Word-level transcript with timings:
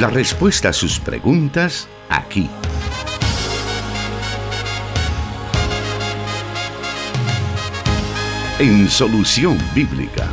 La 0.00 0.08
respuesta 0.08 0.70
a 0.70 0.72
sus 0.72 0.98
preguntas 0.98 1.86
aquí. 2.08 2.48
En 8.58 8.88
Solución 8.88 9.58
Bíblica. 9.74 10.26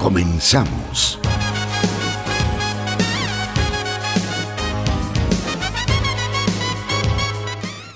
Comenzamos. 0.00 1.20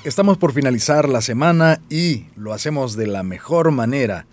Estamos 0.04 0.38
por 0.38 0.52
finalizar 0.52 1.08
la 1.08 1.22
semana 1.22 1.80
y 1.90 2.26
lo 2.36 2.52
hacemos 2.52 2.94
de 2.94 3.08
la 3.08 3.24
mejor 3.24 3.72
manera. 3.72 4.26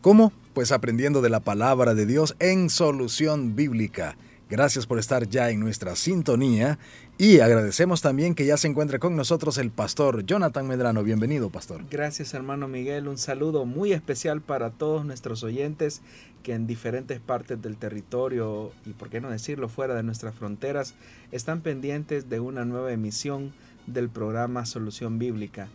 ¿Cómo? 0.00 0.32
Pues 0.52 0.72
aprendiendo 0.72 1.22
de 1.22 1.30
la 1.30 1.38
palabra 1.38 1.94
de 1.94 2.06
Dios 2.06 2.34
en 2.40 2.70
solución 2.70 3.54
bíblica. 3.54 4.16
Gracias 4.52 4.84
por 4.84 4.98
estar 4.98 5.26
ya 5.30 5.48
en 5.48 5.60
nuestra 5.60 5.96
sintonía 5.96 6.78
y 7.16 7.40
agradecemos 7.40 8.02
también 8.02 8.34
que 8.34 8.44
ya 8.44 8.58
se 8.58 8.68
encuentre 8.68 8.98
con 8.98 9.16
nosotros 9.16 9.56
el 9.56 9.70
pastor 9.70 10.26
Jonathan 10.26 10.66
Medrano. 10.68 11.02
Bienvenido, 11.02 11.48
pastor. 11.48 11.86
Gracias, 11.90 12.34
hermano 12.34 12.68
Miguel. 12.68 13.08
Un 13.08 13.16
saludo 13.16 13.64
muy 13.64 13.94
especial 13.94 14.42
para 14.42 14.68
todos 14.68 15.06
nuestros 15.06 15.42
oyentes 15.42 16.02
que 16.42 16.52
en 16.52 16.66
diferentes 16.66 17.18
partes 17.18 17.62
del 17.62 17.78
territorio 17.78 18.72
y, 18.84 18.90
por 18.90 19.08
qué 19.08 19.22
no 19.22 19.30
decirlo, 19.30 19.70
fuera 19.70 19.94
de 19.94 20.02
nuestras 20.02 20.34
fronteras, 20.34 20.96
están 21.30 21.62
pendientes 21.62 22.28
de 22.28 22.38
una 22.40 22.66
nueva 22.66 22.92
emisión 22.92 23.54
del 23.86 24.10
programa 24.10 24.66
Solución 24.66 25.18
Bíblica. 25.18 25.70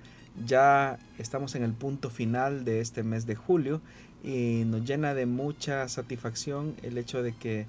Ya 0.46 1.00
estamos 1.18 1.56
en 1.56 1.64
el 1.64 1.74
punto 1.74 2.12
final 2.12 2.64
de 2.64 2.82
este 2.82 3.02
mes 3.02 3.26
de 3.26 3.34
julio 3.34 3.82
y 4.24 4.66
nos 4.68 4.86
llena 4.86 5.16
de 5.16 5.26
mucha 5.26 5.90
satisfacción 5.90 6.76
el 6.84 7.00
hecho 7.00 7.24
de 7.24 7.34
que 7.34 7.66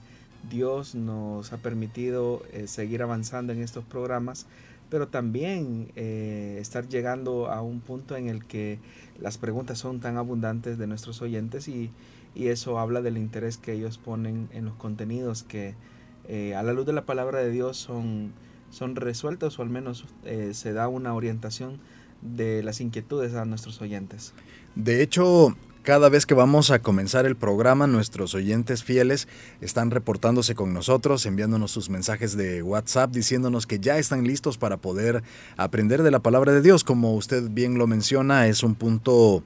Dios 0.48 0.94
nos 0.94 1.52
ha 1.52 1.58
permitido 1.58 2.42
eh, 2.52 2.66
seguir 2.66 3.02
avanzando 3.02 3.52
en 3.52 3.62
estos 3.62 3.84
programas, 3.84 4.46
pero 4.90 5.08
también 5.08 5.90
eh, 5.96 6.58
estar 6.60 6.88
llegando 6.88 7.50
a 7.50 7.60
un 7.60 7.80
punto 7.80 8.16
en 8.16 8.28
el 8.28 8.44
que 8.44 8.78
las 9.20 9.36
preguntas 9.36 9.78
son 9.78 10.00
tan 10.00 10.16
abundantes 10.16 10.78
de 10.78 10.86
nuestros 10.86 11.22
oyentes 11.22 11.68
y, 11.68 11.90
eso 12.34 12.78
habla 12.78 13.02
del 13.02 13.18
interés 13.18 13.56
que 13.56 13.72
ellos 13.72 13.98
ponen 13.98 14.48
en 14.52 14.64
los 14.64 14.74
contenidos 14.74 15.42
que 15.42 15.74
eh, 16.28 16.54
a 16.54 16.62
la 16.62 16.72
luz 16.72 16.86
de 16.86 16.92
la 16.92 17.04
palabra 17.04 17.40
de 17.40 17.50
Dios 17.50 17.76
son, 17.76 18.32
son 18.70 18.94
resueltos 18.94 19.58
o 19.58 19.62
al 19.62 19.70
menos 19.70 20.04
se 20.52 20.72
da 20.72 20.86
una 20.86 21.14
orientación 21.14 21.80
de 22.22 22.62
las 22.62 22.80
inquietudes 22.80 23.34
a 23.34 23.44
nuestros 23.44 23.80
oyentes. 23.80 24.34
De 24.76 25.02
hecho, 25.02 25.56
cada 25.88 26.10
vez 26.10 26.26
que 26.26 26.34
vamos 26.34 26.70
a 26.70 26.80
comenzar 26.80 27.24
el 27.24 27.34
programa, 27.34 27.86
nuestros 27.86 28.34
oyentes 28.34 28.84
fieles 28.84 29.26
están 29.62 29.90
reportándose 29.90 30.54
con 30.54 30.74
nosotros, 30.74 31.24
enviándonos 31.24 31.70
sus 31.70 31.88
mensajes 31.88 32.36
de 32.36 32.62
WhatsApp, 32.62 33.10
diciéndonos 33.10 33.66
que 33.66 33.80
ya 33.80 33.96
están 33.96 34.24
listos 34.24 34.58
para 34.58 34.76
poder 34.76 35.22
aprender 35.56 36.02
de 36.02 36.10
la 36.10 36.18
palabra 36.18 36.52
de 36.52 36.60
Dios. 36.60 36.84
Como 36.84 37.14
usted 37.14 37.48
bien 37.48 37.78
lo 37.78 37.86
menciona, 37.86 38.48
es 38.48 38.62
un 38.62 38.74
punto 38.74 39.42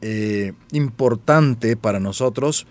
eh, 0.00 0.54
importante 0.72 1.76
para 1.76 2.00
nosotros 2.00 2.66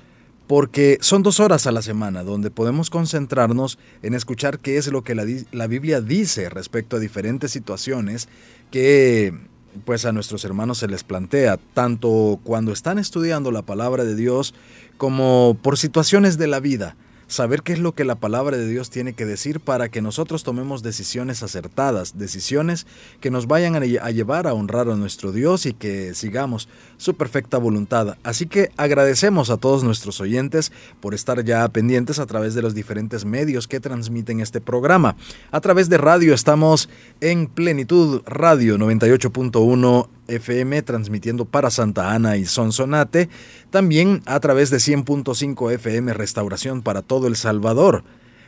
porque 0.48 0.98
son 1.00 1.22
dos 1.22 1.40
horas 1.40 1.68
a 1.68 1.72
la 1.72 1.84
semana 1.84 2.24
donde 2.24 2.50
podemos 2.50 2.90
concentrarnos 2.90 3.78
en 4.02 4.16
escuchar 4.16 4.58
qué 4.58 4.78
es 4.78 4.88
lo 4.88 5.04
que 5.04 5.14
la, 5.14 5.26
la 5.52 5.68
Biblia 5.68 6.02
dice 6.02 6.50
respecto 6.50 6.96
a 6.96 7.00
diferentes 7.00 7.52
situaciones 7.52 8.30
que 8.72 9.32
pues 9.84 10.06
a 10.06 10.12
nuestros 10.12 10.46
hermanos 10.46 10.78
se 10.78 10.88
les 10.88 11.04
plantea, 11.04 11.60
tanto 11.74 12.40
cuando 12.44 12.72
están 12.72 13.00
estudiando 13.00 13.52
la 13.52 13.64
palabra 13.64 14.04
de 14.04 14.16
Dios 14.16 14.54
como 14.98 15.58
por 15.62 15.78
situaciones 15.78 16.38
de 16.38 16.48
la 16.48 16.60
vida 16.60 16.96
saber 17.28 17.64
qué 17.64 17.74
es 17.74 17.80
lo 17.80 17.94
que 17.94 18.06
la 18.06 18.16
palabra 18.16 18.58
de 18.58 18.68
Dios 18.68 18.90
tiene 18.90 19.14
que 19.14 19.26
decir 19.26 19.60
para 19.60 19.90
que 19.90 20.02
nosotros 20.02 20.44
tomemos 20.44 20.84
decisiones 20.84 21.44
acertadas, 21.44 22.18
decisiones 22.18 22.86
que 23.20 23.32
nos 23.32 23.48
vayan 23.48 23.76
a 23.76 24.12
llevar 24.12 24.48
a 24.48 24.54
honrar 24.54 24.90
a 24.90 24.96
nuestro 24.96 25.32
Dios 25.32 25.66
y 25.66 25.74
que 25.74 26.14
sigamos 26.14 26.70
su 26.98 27.16
perfecta 27.16 27.58
voluntad. 27.58 28.18
Así 28.24 28.46
que 28.46 28.72
agradecemos 28.78 29.50
a 29.50 29.58
todos 29.58 29.84
nuestros 29.84 30.22
oyentes 30.22 30.72
por 31.00 31.14
estar 31.14 31.44
ya 31.44 31.68
pendientes 31.70 32.20
a 32.20 32.26
través 32.26 32.54
de 32.54 32.62
los 32.62 32.74
diferentes 32.74 33.26
medios 33.26 33.68
que 33.68 33.80
transmiten 33.80 34.40
este 34.40 34.62
programa. 34.62 35.16
A 35.52 35.62
través 35.62 35.90
de 35.90 35.98
radio 35.98 36.34
estamos 36.34 36.90
en 37.22 37.48
Plenitud 37.48 38.22
Radio 38.26 38.78
98.1 38.78 40.08
FM 40.28 40.82
transmitiendo 40.82 41.46
para 41.46 41.70
Santa 41.70 42.14
Ana 42.14 42.38
y 42.38 42.46
Sonsonate, 42.46 43.30
también 43.70 44.22
a 44.26 44.40
través 44.40 44.70
de 44.70 44.78
100.5 44.78 45.74
FM 45.74 46.14
Restauración 46.14 46.82
para 46.82 47.02
todo 47.02 47.28
El 47.28 47.36
Salvador, 47.36 48.04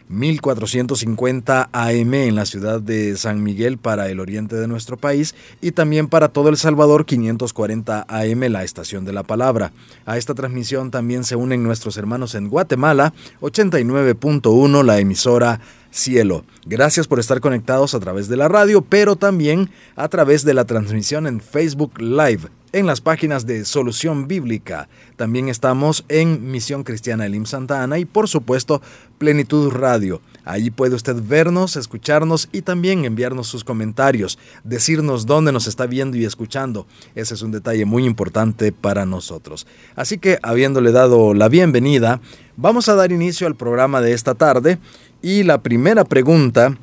1450 0.09 1.69
AM 1.71 2.13
en 2.13 2.35
la 2.35 2.45
ciudad 2.45 2.79
de 2.81 3.17
San 3.17 3.43
Miguel 3.43 3.77
para 3.77 4.09
el 4.09 4.19
oriente 4.19 4.55
de 4.55 4.67
nuestro 4.67 4.97
país. 4.97 5.35
Y 5.61 5.71
también 5.71 6.07
para 6.07 6.29
todo 6.29 6.49
El 6.49 6.57
Salvador 6.57 7.05
540 7.05 8.05
AM 8.07 8.39
la 8.49 8.63
estación 8.63 9.05
de 9.05 9.13
la 9.13 9.23
palabra. 9.23 9.73
A 10.05 10.17
esta 10.17 10.33
transmisión 10.33 10.91
también 10.91 11.23
se 11.23 11.35
unen 11.35 11.63
nuestros 11.63 11.97
hermanos 11.97 12.35
en 12.35 12.49
Guatemala 12.49 13.13
89.1 13.41 14.83
la 14.83 14.99
emisora 14.99 15.59
cielo. 15.91 16.45
Gracias 16.65 17.07
por 17.07 17.19
estar 17.19 17.39
conectados 17.39 17.93
a 17.93 17.99
través 17.99 18.27
de 18.27 18.37
la 18.37 18.47
radio, 18.47 18.81
pero 18.81 19.15
también 19.15 19.69
a 19.95 20.07
través 20.07 20.43
de 20.43 20.53
la 20.53 20.65
transmisión 20.65 21.27
en 21.27 21.41
Facebook 21.41 21.99
Live, 21.99 22.49
en 22.73 22.85
las 22.85 23.01
páginas 23.01 23.45
de 23.45 23.65
Solución 23.65 24.27
Bíblica. 24.27 24.89
También 25.15 25.49
estamos 25.49 26.05
en 26.09 26.51
Misión 26.51 26.83
Cristiana 26.83 27.25
Elim 27.25 27.45
Santa 27.45 27.83
Ana 27.83 27.97
y 27.99 28.05
por 28.05 28.27
supuesto 28.27 28.81
Plenitud 29.17 29.71
Radio. 29.71 30.21
Allí 30.47 30.71
puede 30.71 30.95
usted 30.95 31.17
vernos, 31.21 31.75
escucharnos 31.75 32.47
y 32.53 32.61
también 32.61 33.03
enviarnos 33.03 33.47
sus 33.47 33.65
comentarios, 33.65 34.39
decirnos 34.63 35.25
dónde 35.25 35.51
nos 35.51 35.67
está 35.67 35.87
viendo 35.87 36.15
y 36.15 36.23
escuchando. 36.23 36.87
Ese 37.15 37.33
es 37.33 37.41
un 37.41 37.51
detalle 37.51 37.83
muy 37.83 38.05
importante 38.05 38.71
para 38.71 39.05
nosotros. 39.05 39.67
Así 39.97 40.19
que, 40.19 40.39
habiéndole 40.43 40.93
dado 40.93 41.33
la 41.33 41.49
bienvenida, 41.49 42.21
vamos 42.57 42.89
a 42.89 42.95
dar 42.95 43.11
inicio 43.11 43.47
al 43.47 43.55
programa 43.55 44.01
de 44.01 44.11
esta 44.11 44.35
tarde 44.35 44.79
y 45.21 45.43
la 45.43 45.61
primera 45.61 46.03
pregunta 46.03 46.75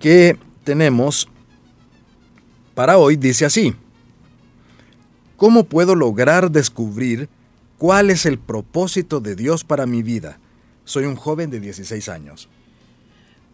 que 0.00 0.36
tenemos 0.64 1.28
para 2.74 2.98
hoy 2.98 3.16
dice 3.16 3.44
así. 3.44 3.76
¿Cómo 5.36 5.64
puedo 5.64 5.94
lograr 5.94 6.50
descubrir 6.50 7.28
cuál 7.78 8.10
es 8.10 8.26
el 8.26 8.38
propósito 8.38 9.20
de 9.20 9.36
Dios 9.36 9.64
para 9.64 9.86
mi 9.86 10.02
vida? 10.02 10.38
Soy 10.84 11.04
un 11.04 11.16
joven 11.16 11.50
de 11.50 11.60
16 11.60 12.08
años. 12.08 12.48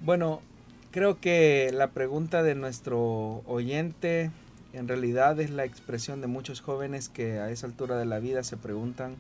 Bueno, 0.01 0.41
creo 0.91 1.21
que 1.21 1.71
la 1.73 1.91
pregunta 1.91 2.43
de 2.43 2.55
nuestro 2.55 3.43
oyente 3.47 4.31
en 4.73 4.89
realidad 4.89 5.41
es 5.41 5.51
la 5.51 5.65
expresión 5.65 6.21
de 6.21 6.27
muchos 6.27 6.61
jóvenes 6.61 7.09
que 7.09 7.39
a 7.39 7.51
esa 7.51 7.67
altura 7.67 7.97
de 7.97 8.07
la 8.07 8.19
vida 8.19 8.43
se 8.43 8.57
preguntan 8.57 9.17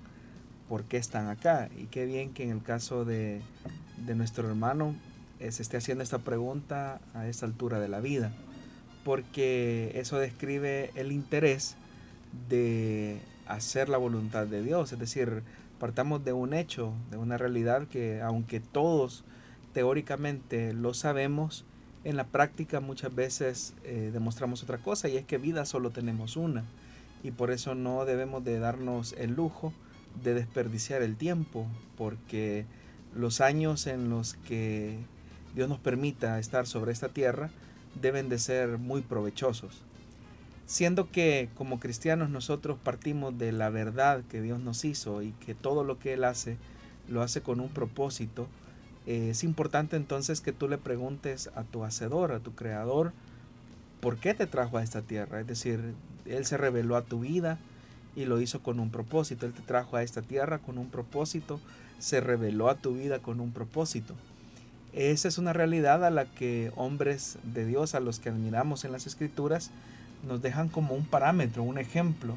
por 0.68 0.84
qué 0.84 0.96
están 0.96 1.28
acá. 1.28 1.68
Y 1.76 1.84
qué 1.84 2.06
bien 2.06 2.32
que 2.32 2.44
en 2.44 2.50
el 2.50 2.62
caso 2.62 3.04
de, 3.04 3.40
de 4.04 4.14
nuestro 4.14 4.48
hermano 4.48 4.94
eh, 5.38 5.52
se 5.52 5.62
esté 5.62 5.76
haciendo 5.76 6.02
esta 6.02 6.18
pregunta 6.18 7.00
a 7.14 7.26
esta 7.28 7.46
altura 7.46 7.78
de 7.78 7.88
la 7.88 8.00
vida, 8.00 8.32
porque 9.04 9.92
eso 9.94 10.18
describe 10.18 10.90
el 10.94 11.12
interés 11.12 11.76
de 12.48 13.20
hacer 13.46 13.88
la 13.88 13.98
voluntad 13.98 14.46
de 14.46 14.62
Dios, 14.62 14.92
es 14.92 14.98
decir, 14.98 15.42
partamos 15.78 16.24
de 16.24 16.32
un 16.32 16.54
hecho, 16.54 16.92
de 17.10 17.18
una 17.18 17.36
realidad 17.36 17.86
que 17.86 18.20
aunque 18.22 18.60
todos 18.60 19.24
teóricamente 19.74 20.72
lo 20.72 20.94
sabemos, 20.94 21.64
en 22.04 22.16
la 22.16 22.24
práctica 22.24 22.80
muchas 22.80 23.14
veces 23.14 23.74
eh, 23.84 24.10
demostramos 24.12 24.62
otra 24.62 24.78
cosa 24.78 25.08
y 25.08 25.16
es 25.16 25.24
que 25.24 25.38
vida 25.38 25.66
solo 25.66 25.90
tenemos 25.90 26.36
una. 26.36 26.64
Y 27.22 27.32
por 27.32 27.50
eso 27.50 27.74
no 27.74 28.04
debemos 28.04 28.44
de 28.44 28.58
darnos 28.58 29.14
el 29.18 29.34
lujo 29.34 29.72
de 30.22 30.34
desperdiciar 30.34 31.02
el 31.02 31.16
tiempo 31.16 31.66
porque 31.96 32.66
los 33.14 33.40
años 33.40 33.86
en 33.86 34.10
los 34.10 34.34
que 34.34 34.98
Dios 35.54 35.68
nos 35.68 35.78
permita 35.78 36.38
estar 36.38 36.66
sobre 36.66 36.92
esta 36.92 37.08
tierra 37.08 37.50
deben 38.00 38.28
de 38.28 38.38
ser 38.38 38.78
muy 38.78 39.00
provechosos. 39.00 39.82
Siendo 40.66 41.10
que 41.10 41.48
como 41.54 41.80
cristianos 41.80 42.28
nosotros 42.28 42.76
partimos 42.82 43.38
de 43.38 43.52
la 43.52 43.70
verdad 43.70 44.22
que 44.28 44.42
Dios 44.42 44.60
nos 44.60 44.84
hizo 44.84 45.22
y 45.22 45.32
que 45.32 45.54
todo 45.54 45.84
lo 45.84 45.98
que 45.98 46.12
Él 46.12 46.24
hace 46.24 46.58
lo 47.08 47.22
hace 47.22 47.40
con 47.40 47.60
un 47.60 47.68
propósito, 47.68 48.48
eh, 49.06 49.30
es 49.30 49.44
importante 49.44 49.96
entonces 49.96 50.40
que 50.40 50.52
tú 50.52 50.68
le 50.68 50.76
preguntes 50.76 51.50
a 51.54 51.62
tu 51.62 51.84
hacedor, 51.84 52.32
a 52.32 52.40
tu 52.40 52.54
creador, 52.54 53.12
¿por 54.00 54.18
qué 54.18 54.34
te 54.34 54.46
trajo 54.46 54.78
a 54.78 54.82
esta 54.82 55.02
tierra? 55.02 55.40
Es 55.40 55.46
decir, 55.46 55.94
Él 56.24 56.44
se 56.44 56.56
reveló 56.56 56.96
a 56.96 57.02
tu 57.02 57.20
vida 57.20 57.58
y 58.16 58.24
lo 58.24 58.40
hizo 58.40 58.60
con 58.62 58.80
un 58.80 58.90
propósito. 58.90 59.46
Él 59.46 59.52
te 59.52 59.62
trajo 59.62 59.96
a 59.96 60.02
esta 60.02 60.22
tierra 60.22 60.58
con 60.58 60.78
un 60.78 60.88
propósito, 60.88 61.60
se 61.98 62.20
reveló 62.20 62.68
a 62.68 62.76
tu 62.76 62.94
vida 62.94 63.20
con 63.20 63.40
un 63.40 63.52
propósito. 63.52 64.14
Esa 64.92 65.28
es 65.28 65.36
una 65.36 65.52
realidad 65.52 66.04
a 66.04 66.10
la 66.10 66.24
que 66.24 66.72
hombres 66.74 67.38
de 67.44 67.66
Dios, 67.66 67.94
a 67.94 68.00
los 68.00 68.18
que 68.18 68.30
admiramos 68.30 68.84
en 68.84 68.92
las 68.92 69.06
escrituras, 69.06 69.70
nos 70.26 70.40
dejan 70.40 70.68
como 70.70 70.94
un 70.94 71.04
parámetro, 71.04 71.62
un 71.62 71.78
ejemplo 71.78 72.36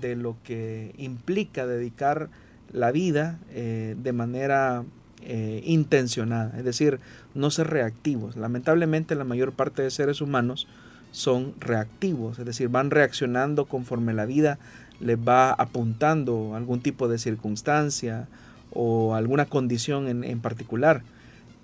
de 0.00 0.16
lo 0.16 0.36
que 0.42 0.94
implica 0.96 1.66
dedicar 1.66 2.30
la 2.72 2.90
vida 2.90 3.38
eh, 3.50 3.96
de 4.02 4.12
manera 4.12 4.84
eh, 5.22 5.62
intencionada, 5.66 6.56
es 6.56 6.64
decir, 6.64 7.00
no 7.34 7.50
ser 7.50 7.68
reactivos. 7.68 8.36
Lamentablemente 8.36 9.14
la 9.14 9.24
mayor 9.24 9.52
parte 9.52 9.82
de 9.82 9.90
seres 9.90 10.22
humanos 10.22 10.66
son 11.10 11.54
reactivos, 11.58 12.38
es 12.38 12.46
decir, 12.46 12.68
van 12.68 12.90
reaccionando 12.90 13.66
conforme 13.66 14.14
la 14.14 14.24
vida 14.24 14.58
les 15.00 15.18
va 15.18 15.52
apuntando 15.52 16.54
algún 16.54 16.80
tipo 16.80 17.08
de 17.08 17.18
circunstancia 17.18 18.28
o 18.72 19.14
alguna 19.14 19.46
condición 19.46 20.08
en, 20.08 20.24
en 20.24 20.40
particular. 20.40 21.02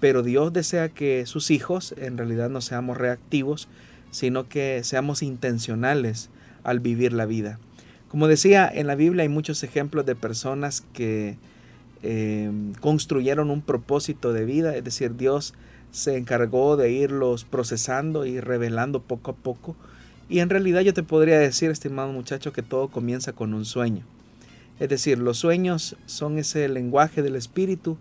Pero 0.00 0.22
Dios 0.22 0.52
desea 0.52 0.88
que 0.88 1.24
sus 1.26 1.50
hijos 1.50 1.94
en 1.98 2.18
realidad 2.18 2.50
no 2.50 2.60
seamos 2.60 2.96
reactivos, 2.96 3.68
sino 4.10 4.48
que 4.48 4.82
seamos 4.84 5.22
intencionales 5.22 6.30
al 6.64 6.80
vivir 6.80 7.12
la 7.12 7.26
vida. 7.26 7.58
Como 8.08 8.28
decía, 8.28 8.70
en 8.72 8.86
la 8.86 8.94
Biblia 8.94 9.22
hay 9.22 9.28
muchos 9.28 9.62
ejemplos 9.62 10.06
de 10.06 10.14
personas 10.14 10.84
que 10.92 11.36
eh, 12.02 12.50
construyeron 12.80 13.50
un 13.50 13.62
propósito 13.62 14.32
de 14.32 14.44
vida, 14.44 14.76
es 14.76 14.84
decir, 14.84 15.16
Dios 15.16 15.54
se 15.90 16.16
encargó 16.16 16.76
de 16.76 16.92
irlos 16.92 17.44
procesando 17.44 18.26
y 18.26 18.40
revelando 18.40 19.02
poco 19.02 19.32
a 19.32 19.34
poco. 19.34 19.76
Y 20.28 20.40
en 20.40 20.50
realidad 20.50 20.80
yo 20.80 20.92
te 20.92 21.02
podría 21.02 21.38
decir, 21.38 21.70
estimado 21.70 22.12
muchacho, 22.12 22.52
que 22.52 22.62
todo 22.62 22.88
comienza 22.88 23.32
con 23.32 23.54
un 23.54 23.64
sueño. 23.64 24.04
Es 24.80 24.88
decir, 24.88 25.18
los 25.18 25.38
sueños 25.38 25.96
son 26.06 26.38
ese 26.38 26.68
lenguaje 26.68 27.22
del 27.22 27.36
espíritu 27.36 27.96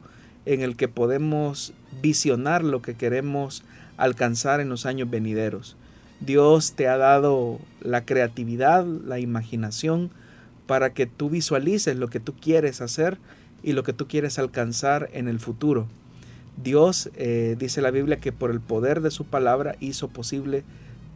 en 0.46 0.62
el 0.62 0.76
que 0.76 0.88
podemos 0.88 1.74
visionar 2.02 2.64
lo 2.64 2.82
que 2.82 2.96
queremos 2.96 3.64
alcanzar 3.98 4.60
en 4.60 4.70
los 4.70 4.86
años 4.86 5.10
venideros. 5.10 5.78
Dios 6.20 6.74
te 6.74 6.88
ha 6.88 6.98
dado 6.98 7.60
la 7.82 8.06
creatividad, 8.06 8.86
la 8.86 9.20
imaginación, 9.20 10.10
para 10.66 10.94
que 10.94 11.06
tú 11.06 11.30
visualices 11.30 11.96
lo 11.96 12.10
que 12.10 12.20
tú 12.20 12.34
quieres 12.34 12.82
hacer 12.82 13.18
y 13.64 13.74
lo 13.74 13.84
que 13.84 13.94
tú 13.94 14.08
quieres 14.08 14.40
alcanzar 14.40 15.10
en 15.14 15.28
el 15.28 15.40
futuro. 15.40 15.88
Dios, 16.62 17.10
eh, 17.16 17.56
dice 17.60 17.82
la 17.82 17.92
Biblia, 17.92 18.20
que 18.20 18.32
por 18.32 18.50
el 18.50 18.62
poder 18.62 19.02
de 19.02 19.12
su 19.12 19.26
palabra 19.26 19.76
hizo 19.80 20.08
posible 20.08 20.64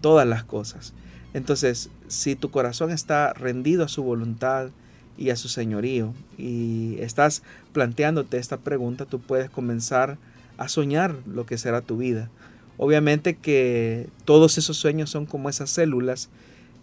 todas 0.02 0.28
las 0.28 0.44
cosas. 0.44 0.94
Entonces, 1.34 1.90
si 2.08 2.36
tu 2.36 2.50
corazón 2.50 2.92
está 2.92 3.34
rendido 3.34 3.84
a 3.84 3.88
su 3.88 4.04
voluntad 4.04 4.70
y 5.18 5.30
a 5.30 5.36
su 5.36 5.48
señorío 5.48 6.14
y 6.38 6.98
estás 7.00 7.44
planteándote 7.74 8.38
esta 8.38 8.58
pregunta, 8.58 9.06
tú 9.06 9.20
puedes 9.20 9.50
comenzar 9.50 10.18
a 10.58 10.68
soñar 10.68 11.16
lo 11.28 11.46
que 11.46 11.58
será 11.58 11.82
tu 11.82 11.98
vida. 11.98 12.30
Obviamente 12.78 13.36
que 13.36 14.08
todos 14.26 14.58
esos 14.58 14.78
sueños 14.78 15.10
son 15.10 15.26
como 15.26 15.50
esas 15.50 15.70
células 15.70 16.30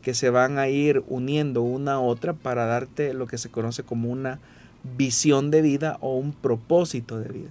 que 0.02 0.14
se 0.14 0.30
van 0.30 0.58
a 0.58 0.68
ir 0.68 1.02
uniendo 1.08 1.62
una 1.62 1.94
a 1.94 2.00
otra 2.00 2.34
para 2.34 2.66
darte 2.66 3.14
lo 3.14 3.26
que 3.26 3.38
se 3.38 3.48
conoce 3.48 3.82
como 3.82 4.10
una 4.10 4.38
visión 4.96 5.50
de 5.50 5.62
vida 5.62 5.98
o 6.00 6.16
un 6.16 6.32
propósito 6.32 7.18
de 7.18 7.28
vida. 7.30 7.50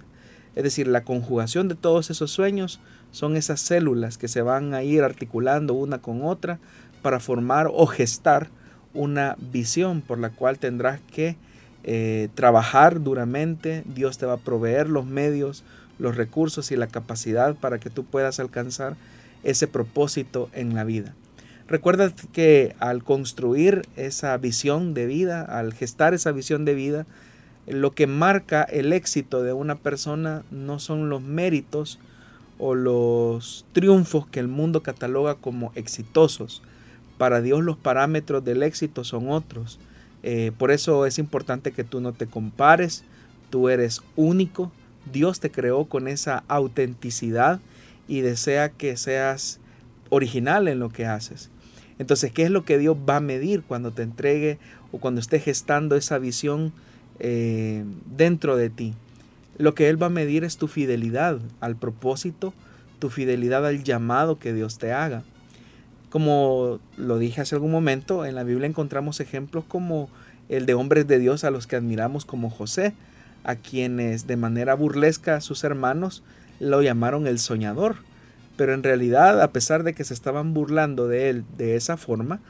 Es 0.56 0.64
decir, 0.64 0.88
la 0.88 1.04
conjugación 1.04 1.68
de 1.68 1.74
todos 1.74 2.10
esos 2.10 2.30
sueños 2.30 2.80
son 3.12 3.36
esas 3.36 3.60
células 3.60 4.18
que 4.18 4.26
se 4.26 4.42
van 4.42 4.74
a 4.74 4.82
ir 4.82 5.02
articulando 5.02 5.74
una 5.74 5.98
con 5.98 6.24
otra 6.24 6.58
para 7.02 7.20
formar 7.20 7.68
o 7.72 7.86
gestar 7.86 8.48
una 8.94 9.36
visión 9.52 10.00
por 10.00 10.18
la 10.18 10.30
cual 10.30 10.58
tendrás 10.58 11.00
que 11.12 11.36
eh, 11.84 12.28
trabajar 12.34 13.02
duramente. 13.02 13.84
Dios 13.86 14.16
te 14.16 14.26
va 14.26 14.32
a 14.32 14.38
proveer 14.38 14.88
los 14.88 15.04
medios, 15.04 15.62
los 15.98 16.16
recursos 16.16 16.72
y 16.72 16.76
la 16.76 16.88
capacidad 16.88 17.54
para 17.54 17.78
que 17.78 17.90
tú 17.90 18.04
puedas 18.04 18.40
alcanzar 18.40 18.96
ese 19.44 19.68
propósito 19.68 20.48
en 20.52 20.74
la 20.74 20.84
vida. 20.84 21.14
Recuerda 21.68 22.12
que 22.32 22.74
al 22.78 23.04
construir 23.04 23.82
esa 23.96 24.36
visión 24.38 24.94
de 24.94 25.06
vida, 25.06 25.42
al 25.42 25.74
gestar 25.74 26.14
esa 26.14 26.32
visión 26.32 26.64
de 26.64 26.74
vida, 26.74 27.06
lo 27.66 27.92
que 27.92 28.06
marca 28.06 28.62
el 28.62 28.92
éxito 28.92 29.42
de 29.42 29.52
una 29.52 29.76
persona 29.76 30.44
no 30.50 30.78
son 30.78 31.08
los 31.08 31.22
méritos 31.22 31.98
o 32.58 32.74
los 32.74 33.66
triunfos 33.72 34.26
que 34.26 34.40
el 34.40 34.48
mundo 34.48 34.82
cataloga 34.82 35.34
como 35.34 35.72
exitosos. 35.74 36.62
Para 37.18 37.40
Dios 37.40 37.62
los 37.62 37.76
parámetros 37.76 38.44
del 38.44 38.62
éxito 38.62 39.04
son 39.04 39.30
otros. 39.30 39.78
Eh, 40.22 40.52
por 40.56 40.70
eso 40.70 41.06
es 41.06 41.18
importante 41.18 41.72
que 41.72 41.84
tú 41.84 42.00
no 42.00 42.12
te 42.12 42.26
compares, 42.26 43.04
tú 43.50 43.68
eres 43.68 44.02
único, 44.16 44.72
Dios 45.12 45.40
te 45.40 45.50
creó 45.50 45.84
con 45.84 46.08
esa 46.08 46.44
autenticidad 46.48 47.60
y 48.08 48.20
desea 48.20 48.70
que 48.70 48.96
seas 48.96 49.60
original 50.10 50.68
en 50.68 50.78
lo 50.78 50.90
que 50.90 51.06
haces. 51.06 51.50
Entonces, 51.98 52.32
¿qué 52.32 52.42
es 52.42 52.50
lo 52.50 52.64
que 52.64 52.78
Dios 52.78 52.96
va 53.08 53.16
a 53.16 53.20
medir 53.20 53.62
cuando 53.62 53.90
te 53.90 54.02
entregue 54.02 54.58
o 54.92 54.98
cuando 54.98 55.20
esté 55.20 55.40
gestando 55.40 55.96
esa 55.96 56.18
visión 56.18 56.72
eh, 57.18 57.84
dentro 58.16 58.56
de 58.56 58.70
ti? 58.70 58.94
Lo 59.58 59.74
que 59.74 59.88
Él 59.88 60.00
va 60.00 60.06
a 60.06 60.10
medir 60.10 60.44
es 60.44 60.58
tu 60.58 60.68
fidelidad 60.68 61.38
al 61.60 61.76
propósito, 61.76 62.52
tu 62.98 63.10
fidelidad 63.10 63.66
al 63.66 63.84
llamado 63.84 64.38
que 64.38 64.52
Dios 64.52 64.78
te 64.78 64.92
haga. 64.92 65.22
Como 66.10 66.78
lo 66.96 67.18
dije 67.18 67.40
hace 67.40 67.54
algún 67.54 67.72
momento, 67.72 68.24
en 68.24 68.34
la 68.34 68.44
Biblia 68.44 68.68
encontramos 68.68 69.20
ejemplos 69.20 69.64
como 69.66 70.08
el 70.48 70.66
de 70.66 70.74
hombres 70.74 71.06
de 71.06 71.18
Dios 71.18 71.44
a 71.44 71.50
los 71.50 71.66
que 71.66 71.76
admiramos 71.76 72.24
como 72.24 72.50
José, 72.50 72.94
a 73.44 73.56
quienes 73.56 74.26
de 74.26 74.36
manera 74.36 74.74
burlesca 74.74 75.40
sus 75.40 75.64
hermanos 75.64 76.22
lo 76.60 76.82
llamaron 76.82 77.26
el 77.26 77.38
soñador. 77.38 77.96
Pero 78.56 78.72
en 78.72 78.82
realidad, 78.82 79.42
a 79.42 79.52
pesar 79.52 79.82
de 79.82 79.94
que 79.94 80.04
se 80.04 80.14
estaban 80.14 80.54
burlando 80.54 81.08
de 81.08 81.28
él 81.28 81.44
de 81.58 81.76
esa 81.76 81.96
forma, 81.96 82.40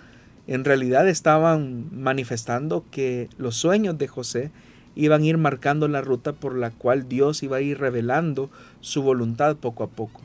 en 0.46 0.64
realidad 0.64 1.08
estaban 1.08 1.88
manifestando 1.92 2.84
que 2.90 3.28
los 3.36 3.56
sueños 3.56 3.98
de 3.98 4.08
José 4.08 4.50
iban 4.94 5.22
a 5.22 5.26
ir 5.26 5.38
marcando 5.38 5.88
la 5.88 6.00
ruta 6.00 6.32
por 6.32 6.56
la 6.56 6.70
cual 6.70 7.08
Dios 7.08 7.42
iba 7.42 7.58
a 7.58 7.60
ir 7.60 7.78
revelando 7.78 8.50
su 8.80 9.02
voluntad 9.02 9.56
poco 9.56 9.84
a 9.84 9.88
poco. 9.88 10.22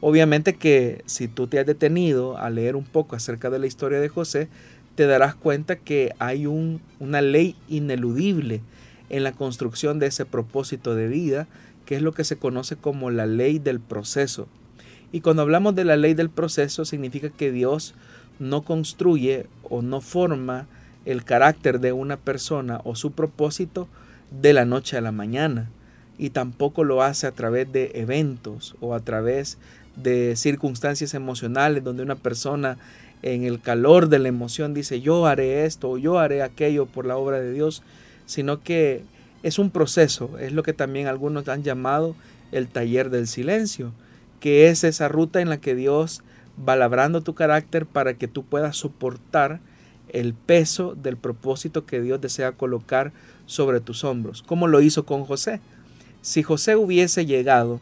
Obviamente 0.00 0.54
que 0.54 1.02
si 1.06 1.28
tú 1.28 1.46
te 1.46 1.58
has 1.58 1.66
detenido 1.66 2.36
a 2.36 2.50
leer 2.50 2.76
un 2.76 2.84
poco 2.84 3.16
acerca 3.16 3.50
de 3.50 3.58
la 3.58 3.66
historia 3.66 4.00
de 4.00 4.08
José, 4.08 4.48
te 4.94 5.06
darás 5.06 5.34
cuenta 5.34 5.76
que 5.76 6.14
hay 6.18 6.46
un, 6.46 6.80
una 7.00 7.20
ley 7.20 7.56
ineludible 7.68 8.60
en 9.10 9.24
la 9.24 9.32
construcción 9.32 9.98
de 9.98 10.06
ese 10.06 10.24
propósito 10.24 10.94
de 10.94 11.08
vida, 11.08 11.48
que 11.84 11.96
es 11.96 12.02
lo 12.02 12.12
que 12.12 12.24
se 12.24 12.36
conoce 12.36 12.76
como 12.76 13.10
la 13.10 13.26
ley 13.26 13.58
del 13.58 13.80
proceso. 13.80 14.48
Y 15.12 15.20
cuando 15.20 15.42
hablamos 15.42 15.74
de 15.74 15.84
la 15.84 15.96
ley 15.96 16.14
del 16.14 16.30
proceso, 16.30 16.84
significa 16.84 17.30
que 17.30 17.52
Dios 17.52 17.94
no 18.38 18.62
construye 18.62 19.46
o 19.62 19.82
no 19.82 20.00
forma 20.00 20.66
el 21.04 21.24
carácter 21.24 21.80
de 21.80 21.92
una 21.92 22.16
persona 22.16 22.80
o 22.84 22.94
su 22.94 23.12
propósito 23.12 23.88
de 24.30 24.52
la 24.52 24.64
noche 24.64 24.96
a 24.96 25.00
la 25.00 25.12
mañana. 25.12 25.70
Y 26.18 26.30
tampoco 26.30 26.84
lo 26.84 27.02
hace 27.02 27.26
a 27.26 27.32
través 27.32 27.70
de 27.72 27.90
eventos 27.94 28.76
o 28.80 28.94
a 28.94 29.00
través 29.00 29.58
de 29.96 30.36
circunstancias 30.36 31.14
emocionales 31.14 31.84
donde 31.84 32.02
una 32.02 32.16
persona 32.16 32.78
en 33.22 33.44
el 33.44 33.60
calor 33.60 34.08
de 34.08 34.18
la 34.18 34.28
emoción 34.28 34.74
dice 34.74 35.00
yo 35.00 35.26
haré 35.26 35.64
esto 35.64 35.90
o 35.90 35.98
yo 35.98 36.18
haré 36.18 36.42
aquello 36.42 36.86
por 36.86 37.06
la 37.06 37.16
obra 37.16 37.40
de 37.40 37.52
Dios, 37.52 37.82
sino 38.26 38.60
que 38.60 39.02
es 39.42 39.58
un 39.58 39.70
proceso, 39.70 40.38
es 40.38 40.52
lo 40.52 40.62
que 40.62 40.72
también 40.72 41.06
algunos 41.06 41.48
han 41.48 41.62
llamado 41.62 42.14
el 42.52 42.68
taller 42.68 43.10
del 43.10 43.26
silencio, 43.26 43.92
que 44.40 44.68
es 44.68 44.84
esa 44.84 45.08
ruta 45.08 45.40
en 45.40 45.48
la 45.48 45.58
que 45.58 45.74
Dios 45.74 46.22
va 46.56 46.76
labrando 46.76 47.20
tu 47.20 47.34
carácter 47.34 47.86
para 47.86 48.14
que 48.14 48.28
tú 48.28 48.44
puedas 48.44 48.76
soportar 48.76 49.60
el 50.08 50.34
peso 50.34 50.94
del 50.94 51.16
propósito 51.16 51.86
que 51.86 52.00
Dios 52.00 52.20
desea 52.20 52.52
colocar 52.52 53.12
sobre 53.46 53.80
tus 53.80 54.04
hombros, 54.04 54.42
como 54.42 54.68
lo 54.68 54.80
hizo 54.80 55.04
con 55.04 55.24
José. 55.24 55.60
Si 56.22 56.42
José 56.42 56.76
hubiese 56.76 57.26
llegado 57.26 57.80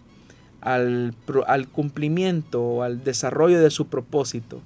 al, 0.60 1.14
al 1.46 1.68
cumplimiento 1.68 2.62
o 2.62 2.82
al 2.82 3.04
desarrollo 3.04 3.60
de 3.60 3.70
su 3.70 3.88
propósito 3.88 4.62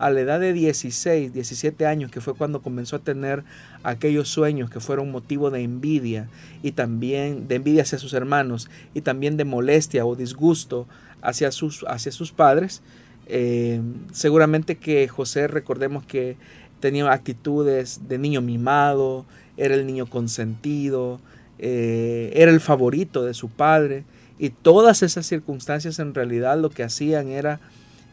a 0.00 0.08
la 0.08 0.20
edad 0.20 0.40
de 0.40 0.54
16, 0.54 1.34
17 1.34 1.84
años, 1.84 2.10
que 2.10 2.22
fue 2.22 2.34
cuando 2.34 2.62
comenzó 2.62 2.96
a 2.96 3.00
tener 3.00 3.44
aquellos 3.82 4.30
sueños 4.30 4.70
que 4.70 4.80
fueron 4.80 5.10
motivo 5.10 5.50
de 5.50 5.62
envidia 5.62 6.26
y 6.62 6.72
también 6.72 7.48
de 7.48 7.56
envidia 7.56 7.82
hacia 7.82 7.98
sus 7.98 8.14
hermanos 8.14 8.70
y 8.94 9.02
también 9.02 9.36
de 9.36 9.44
molestia 9.44 10.06
o 10.06 10.16
disgusto 10.16 10.88
hacia 11.20 11.52
sus, 11.52 11.84
hacia 11.86 12.12
sus 12.12 12.32
padres, 12.32 12.80
eh, 13.32 13.80
seguramente 14.12 14.76
que 14.76 15.06
José, 15.08 15.46
recordemos 15.46 16.04
que 16.04 16.36
tenía 16.80 17.12
actitudes 17.12 18.08
de 18.08 18.18
niño 18.18 18.40
mimado, 18.40 19.24
era 19.56 19.74
el 19.74 19.86
niño 19.86 20.06
consentido, 20.06 21.20
eh, 21.58 22.32
era 22.34 22.50
el 22.50 22.60
favorito 22.60 23.24
de 23.24 23.34
su 23.34 23.48
padre 23.48 24.04
y 24.38 24.50
todas 24.50 25.02
esas 25.02 25.26
circunstancias 25.26 25.98
en 25.98 26.14
realidad 26.14 26.58
lo 26.58 26.70
que 26.70 26.82
hacían 26.82 27.28
era 27.28 27.60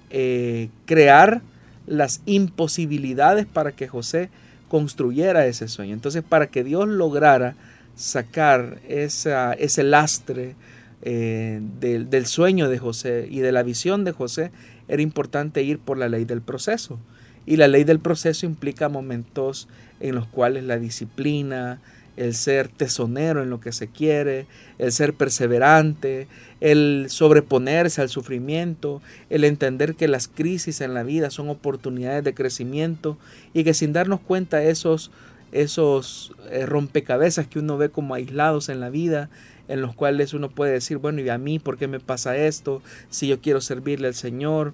eh, 0.10 0.70
crear 0.86 1.42
las 1.88 2.22
imposibilidades 2.26 3.46
para 3.46 3.72
que 3.72 3.88
José 3.88 4.30
construyera 4.68 5.48
ese 5.48 5.68
sueño. 5.70 5.94
Entonces, 5.94 6.24
para 6.28 6.48
que 6.48 6.64
Dios 6.64 6.88
lograra 6.88 7.56
sacar 7.96 8.80
esa, 8.88 9.54
ese 9.54 9.84
lastre 9.84 10.56
eh, 11.02 11.62
del, 11.80 12.10
del 12.10 12.26
sueño 12.26 12.70
de 12.70 12.80
José 12.80 13.28
y 13.30 13.40
de 13.40 13.52
la 13.52 13.64
visión 13.64 14.04
de 14.04 14.12
José, 14.12 14.52
era 14.88 15.02
importante 15.02 15.64
ir 15.64 15.80
por 15.80 15.98
la 15.98 16.10
ley 16.10 16.26
del 16.26 16.42
proceso. 16.42 17.00
Y 17.46 17.58
la 17.58 17.68
ley 17.68 17.84
del 17.84 18.00
proceso 18.00 18.46
implica 18.46 18.90
momentos 18.90 19.68
en 20.00 20.16
los 20.16 20.28
cuales 20.28 20.64
la 20.64 20.78
disciplina, 20.78 21.80
el 22.18 22.34
ser 22.34 22.68
tesonero 22.68 23.44
en 23.44 23.50
lo 23.50 23.62
que 23.62 23.72
se 23.72 23.88
quiere, 23.88 24.48
el 24.80 24.92
ser 24.92 25.14
perseverante, 25.14 26.28
el 26.60 27.06
sobreponerse 27.10 28.02
al 28.02 28.10
sufrimiento, 28.10 29.02
el 29.30 29.44
entender 29.44 29.96
que 29.96 30.08
las 30.08 30.28
crisis 30.28 30.82
en 30.82 30.94
la 30.94 31.04
vida 31.04 31.30
son 31.30 31.50
oportunidades 31.50 32.24
de 32.24 32.34
crecimiento 32.34 33.18
y 33.54 33.64
que 33.64 33.76
sin 33.76 33.94
darnos 33.94 34.20
cuenta 34.20 34.64
esos 34.64 35.12
esos 35.54 36.34
eh, 36.52 36.66
rompecabezas 36.66 37.48
que 37.48 37.60
uno 37.60 37.78
ve 37.78 37.90
como 37.90 38.16
aislados 38.16 38.68
en 38.68 38.82
la 38.82 38.90
vida, 38.90 39.30
en 39.68 39.82
los 39.82 39.96
cuales 39.96 40.34
uno 40.34 40.50
puede 40.50 40.74
decir, 40.74 40.98
bueno, 40.98 41.22
¿y 41.22 41.30
a 41.30 41.38
mí 41.38 41.60
por 41.60 41.78
qué 41.78 41.88
me 41.88 42.00
pasa 42.00 42.38
esto? 42.38 42.82
Si 43.10 43.28
yo 43.28 43.42
quiero 43.42 43.62
servirle 43.62 44.08
al 44.08 44.16
Señor. 44.16 44.74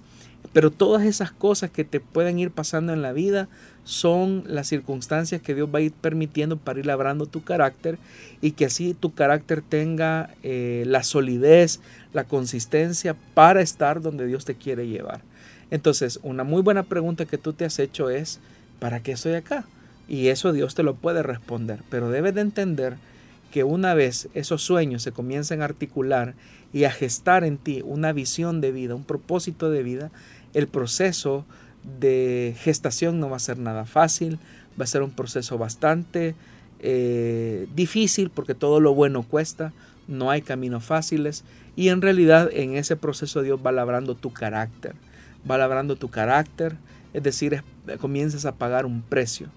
Pero 0.52 0.72
todas 0.72 1.06
esas 1.06 1.32
cosas 1.32 1.72
que 1.72 1.86
te 1.86 2.00
pueden 2.00 2.38
ir 2.38 2.52
pasando 2.52 2.92
en 2.94 3.02
la 3.02 3.14
vida 3.14 3.48
son 3.86 4.44
las 4.46 4.68
circunstancias 4.68 5.42
que 5.42 5.56
Dios 5.56 5.70
va 5.74 5.80
a 5.80 5.84
ir 5.84 5.94
permitiendo 5.94 6.58
para 6.58 6.80
ir 6.80 6.86
labrando 6.86 7.26
tu 7.26 7.44
carácter 7.44 7.98
y 8.42 8.52
que 8.52 8.66
así 8.66 8.94
tu 8.94 9.14
carácter 9.14 9.62
tenga 9.62 10.30
eh, 10.44 10.84
la 10.86 11.04
solidez, 11.04 11.80
la 12.14 12.26
consistencia 12.26 13.16
para 13.34 13.62
estar 13.62 14.02
donde 14.02 14.28
Dios 14.28 14.46
te 14.46 14.56
quiere 14.56 14.88
llevar. 14.88 15.22
Entonces, 15.72 16.20
una 16.24 16.44
muy 16.44 16.62
buena 16.62 16.84
pregunta 16.84 17.26
que 17.26 17.38
tú 17.38 17.54
te 17.54 17.66
has 17.66 17.80
hecho 17.80 18.10
es, 18.10 18.40
¿para 18.80 19.02
qué 19.02 19.14
estoy 19.14 19.34
acá? 19.34 19.66
Y 20.08 20.28
eso 20.28 20.54
Dios 20.54 20.76
te 20.76 20.84
lo 20.84 20.96
puede 20.96 21.24
responder, 21.24 21.80
pero 21.90 22.10
debes 22.10 22.36
de 22.36 22.42
entender 22.42 22.98
que 23.54 23.64
una 23.64 23.94
vez 23.94 24.30
esos 24.34 24.64
sueños 24.64 25.04
se 25.04 25.12
comiencen 25.12 25.62
a 25.62 25.66
articular 25.66 26.34
y 26.74 26.86
a 26.86 26.92
gestar 26.92 27.44
en 27.44 27.60
ti 27.60 27.84
una 27.86 28.12
visión 28.12 28.62
de 28.62 28.72
vida, 28.72 28.96
un 28.96 29.04
propósito 29.04 29.70
de 29.70 29.84
vida, 29.84 30.10
el 30.56 30.68
proceso 30.68 31.46
de 32.00 32.56
gestación 32.58 33.20
no 33.20 33.30
va 33.30 33.36
a 33.36 33.40
ser 33.40 33.60
nada 33.60 33.86
fácil, 33.86 34.40
va 34.80 34.86
a 34.86 34.88
ser 34.88 35.04
un 35.04 35.12
proceso 35.12 35.60
bastante 35.60 36.34
eh, 36.80 37.68
difícil 37.76 38.32
porque 38.32 38.56
todo 38.56 38.80
lo 38.80 38.96
bueno 38.96 39.22
cuesta, 39.22 39.72
no 40.08 40.32
hay 40.32 40.42
caminos 40.42 40.84
fáciles 40.84 41.44
y 41.76 41.90
en 41.90 42.02
realidad 42.02 42.50
en 42.52 42.76
ese 42.76 42.96
proceso 42.96 43.44
Dios 43.44 43.60
va 43.64 43.72
labrando 43.72 44.16
tu 44.16 44.34
carácter, 44.34 44.96
va 45.50 45.60
labrando 45.60 45.96
tu 45.96 46.10
carácter, 46.10 46.76
es 47.14 47.22
decir, 47.22 47.64
comienzas 48.00 48.46
a 48.48 48.56
pagar 48.56 48.88
un 48.88 49.04
precio, 49.04 49.50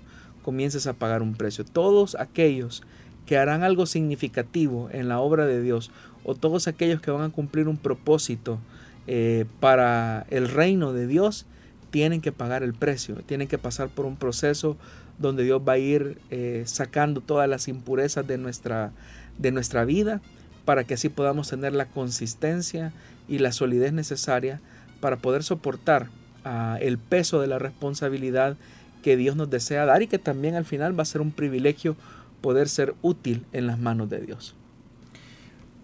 comienzas 0.43 0.87
a 0.87 0.93
pagar 0.93 1.23
un 1.23 1.35
precio. 1.35 1.65
Todos 1.65 2.15
aquellos 2.15 2.83
que 3.27 3.37
harán 3.37 3.63
algo 3.63 3.87
significativo 3.87 4.89
en 4.93 5.09
la 5.09 5.19
obra 5.21 5.47
de 5.47 5.61
Dios 5.61 5.91
o 6.25 6.35
todos 6.35 6.69
aquellos 6.69 7.01
que 7.01 7.11
van 7.11 7.31
a 7.31 7.33
cumplir 7.33 7.69
un 7.69 7.77
propósito 7.77 8.59
eh, 9.07 9.45
para 9.61 10.27
el 10.31 10.49
reino 10.49 10.93
de 10.93 11.07
Dios, 11.07 11.47
tienen 11.91 12.21
que 12.21 12.33
pagar 12.33 12.63
el 12.63 12.75
precio, 12.75 13.17
tienen 13.27 13.49
que 13.49 13.59
pasar 13.59 13.89
por 13.89 14.07
un 14.07 14.17
proceso 14.17 14.77
donde 15.19 15.45
Dios 15.45 15.63
va 15.67 15.75
a 15.75 15.79
ir 15.79 16.19
eh, 16.31 16.65
sacando 16.67 17.21
todas 17.21 17.49
las 17.49 17.69
impurezas 17.69 18.27
de 18.27 18.39
nuestra, 18.39 18.93
de 19.39 19.53
nuestra 19.53 19.85
vida 19.85 20.21
para 20.65 20.85
que 20.85 20.95
así 20.95 21.09
podamos 21.09 21.49
tener 21.49 21.73
la 21.73 21.87
consistencia 21.87 22.93
y 23.29 23.39
la 23.39 23.53
solidez 23.53 23.93
necesaria 23.93 24.61
para 25.01 25.17
poder 25.17 25.43
soportar 25.43 26.09
ah, 26.45 26.77
el 26.81 26.99
peso 26.99 27.41
de 27.41 27.47
la 27.47 27.59
responsabilidad 27.59 28.57
que 29.03 29.17
Dios 29.17 29.37
nos 29.37 29.49
desea 29.49 29.87
dar 29.87 30.03
y 30.03 30.09
que 30.09 30.19
también 30.19 30.57
al 30.57 30.65
final 30.65 30.99
va 30.99 31.03
a 31.03 31.07
ser 31.07 31.21
un 31.21 31.31
privilegio 31.31 31.97
poder 32.47 32.69
ser 32.69 32.95
útil 33.03 33.45
en 33.53 33.67
las 33.67 33.81
manos 33.81 34.09
de 34.09 34.21
Dios. 34.21 34.55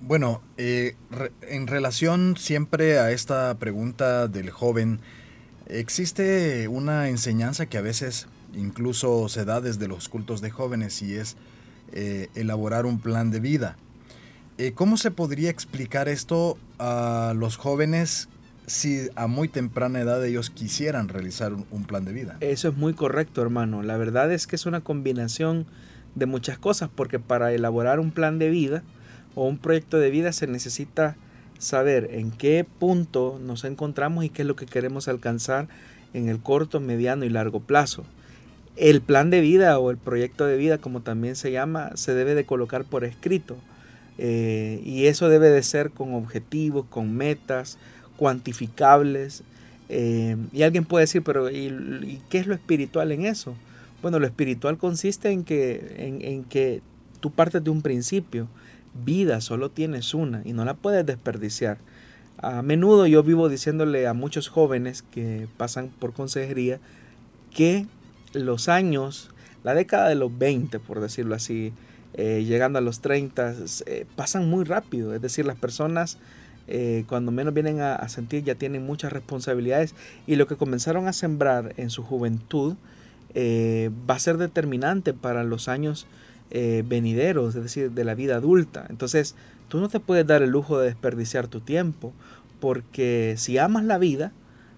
Bueno, 0.01 0.43
eh, 0.59 0.95
en 1.43 1.67
relación 1.67 2.37
siempre 2.37 3.01
a 3.01 3.11
esta 3.11 3.57
pregunta 3.59 4.29
del 4.29 4.51
joven, 4.51 5.01
Existe 5.73 6.69
una 6.69 7.09
enseñanza 7.09 7.65
que 7.67 7.79
a 7.79 7.81
veces 7.81 8.27
incluso 8.55 9.29
se 9.31 9.47
da 9.47 9.63
desde 9.63 9.89
los 9.89 10.11
cultos 10.11 10.43
de 10.43 10.51
jóvenes 10.51 11.01
y 11.01 11.15
es 11.15 11.37
eh, 11.93 12.29
elaborar 12.35 12.85
un 12.85 13.01
plan 13.01 13.31
de 13.31 13.41
vida. 13.41 13.77
Eh, 14.59 14.73
¿Cómo 14.73 14.99
se 14.99 15.11
podría 15.11 15.49
explicar 15.49 16.09
esto 16.09 16.59
a 16.79 17.33
los 17.35 17.57
jóvenes 17.57 18.29
si 18.67 19.09
a 19.17 19.27
muy 19.27 19.49
temprana 19.49 20.01
edad 20.01 20.25
ellos 20.25 20.51
quisieran 20.51 21.09
realizar 21.09 21.55
un, 21.55 21.85
plan 21.85 22.05
de 22.05 22.13
vida? 22.13 22.37
Eso 22.41 22.69
es 22.69 22.77
muy 22.77 22.93
correcto, 22.93 23.41
hermano. 23.41 23.83
La 23.83 23.97
verdad 23.97 24.31
es 24.31 24.47
que 24.47 24.57
es 24.57 24.67
una 24.67 24.83
combinación 24.83 25.67
de 26.15 26.27
muchas 26.27 26.59
cosas, 26.59 26.91
porque 26.95 27.19
para 27.19 27.53
elaborar 27.53 28.01
un 28.01 28.11
plan 28.11 28.39
de 28.39 28.51
vida 28.51 28.83
o 29.35 29.47
un 29.47 29.59
proyecto 29.59 29.99
de 29.99 30.11
vida 30.11 30.33
se 30.33 30.47
necesita 30.47 31.17
saber 31.59 32.09
en 32.13 32.31
qué 32.31 32.67
punto 32.79 33.39
nos 33.43 33.65
encontramos 33.65 34.25
y 34.25 34.29
qué 34.29 34.43
es 34.43 34.49
lo 34.49 34.57
que 34.57 34.67
queremos 34.67 35.09
alcanzar 35.09 35.69
en 36.13 36.29
el 36.29 36.41
corto, 36.41 36.81
mediano 36.81 37.25
y 37.25 37.31
largo 37.31 37.61
plazo. 37.61 38.05
El 38.77 39.01
plan 39.01 39.31
de 39.31 39.41
vida 39.41 39.79
o 39.79 39.91
el 39.91 39.97
proyecto 39.97 40.47
de 40.47 40.57
vida, 40.57 40.79
como 40.79 41.03
también 41.03 41.37
se 41.37 41.53
llama, 41.53 41.91
se 41.95 42.15
debe 42.15 42.35
de 42.35 42.45
colocar 42.45 42.85
por 42.85 43.05
escrito. 43.05 43.57
Eh, 44.19 44.81
y 44.85 45.07
eso 45.07 45.29
debe 45.29 45.51
de 45.51 45.63
ser 45.63 45.91
con 45.91 46.15
objetivos, 46.15 46.87
con 46.89 47.15
metas, 47.15 47.79
cuantificables. 48.17 49.43
Eh, 49.89 50.37
y 50.53 50.63
alguien 50.63 50.85
puede 50.85 51.05
decir, 51.05 51.23
pero 51.23 51.51
¿y, 51.51 52.21
qué 52.29 52.39
es 52.39 52.47
lo 52.47 52.55
espiritual 52.55 53.13
en 53.13 53.27
eso? 53.27 53.55
Bueno, 54.03 54.19
lo 54.19 54.27
espiritual 54.27 54.79
consiste 54.79 55.31
en 55.31 55.45
que, 55.45 56.19
en, 56.21 56.45
que 56.45 56.83
tú 57.21 57.31
partes 57.31 57.63
de 57.63 57.71
un 57.71 57.83
principio 57.83 58.49
vida 59.05 59.41
solo 59.41 59.71
tienes 59.71 60.13
una 60.13 60.43
y 60.45 60.53
no 60.53 60.65
la 60.65 60.75
puedes 60.75 61.07
desperdiciar. 61.07 61.79
A 62.39 62.63
menudo 62.63 63.07
yo 63.07 63.23
vivo 63.23 63.49
diciéndole 63.49 64.07
a 64.07 64.13
muchos 64.13 64.49
jóvenes 64.49 65.03
que 65.03 65.47
pasan 65.57 65.89
por 65.89 66.13
consejería 66.13 66.81
que 67.55 67.87
los 68.33 68.69
años, 68.69 69.31
la 69.63 69.75
década 69.75 70.09
de 70.09 70.17
los 70.17 70.37
20, 70.37 70.81
por 70.81 71.01
decirlo 71.01 71.35
así, 71.35 71.73
eh, 72.15 72.45
llegando 72.45 72.79
a 72.79 72.83
los 72.83 73.01
30, 73.01 73.55
eh, 73.87 74.07
pasan 74.17 74.51
muy 74.51 74.65
rápido. 74.65 75.15
Es 75.15 75.23
decir, 75.23 75.47
las 75.47 75.57
personas 75.57 76.19
eh, 76.69 77.05
cuando 77.09 77.33
menos 77.33 77.55
vienen 77.55 77.81
a, 77.81 78.09
sentir 78.09 78.45
ya 78.45 78.55
tienen 78.55 78.85
muchas 78.85 79.13
responsabilidades 79.13 79.95
y 80.27 80.37
lo 80.37 80.47
que 80.47 80.57
comenzaron 80.57 81.09
a 81.09 81.13
sembrar 81.13 81.75
en 81.77 81.91
su 81.91 82.03
juventud 82.03 82.77
va 83.35 84.15
a 84.15 84.19
ser 84.19 84.37
determinante 84.37 85.15
para 85.15 85.45
los 85.45 85.69
años 85.69 86.07
eh, 86.55 86.85
venideros, 86.87 87.55
es 87.55 87.63
decir, 87.63 87.93
de 87.93 88.05
la 88.05 88.15
vida 88.15 88.37
adulta. 88.37 88.85
Entonces, 88.91 89.35
tú 89.69 89.81
no 89.81 89.89
te 89.89 90.01
puedes 90.01 90.27
dar 90.27 90.43
el 90.43 90.51
lujo 90.51 90.79
de 90.79 90.89
desperdiciar 90.89 91.49
tu 91.49 91.61
tiempo, 91.61 92.13
porque 92.61 93.37
si 93.39 93.57
amas 93.57 93.85
la 93.85 93.97
vida, 93.97 94.33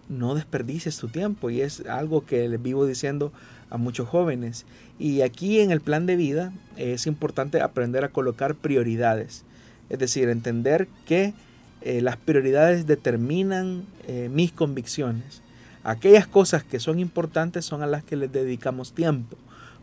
no 0.08 0.36
desperdicies 0.36 0.96
tu 0.98 1.08
tiempo. 1.08 1.50
Y 1.50 1.62
es 1.62 1.84
algo 1.86 2.24
que 2.26 2.48
les 2.48 2.62
vivo 2.62 2.86
diciendo 2.86 3.32
a 3.70 3.76
muchos 3.76 4.08
jóvenes. 4.08 4.66
Y 5.00 5.22
aquí 5.22 5.58
en 5.58 5.72
el 5.72 5.80
plan 5.80 6.06
de 6.06 6.14
vida 6.14 6.52
es 6.76 7.08
importante 7.08 7.60
aprender 7.60 8.04
a 8.04 8.10
colocar 8.10 8.54
prioridades. 8.54 9.42
Es 9.90 9.98
decir, 9.98 10.28
entender 10.28 10.86
que 11.06 11.34
eh, 11.80 12.02
las 12.02 12.18
prioridades 12.18 12.86
determinan 12.86 13.84
eh, 14.06 14.30
mis 14.32 14.52
convicciones. 14.52 15.42
Aquellas 15.84 16.26
cosas 16.26 16.64
que 16.64 16.80
son 16.80 16.98
importantes 16.98 17.64
son 17.64 17.82
a 17.82 17.86
las 17.86 18.02
que 18.02 18.16
les 18.16 18.32
dedicamos 18.32 18.92
tiempo. 18.92 19.36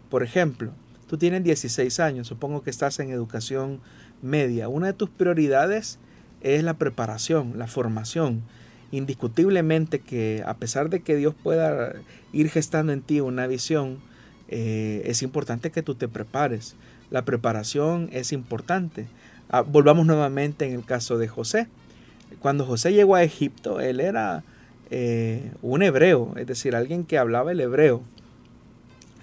Por 0.10 0.24
ejemplo, 0.24 0.74
Tú 1.12 1.18
tienes 1.18 1.44
16 1.44 2.00
años, 2.00 2.28
supongo 2.28 2.64
que 2.64 2.70
estás 2.70 2.98
en 3.02 3.10
educación 3.10 3.82
media. 4.22 4.70
Una 4.70 4.88
de 4.88 4.94
tus 4.94 5.10
prioridades 5.10 6.00
es 6.40 6.64
la 6.64 6.76
preparación, 6.76 7.60
la 7.60 7.68
formación. 7.68 8.44
Indiscutiblemente 8.94 10.00
que 10.00 10.42
a 10.46 10.54
pesar 10.54 10.90
de 10.90 11.02
que 11.02 11.18
Dios 11.18 11.36
pueda 11.36 11.96
ir 12.32 12.50
gestando 12.50 12.94
en 12.94 13.02
ti 13.02 13.20
una 13.20 13.46
visión, 13.46 14.00
eh, 14.48 15.02
es 15.04 15.22
importante 15.22 15.70
que 15.70 15.84
tú 15.84 15.96
te 15.96 16.08
prepares. 16.08 16.78
La 17.10 17.26
preparación 17.26 18.08
es 18.14 18.32
importante. 18.32 19.08
Ah, 19.50 19.64
volvamos 19.64 20.06
nuevamente 20.06 20.66
en 20.66 20.72
el 20.76 20.86
caso 20.86 21.18
de 21.18 21.28
José. 21.28 21.68
Cuando 22.40 22.66
José 22.66 22.94
llegó 22.94 23.16
a 23.16 23.24
Egipto, 23.24 23.82
él 23.82 24.00
era 24.00 24.46
eh, 24.92 25.52
un 25.62 25.82
hebreo, 25.82 26.34
es 26.36 26.46
decir, 26.46 26.76
alguien 26.76 27.06
que 27.06 27.18
hablaba 27.18 27.52
el 27.52 27.62
hebreo. 27.62 28.02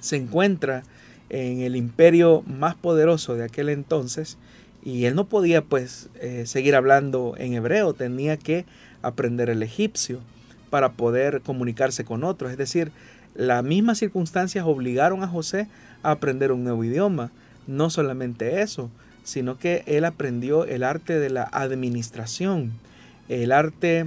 Se 0.01 0.17
encuentra 0.17 0.83
en 1.29 1.61
el 1.61 1.77
imperio 1.77 2.43
más 2.47 2.75
poderoso 2.75 3.35
de 3.35 3.45
aquel 3.45 3.69
entonces 3.69 4.39
y 4.83 5.05
él 5.05 5.15
no 5.15 5.29
podía 5.29 5.63
pues 5.63 6.09
eh, 6.21 6.45
seguir 6.47 6.75
hablando 6.75 7.35
en 7.37 7.53
hebreo, 7.53 7.93
tenía 7.93 8.39
que 8.39 8.65
aprender 9.03 9.51
el 9.51 9.63
egipcio 9.63 10.21
para 10.71 10.93
poder 10.93 11.43
comunicarse 11.43 12.05
con 12.05 12.25
otros. 12.25 12.51
Es 12.51 12.59
decir, 12.59 12.91
las 13.35 13.63
mismas 13.63 13.99
circunstancias 13.99 14.65
obligaron 14.67 15.23
a 15.23 15.29
José 15.29 15.69
a 16.03 16.13
aprender 16.13 16.53
un 16.53 16.65
nuevo 16.65 16.83
idioma. 16.85 17.31
No 17.67 17.91
solamente 17.91 18.63
eso, 18.63 18.91
sino 19.25 19.59
que 19.59 19.83
él 19.87 20.07
aprendió 20.07 20.65
el 20.65 20.83
arte 20.83 21.19
de 21.19 21.29
la 21.29 21.45
administración, 21.45 22.73
el 23.29 23.53
arte 23.53 24.07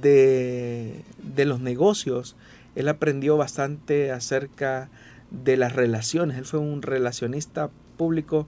de, 0.00 1.02
de 1.22 1.44
los 1.44 1.60
negocios. 1.60 2.36
Él 2.74 2.88
aprendió 2.88 3.36
bastante 3.36 4.12
acerca 4.12 4.88
de 5.30 5.56
las 5.56 5.74
relaciones. 5.74 6.36
Él 6.38 6.44
fue 6.44 6.60
un 6.60 6.82
relacionista 6.82 7.70
público 7.96 8.46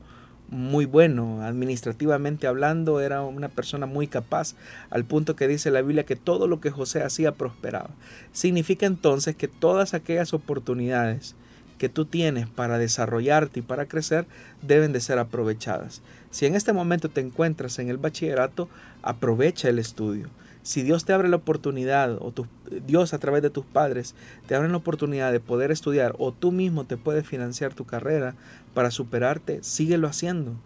muy 0.50 0.86
bueno, 0.86 1.42
administrativamente 1.42 2.46
hablando, 2.46 3.00
era 3.00 3.22
una 3.22 3.48
persona 3.48 3.86
muy 3.86 4.06
capaz, 4.06 4.54
al 4.88 5.04
punto 5.04 5.36
que 5.36 5.46
dice 5.46 5.70
la 5.70 5.82
Biblia 5.82 6.06
que 6.06 6.16
todo 6.16 6.46
lo 6.46 6.60
que 6.60 6.70
José 6.70 7.02
hacía 7.02 7.32
prosperaba. 7.32 7.90
Significa 8.32 8.86
entonces 8.86 9.36
que 9.36 9.48
todas 9.48 9.92
aquellas 9.92 10.32
oportunidades 10.32 11.36
que 11.78 11.88
tú 11.88 12.04
tienes 12.04 12.48
para 12.48 12.78
desarrollarte 12.78 13.60
y 13.60 13.62
para 13.62 13.86
crecer 13.86 14.26
deben 14.62 14.92
de 14.92 15.00
ser 15.00 15.18
aprovechadas. 15.18 16.02
Si 16.30 16.44
en 16.44 16.54
este 16.54 16.72
momento 16.72 17.08
te 17.08 17.20
encuentras 17.20 17.78
en 17.78 17.88
el 17.88 17.96
bachillerato, 17.96 18.68
aprovecha 19.02 19.68
el 19.68 19.78
estudio. 19.78 20.28
Si 20.62 20.82
Dios 20.82 21.06
te 21.06 21.14
abre 21.14 21.28
la 21.28 21.36
oportunidad, 21.36 22.18
o 22.20 22.32
tu, 22.32 22.46
Dios 22.86 23.14
a 23.14 23.18
través 23.18 23.42
de 23.42 23.48
tus 23.48 23.64
padres 23.64 24.14
te 24.46 24.54
abre 24.54 24.68
la 24.68 24.76
oportunidad 24.76 25.32
de 25.32 25.40
poder 25.40 25.70
estudiar, 25.70 26.14
o 26.18 26.32
tú 26.32 26.52
mismo 26.52 26.84
te 26.84 26.98
puedes 26.98 27.26
financiar 27.26 27.72
tu 27.72 27.86
carrera 27.86 28.34
para 28.74 28.90
superarte, 28.90 29.60
síguelo 29.62 30.08
haciendo. 30.08 30.56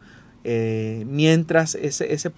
Eh, 0.44 1.04
mientras 1.08 1.76
ese, 1.76 2.12
ese, 2.12 2.32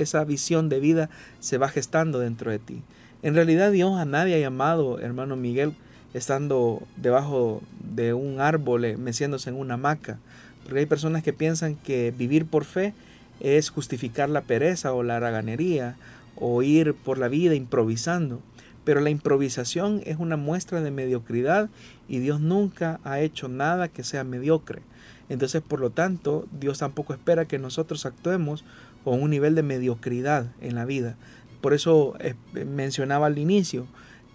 esa 0.00 0.24
visión 0.24 0.68
de 0.68 0.78
vida 0.78 1.10
se 1.40 1.58
va 1.58 1.68
gestando 1.68 2.20
dentro 2.20 2.52
de 2.52 2.60
ti. 2.60 2.82
En 3.22 3.34
realidad 3.34 3.72
Dios 3.72 3.98
a 3.98 4.04
nadie 4.04 4.36
ha 4.36 4.38
llamado, 4.38 5.00
hermano 5.00 5.34
Miguel, 5.34 5.74
estando 6.14 6.82
debajo 6.96 7.62
de 7.94 8.14
un 8.14 8.40
árbol, 8.40 8.84
eh, 8.84 8.96
meciéndose 8.96 9.50
en 9.50 9.56
una 9.56 9.74
hamaca. 9.74 10.18
Porque 10.62 10.80
hay 10.80 10.86
personas 10.86 11.22
que 11.22 11.32
piensan 11.32 11.76
que 11.76 12.12
vivir 12.16 12.46
por 12.46 12.64
fe 12.64 12.94
es 13.40 13.70
justificar 13.70 14.28
la 14.28 14.42
pereza 14.42 14.92
o 14.92 15.02
la 15.02 15.16
haraganería 15.16 15.96
o 16.36 16.62
ir 16.62 16.94
por 16.94 17.18
la 17.18 17.28
vida 17.28 17.54
improvisando. 17.54 18.40
Pero 18.84 19.00
la 19.00 19.10
improvisación 19.10 20.02
es 20.04 20.16
una 20.18 20.36
muestra 20.36 20.80
de 20.80 20.90
mediocridad 20.90 21.68
y 22.08 22.18
Dios 22.18 22.40
nunca 22.40 23.00
ha 23.04 23.20
hecho 23.20 23.48
nada 23.48 23.88
que 23.88 24.04
sea 24.04 24.24
mediocre. 24.24 24.82
Entonces, 25.28 25.62
por 25.62 25.80
lo 25.80 25.90
tanto, 25.90 26.46
Dios 26.58 26.78
tampoco 26.78 27.12
espera 27.12 27.44
que 27.46 27.58
nosotros 27.58 28.04
actuemos 28.04 28.64
con 29.04 29.22
un 29.22 29.30
nivel 29.30 29.54
de 29.54 29.62
mediocridad 29.62 30.46
en 30.60 30.74
la 30.74 30.84
vida. 30.84 31.16
Por 31.60 31.74
eso 31.74 32.14
eh, 32.20 32.34
mencionaba 32.64 33.26
al 33.26 33.38
inicio 33.38 33.86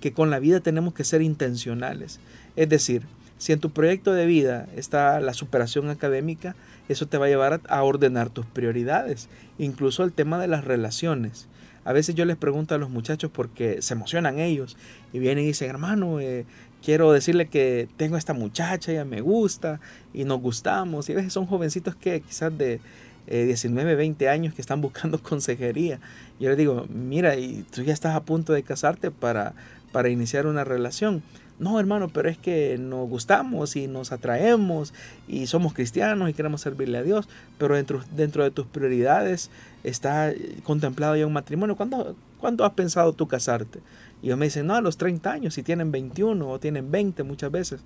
que 0.02 0.14
con 0.14 0.30
la 0.30 0.40
vida 0.40 0.60
tenemos 0.60 0.94
que 0.94 1.04
ser 1.04 1.22
intencionales. 1.22 2.20
Es 2.56 2.70
decir, 2.70 3.04
si 3.38 3.52
en 3.52 3.60
tu 3.60 3.72
proyecto 3.72 4.14
de 4.14 4.26
vida 4.26 4.68
está 4.76 5.20
la 5.20 5.34
superación 5.34 5.90
académica, 5.90 6.56
eso 6.88 7.08
te 7.08 7.18
va 7.18 7.26
a 7.26 7.30
llevar 7.30 7.62
a 7.68 7.84
ordenar 7.84 8.30
tus 8.30 8.46
prioridades, 8.46 9.28
incluso 9.58 10.04
el 10.04 10.14
tema 10.14 10.40
de 10.40 10.48
las 10.48 10.64
relaciones. 10.64 11.48
A 11.84 11.94
veces 11.94 12.16
yo 12.16 12.26
les 12.26 12.38
pregunto 12.38 12.74
a 12.74 12.78
los 12.78 12.90
muchachos 12.90 13.30
porque 13.32 13.82
se 13.82 13.94
emocionan 13.94 14.40
ellos 14.40 14.78
y 15.14 15.20
vienen 15.20 15.44
y 15.44 15.48
dicen, 15.48 15.70
hermano, 15.70 16.20
eh, 16.20 16.46
quiero 16.84 17.12
decirle 17.12 17.48
que 17.48 17.88
tengo 17.98 18.18
esta 18.18 18.34
muchacha, 18.34 18.92
ella 18.92 19.06
me 19.06 19.22
gusta 19.22 19.80
y 20.14 20.24
nos 20.24 20.42
gustamos. 20.42 21.10
Y 21.10 21.14
a 21.14 21.16
veces 21.16 21.34
son 21.34 21.46
jovencitos 21.46 21.96
que 21.96 22.22
quizás 22.22 22.58
de 22.58 22.80
19, 23.28 23.92
eh, 23.92 23.96
20 23.96 24.30
años 24.30 24.54
que 24.54 24.62
están 24.62 24.82
buscando 24.82 25.22
consejería. 25.22 26.00
Yo 26.40 26.50
les 26.50 26.58
digo, 26.58 26.88
mira, 26.90 27.36
y 27.36 27.66
tú 27.72 27.84
ya 27.84 27.94
estás 27.94 28.16
a 28.16 28.24
punto 28.24 28.54
de 28.54 28.64
casarte 28.64 29.12
para, 29.12 29.54
para 29.96 30.10
iniciar 30.10 30.46
una 30.46 30.66
relación. 30.66 31.24
No, 31.58 31.80
hermano, 31.80 32.10
pero 32.10 32.28
es 32.28 32.38
que 32.38 32.78
nos 32.78 33.08
gustamos 33.08 33.78
y 33.78 33.88
nos 33.88 34.12
atraemos 34.12 34.94
y 35.26 35.48
somos 35.48 35.74
cristianos 35.74 36.30
y 36.30 36.34
queremos 36.34 36.60
servirle 36.60 36.98
a 36.98 37.02
Dios, 37.02 37.30
pero 37.58 37.78
dentro, 37.78 38.04
dentro 38.14 38.44
de 38.44 38.52
tus 38.52 38.66
prioridades 38.66 39.50
está 39.86 40.34
contemplado 40.66 41.16
ya 41.16 41.26
un 41.26 41.32
matrimonio. 41.32 41.78
¿Cuándo, 41.78 42.14
¿Cuándo 42.42 42.66
has 42.66 42.74
pensado 42.74 43.14
tú 43.14 43.30
casarte? 43.30 43.80
Y 44.22 44.36
me 44.36 44.48
dicen, 44.48 44.68
no, 44.68 44.76
a 44.76 44.82
los 44.82 44.98
30 44.98 45.32
años, 45.32 45.54
si 45.54 45.64
tienen 45.64 45.94
21 45.94 46.46
o 46.46 46.60
tienen 46.60 46.92
20 46.92 47.24
muchas 47.24 47.50
veces. 47.50 47.80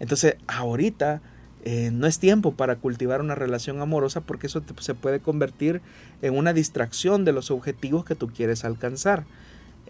Entonces, 0.00 0.36
ahorita 0.46 1.22
eh, 1.64 1.88
no 1.94 2.06
es 2.06 2.18
tiempo 2.18 2.52
para 2.52 2.76
cultivar 2.76 3.22
una 3.22 3.34
relación 3.34 3.80
amorosa 3.80 4.20
porque 4.20 4.48
eso 4.48 4.62
se 4.80 4.94
puede 4.94 5.20
convertir 5.20 5.80
en 6.20 6.36
una 6.36 6.52
distracción 6.52 7.24
de 7.24 7.32
los 7.32 7.50
objetivos 7.50 8.04
que 8.04 8.16
tú 8.16 8.28
quieres 8.28 8.66
alcanzar. 8.66 9.24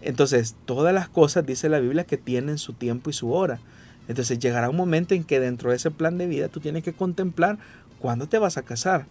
Entonces, 0.05 0.55
todas 0.65 0.93
las 0.93 1.09
cosas, 1.09 1.47
dice 1.47 1.67
la 1.67 1.79
Biblia, 1.79 2.03
que 2.03 2.17
tienen 2.17 2.59
su 2.59 2.73
tiempo 2.73 3.09
y 3.09 3.13
su 3.13 3.31
hora. 3.31 3.59
Entonces 4.07 4.37
llegará 4.37 4.69
un 4.69 4.75
momento 4.75 5.15
en 5.15 5.23
que 5.23 5.39
dentro 5.39 5.71
de 5.71 5.77
ese 5.77 5.89
plan 5.89 6.19
de 6.19 6.27
vida 6.27 6.47
tú 6.47 6.59
tienes 6.59 6.83
que 6.83 6.93
contemplar 6.93 7.57
cuándo 7.99 8.27
te 8.27 8.37
vas 8.37 8.57
a 8.57 8.61
casar. 8.61 9.07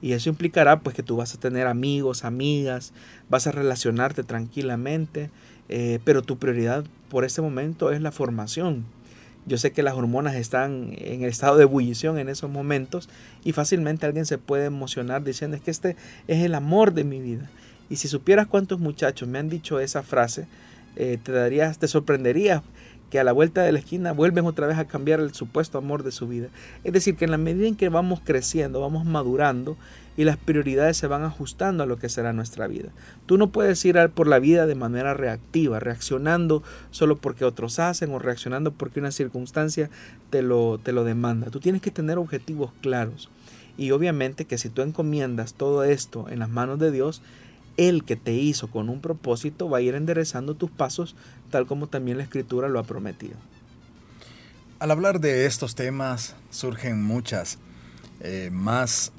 Y 0.00 0.12
eso 0.12 0.28
implicará 0.28 0.78
pues 0.80 0.94
que 0.94 1.02
tú 1.02 1.16
vas 1.16 1.34
a 1.34 1.40
tener 1.40 1.66
amigos, 1.66 2.24
amigas, 2.24 2.92
vas 3.28 3.48
a 3.48 3.50
relacionarte 3.50 4.22
tranquilamente, 4.22 5.30
eh, 5.68 5.98
pero 6.04 6.22
tu 6.22 6.38
prioridad 6.38 6.84
por 7.08 7.24
este 7.24 7.42
momento 7.42 7.90
es 7.90 8.00
la 8.00 8.12
formación. 8.12 8.84
Yo 9.46 9.58
sé 9.58 9.72
que 9.72 9.82
las 9.82 9.94
hormonas 9.94 10.36
están 10.36 10.94
en 10.98 11.22
el 11.22 11.28
estado 11.28 11.56
de 11.56 11.64
ebullición 11.64 12.18
en 12.18 12.28
esos 12.28 12.50
momentos 12.50 13.08
y 13.42 13.50
fácilmente 13.50 14.06
alguien 14.06 14.26
se 14.26 14.38
puede 14.38 14.66
emocionar 14.66 15.24
diciendo 15.24 15.56
es 15.56 15.62
que 15.62 15.72
este 15.72 15.96
es 16.28 16.44
el 16.44 16.54
amor 16.54 16.94
de 16.94 17.02
mi 17.02 17.20
vida. 17.20 17.50
Y 17.88 17.96
si 17.96 18.08
supieras 18.08 18.46
cuántos 18.46 18.80
muchachos 18.80 19.28
me 19.28 19.38
han 19.38 19.48
dicho 19.48 19.80
esa 19.80 20.02
frase, 20.02 20.46
eh, 20.96 21.18
te 21.22 21.32
darías, 21.32 21.78
te 21.78 21.88
sorprenderías 21.88 22.62
que 23.10 23.20
a 23.20 23.24
la 23.24 23.32
vuelta 23.32 23.62
de 23.62 23.72
la 23.72 23.78
esquina 23.78 24.12
vuelven 24.12 24.46
otra 24.46 24.66
vez 24.66 24.78
a 24.78 24.86
cambiar 24.86 25.20
el 25.20 25.32
supuesto 25.32 25.78
amor 25.78 26.02
de 26.02 26.10
su 26.10 26.26
vida. 26.26 26.48
Es 26.82 26.92
decir, 26.92 27.16
que 27.16 27.24
en 27.24 27.30
la 27.30 27.38
medida 27.38 27.68
en 27.68 27.76
que 27.76 27.88
vamos 27.88 28.20
creciendo, 28.24 28.80
vamos 28.80 29.04
madurando 29.04 29.76
y 30.16 30.24
las 30.24 30.36
prioridades 30.36 30.96
se 30.96 31.06
van 31.06 31.22
ajustando 31.22 31.82
a 31.82 31.86
lo 31.86 31.98
que 31.98 32.08
será 32.08 32.32
nuestra 32.32 32.66
vida. 32.66 32.88
Tú 33.26 33.38
no 33.38 33.52
puedes 33.52 33.84
ir 33.84 33.96
por 34.14 34.26
la 34.26 34.38
vida 34.38 34.66
de 34.66 34.74
manera 34.74 35.14
reactiva, 35.14 35.78
reaccionando 35.78 36.62
solo 36.90 37.16
porque 37.16 37.44
otros 37.44 37.78
hacen 37.78 38.12
o 38.12 38.18
reaccionando 38.18 38.72
porque 38.72 39.00
una 39.00 39.12
circunstancia 39.12 39.90
te 40.30 40.42
lo, 40.42 40.78
te 40.78 40.92
lo 40.92 41.04
demanda. 41.04 41.50
Tú 41.50 41.60
tienes 41.60 41.82
que 41.82 41.90
tener 41.90 42.18
objetivos 42.18 42.72
claros. 42.80 43.30
Y 43.78 43.90
obviamente 43.90 44.46
que 44.46 44.58
si 44.58 44.70
tú 44.70 44.82
encomiendas 44.82 45.54
todo 45.54 45.84
esto 45.84 46.28
en 46.30 46.38
las 46.38 46.48
manos 46.48 46.78
de 46.78 46.90
Dios, 46.90 47.20
el 47.76 48.04
que 48.04 48.16
te 48.16 48.32
hizo 48.32 48.68
con 48.68 48.88
un 48.88 49.00
propósito 49.00 49.68
va 49.68 49.78
a 49.78 49.80
ir 49.82 49.94
enderezando 49.94 50.54
tus 50.54 50.70
pasos 50.70 51.14
tal 51.50 51.66
como 51.66 51.86
también 51.86 52.18
la 52.18 52.24
escritura 52.24 52.68
lo 52.68 52.78
ha 52.78 52.84
prometido. 52.84 53.36
Al 54.78 54.90
hablar 54.90 55.20
de 55.20 55.46
estos 55.46 55.74
temas 55.74 56.34
surgen 56.50 57.02
muchas 57.02 57.58
eh, 58.20 58.50
más 58.52 59.12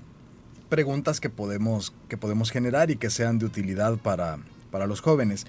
preguntas 0.70 1.20
que 1.20 1.30
podemos, 1.30 1.94
que 2.10 2.18
podemos 2.18 2.52
generar 2.52 2.92
y 2.92 2.98
que 2.98 3.10
sean 3.10 3.40
de 3.40 3.46
utilidad 3.46 3.98
para, 3.98 4.38
para 4.72 4.86
los 4.86 5.02
jóvenes. 5.02 5.46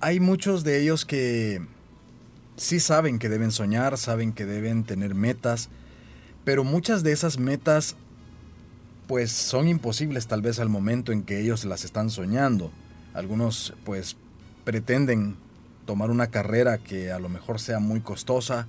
Hay 0.00 0.20
muchos 0.20 0.62
de 0.64 0.80
ellos 0.80 1.04
que 1.04 1.60
sí 2.56 2.78
saben 2.78 3.18
que 3.18 3.28
deben 3.28 3.50
soñar, 3.50 3.96
saben 3.98 4.32
que 4.32 4.46
deben 4.46 4.84
tener 4.84 5.14
metas, 5.14 5.70
pero 6.44 6.64
muchas 6.64 7.02
de 7.02 7.12
esas 7.12 7.38
metas 7.38 7.96
pues 9.10 9.32
son 9.32 9.66
imposibles 9.66 10.28
tal 10.28 10.40
vez 10.40 10.60
al 10.60 10.68
momento 10.68 11.10
en 11.10 11.24
que 11.24 11.40
ellos 11.40 11.64
las 11.64 11.84
están 11.84 12.10
soñando. 12.10 12.70
Algunos 13.12 13.74
pues 13.82 14.16
pretenden 14.62 15.34
tomar 15.84 16.12
una 16.12 16.28
carrera 16.28 16.78
que 16.78 17.10
a 17.10 17.18
lo 17.18 17.28
mejor 17.28 17.58
sea 17.58 17.80
muy 17.80 18.02
costosa, 18.02 18.68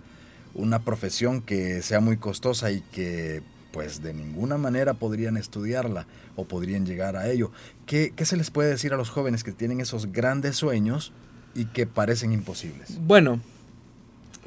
una 0.55 0.79
profesión 0.79 1.43
que 1.43 1.83
sea 1.83 1.99
muy 1.99 2.17
costosa 2.17 2.71
y 2.71 2.81
que 2.81 3.43
pues 3.71 4.01
de 4.01 4.15
ninguna 4.15 4.57
manera 4.57 4.95
podrían 4.95 5.37
estudiarla 5.37 6.07
o 6.35 6.45
podrían 6.45 6.87
llegar 6.87 7.17
a 7.17 7.29
ello. 7.29 7.51
¿Qué, 7.85 8.11
¿Qué, 8.15 8.25
se 8.25 8.35
les 8.35 8.49
puede 8.49 8.71
decir 8.71 8.93
a 8.93 8.97
los 8.97 9.11
jóvenes 9.11 9.43
que 9.43 9.51
tienen 9.51 9.79
esos 9.79 10.11
grandes 10.11 10.55
sueños 10.55 11.13
y 11.53 11.65
que 11.65 11.85
parecen 11.85 12.31
imposibles? 12.31 12.97
Bueno, 13.05 13.41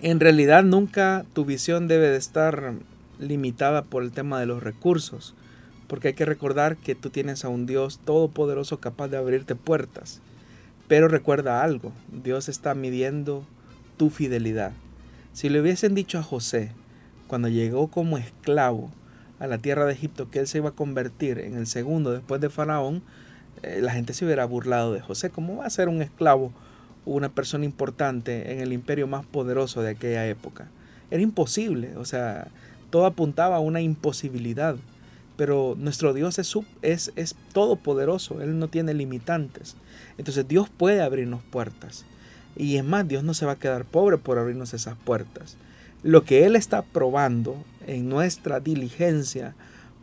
en 0.03 0.19
realidad 0.19 0.65
nunca 0.65 1.25
tu 1.35 1.45
visión 1.45 1.87
debe 1.87 2.09
de 2.09 2.17
estar 2.17 2.73
limitada 3.21 3.85
por 3.85 4.03
el 4.03 4.11
tema 4.11 4.41
de 4.41 4.47
los 4.47 4.61
recursos 4.61 5.37
porque 5.95 6.09
hay 6.09 6.15
que 6.15 6.25
recordar 6.25 6.77
que 6.77 6.97
tú 6.97 7.09
tienes 7.09 7.45
a 7.45 7.49
un 7.49 7.67
Dios 7.67 8.01
todopoderoso 8.05 8.81
capaz 8.81 9.07
de 9.07 9.17
abrirte 9.17 9.55
puertas. 9.55 10.21
Pero 10.89 11.07
recuerda 11.07 11.63
algo, 11.63 11.93
Dios 12.11 12.49
está 12.49 12.75
midiendo 12.75 13.47
tu 13.97 14.11
fidelidad. 14.11 14.73
Si 15.35 15.49
le 15.49 15.61
hubiesen 15.61 15.95
dicho 15.95 16.19
a 16.19 16.25
José, 16.25 16.73
cuando 17.29 17.47
llegó 17.47 17.93
como 17.93 18.19
esclavo 18.19 18.91
a 19.39 19.47
la 19.47 19.59
tierra 19.59 19.85
de 19.85 19.93
Egipto, 19.93 20.29
que 20.31 20.41
él 20.41 20.49
se 20.49 20.59
iba 20.59 20.71
a 20.71 20.75
convertir 20.75 21.39
en 21.39 21.55
el 21.55 21.69
segundo 21.69 22.11
después 22.11 22.41
de 22.41 22.51
Faraón, 22.51 23.01
eh, 23.63 23.79
la 23.81 23.93
gente 23.93 24.15
se 24.15 24.25
hubiera 24.25 24.47
burlado 24.47 24.93
de 24.93 25.01
José. 25.01 25.31
¿Cómo 25.31 25.59
va 25.59 25.67
a 25.67 25.71
ser 25.71 25.89
un 25.89 26.03
esclavo 26.03 26.51
una 27.05 27.29
persona 27.29 27.67
importante 27.67 28.53
en 28.53 28.59
el 28.59 28.73
imperio 28.73 29.07
más 29.07 29.25
poderoso 29.27 29.81
de 29.81 29.91
aquella 29.91 30.27
época? 30.27 30.67
Era 31.13 31.23
imposible, 31.23 31.97
o 31.97 32.05
sea, 32.05 32.49
todo 32.91 33.07
apuntaba 33.07 33.55
a 33.55 33.61
una 33.61 33.81
imposibilidad. 33.81 34.75
Pero 35.37 35.75
nuestro 35.79 36.13
Dios 36.15 36.39
es, 36.39 36.57
es, 36.83 37.13
es 37.17 37.35
todopoderoso, 37.53 38.41
Él 38.41 38.59
no 38.59 38.69
tiene 38.69 38.95
limitantes. 38.95 39.77
Entonces 40.19 40.47
Dios 40.47 40.69
puede 40.69 41.03
abrirnos 41.03 41.43
puertas. 41.43 42.05
Y 42.57 42.77
es 42.77 42.85
más, 42.85 43.09
Dios 43.09 43.25
no 43.25 43.35
se 43.35 43.47
va 43.47 43.53
a 43.53 43.59
quedar 43.59 43.85
pobre 43.85 44.19
por 44.19 44.39
abrirnos 44.39 44.75
esas 44.75 44.97
puertas. 44.97 45.57
Lo 46.03 46.25
que 46.25 46.45
Él 46.45 46.55
está 46.55 46.83
probando 46.83 47.57
en 47.87 48.09
nuestra 48.09 48.61
diligencia 48.61 49.55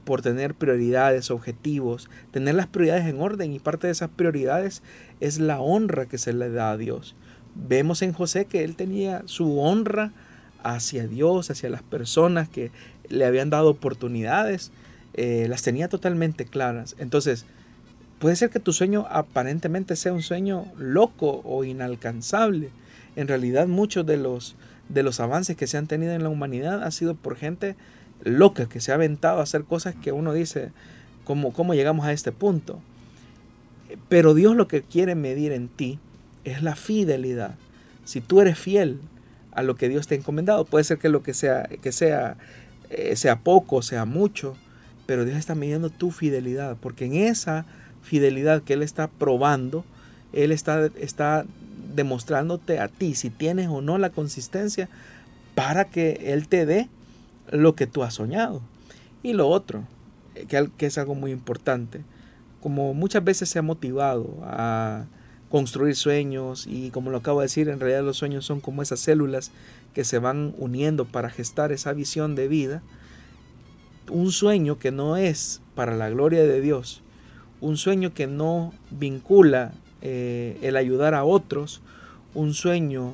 por 0.03 0.21
tener 0.21 0.55
prioridades, 0.55 1.31
objetivos, 1.31 2.09
tener 2.31 2.55
las 2.55 2.67
prioridades 2.67 3.05
en 3.05 3.21
orden 3.21 3.53
y 3.53 3.59
parte 3.59 3.87
de 3.87 3.93
esas 3.93 4.09
prioridades 4.09 4.81
es 5.19 5.39
la 5.39 5.61
honra 5.61 6.07
que 6.07 6.17
se 6.17 6.33
le 6.33 6.49
da 6.49 6.71
a 6.71 6.77
Dios. 6.77 7.15
Vemos 7.55 8.01
en 8.01 8.13
José 8.13 8.45
que 8.45 8.63
él 8.63 8.75
tenía 8.75 9.23
su 9.25 9.59
honra 9.59 10.11
hacia 10.63 11.07
Dios, 11.07 11.51
hacia 11.51 11.69
las 11.69 11.83
personas 11.83 12.49
que 12.49 12.71
le 13.09 13.25
habían 13.25 13.49
dado 13.49 13.69
oportunidades 13.69 14.71
eh, 15.13 15.47
las 15.49 15.61
tenía 15.61 15.87
totalmente 15.87 16.45
claras. 16.45 16.95
Entonces, 16.99 17.45
puede 18.19 18.35
ser 18.35 18.49
que 18.49 18.59
tu 18.59 18.73
sueño 18.73 19.07
aparentemente 19.09 19.95
sea 19.95 20.13
un 20.13 20.21
sueño 20.21 20.65
loco 20.77 21.41
o 21.43 21.63
inalcanzable. 21.63 22.69
En 23.15 23.27
realidad 23.27 23.67
muchos 23.67 24.05
de 24.05 24.17
los 24.17 24.55
de 24.93 25.03
los 25.03 25.19
avances 25.19 25.55
que 25.55 25.67
se 25.67 25.77
han 25.77 25.87
tenido 25.87 26.13
en 26.13 26.23
la 26.23 26.29
humanidad 26.29 26.83
ha 26.83 26.91
sido 26.91 27.15
por 27.15 27.37
gente 27.37 27.75
loca 28.23 28.67
que 28.67 28.81
se 28.81 28.91
ha 28.91 28.95
aventado 28.95 29.39
a 29.39 29.43
hacer 29.43 29.63
cosas 29.63 29.95
que 29.95 30.11
uno 30.11 30.33
dice, 30.33 30.71
¿cómo, 31.23 31.53
cómo 31.53 31.73
llegamos 31.73 32.05
a 32.05 32.11
este 32.11 32.31
punto? 32.31 32.81
Pero 34.09 34.33
Dios 34.33 34.55
lo 34.55 34.67
que 34.67 34.81
quiere 34.81 35.15
medir 35.15 35.51
en 35.53 35.69
ti 35.69 35.99
es 36.43 36.61
la 36.61 36.75
fidelidad. 36.75 37.55
Si 38.05 38.21
tú 38.21 38.41
eres 38.41 38.57
fiel 38.57 38.99
a 39.51 39.63
lo 39.63 39.75
que 39.75 39.89
Dios 39.89 40.07
te 40.07 40.15
ha 40.15 40.17
encomendado, 40.17 40.65
puede 40.65 40.83
ser 40.83 40.97
que 40.97 41.09
lo 41.09 41.23
que 41.23 41.33
sea, 41.33 41.63
que 41.81 41.91
sea, 41.91 42.37
eh, 42.89 43.15
sea 43.15 43.39
poco, 43.39 43.81
sea 43.81 44.05
mucho, 44.05 44.55
pero 45.11 45.25
Dios 45.25 45.37
está 45.37 45.55
midiendo 45.55 45.89
tu 45.89 46.09
fidelidad, 46.09 46.77
porque 46.79 47.03
en 47.03 47.15
esa 47.15 47.65
fidelidad 48.01 48.61
que 48.61 48.71
Él 48.71 48.81
está 48.81 49.09
probando, 49.09 49.83
Él 50.31 50.53
está, 50.53 50.85
está 50.97 51.45
demostrándote 51.93 52.79
a 52.79 52.87
ti 52.87 53.13
si 53.13 53.29
tienes 53.29 53.67
o 53.67 53.81
no 53.81 53.97
la 53.97 54.11
consistencia 54.11 54.87
para 55.53 55.83
que 55.83 56.21
Él 56.27 56.47
te 56.47 56.65
dé 56.65 56.87
lo 57.51 57.75
que 57.75 57.87
tú 57.87 58.03
has 58.03 58.13
soñado. 58.13 58.61
Y 59.21 59.33
lo 59.33 59.49
otro, 59.49 59.83
que, 60.47 60.69
que 60.77 60.85
es 60.85 60.97
algo 60.97 61.13
muy 61.13 61.31
importante, 61.31 61.99
como 62.61 62.93
muchas 62.93 63.21
veces 63.21 63.49
se 63.49 63.59
ha 63.59 63.63
motivado 63.63 64.39
a 64.43 65.07
construir 65.49 65.97
sueños 65.97 66.67
y 66.67 66.89
como 66.91 67.11
lo 67.11 67.17
acabo 67.17 67.41
de 67.41 67.47
decir, 67.47 67.67
en 67.67 67.81
realidad 67.81 68.05
los 68.05 68.15
sueños 68.15 68.45
son 68.45 68.61
como 68.61 68.81
esas 68.81 69.01
células 69.01 69.51
que 69.93 70.05
se 70.05 70.19
van 70.19 70.55
uniendo 70.57 71.03
para 71.03 71.29
gestar 71.29 71.73
esa 71.73 71.91
visión 71.91 72.33
de 72.33 72.47
vida. 72.47 72.81
Un 74.11 74.33
sueño 74.33 74.77
que 74.77 74.91
no 74.91 75.15
es 75.15 75.61
para 75.73 75.95
la 75.95 76.09
gloria 76.09 76.43
de 76.43 76.59
Dios, 76.59 77.01
un 77.61 77.77
sueño 77.77 78.13
que 78.13 78.27
no 78.27 78.73
vincula 78.89 79.71
eh, 80.01 80.57
el 80.61 80.75
ayudar 80.75 81.13
a 81.13 81.23
otros, 81.23 81.81
un 82.33 82.53
sueño 82.53 83.13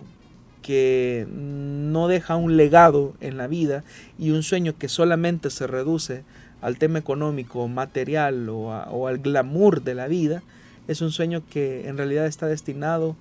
que 0.63 1.27
no 1.29 2.07
deja 2.07 2.35
un 2.35 2.57
legado 2.57 3.13
en 3.21 3.37
la 3.37 3.45
vida 3.45 3.83
y 4.17 4.31
un 4.31 4.41
sueño 4.41 4.75
que 4.77 4.89
solamente 4.89 5.51
se 5.51 5.67
reduce 5.67 6.23
al 6.61 6.79
tema 6.79 6.97
económico, 6.97 7.67
material 7.67 8.49
o, 8.49 9.07
al 9.07 9.19
glamour 9.19 9.83
de 9.83 9.93
la 9.93 10.07
vida, 10.07 10.41
es 10.87 11.01
un 11.01 11.11
sueño 11.11 11.43
que 11.47 11.87
en 11.87 11.95
realidad 11.95 12.25
está 12.25 12.47
destinado 12.47 13.15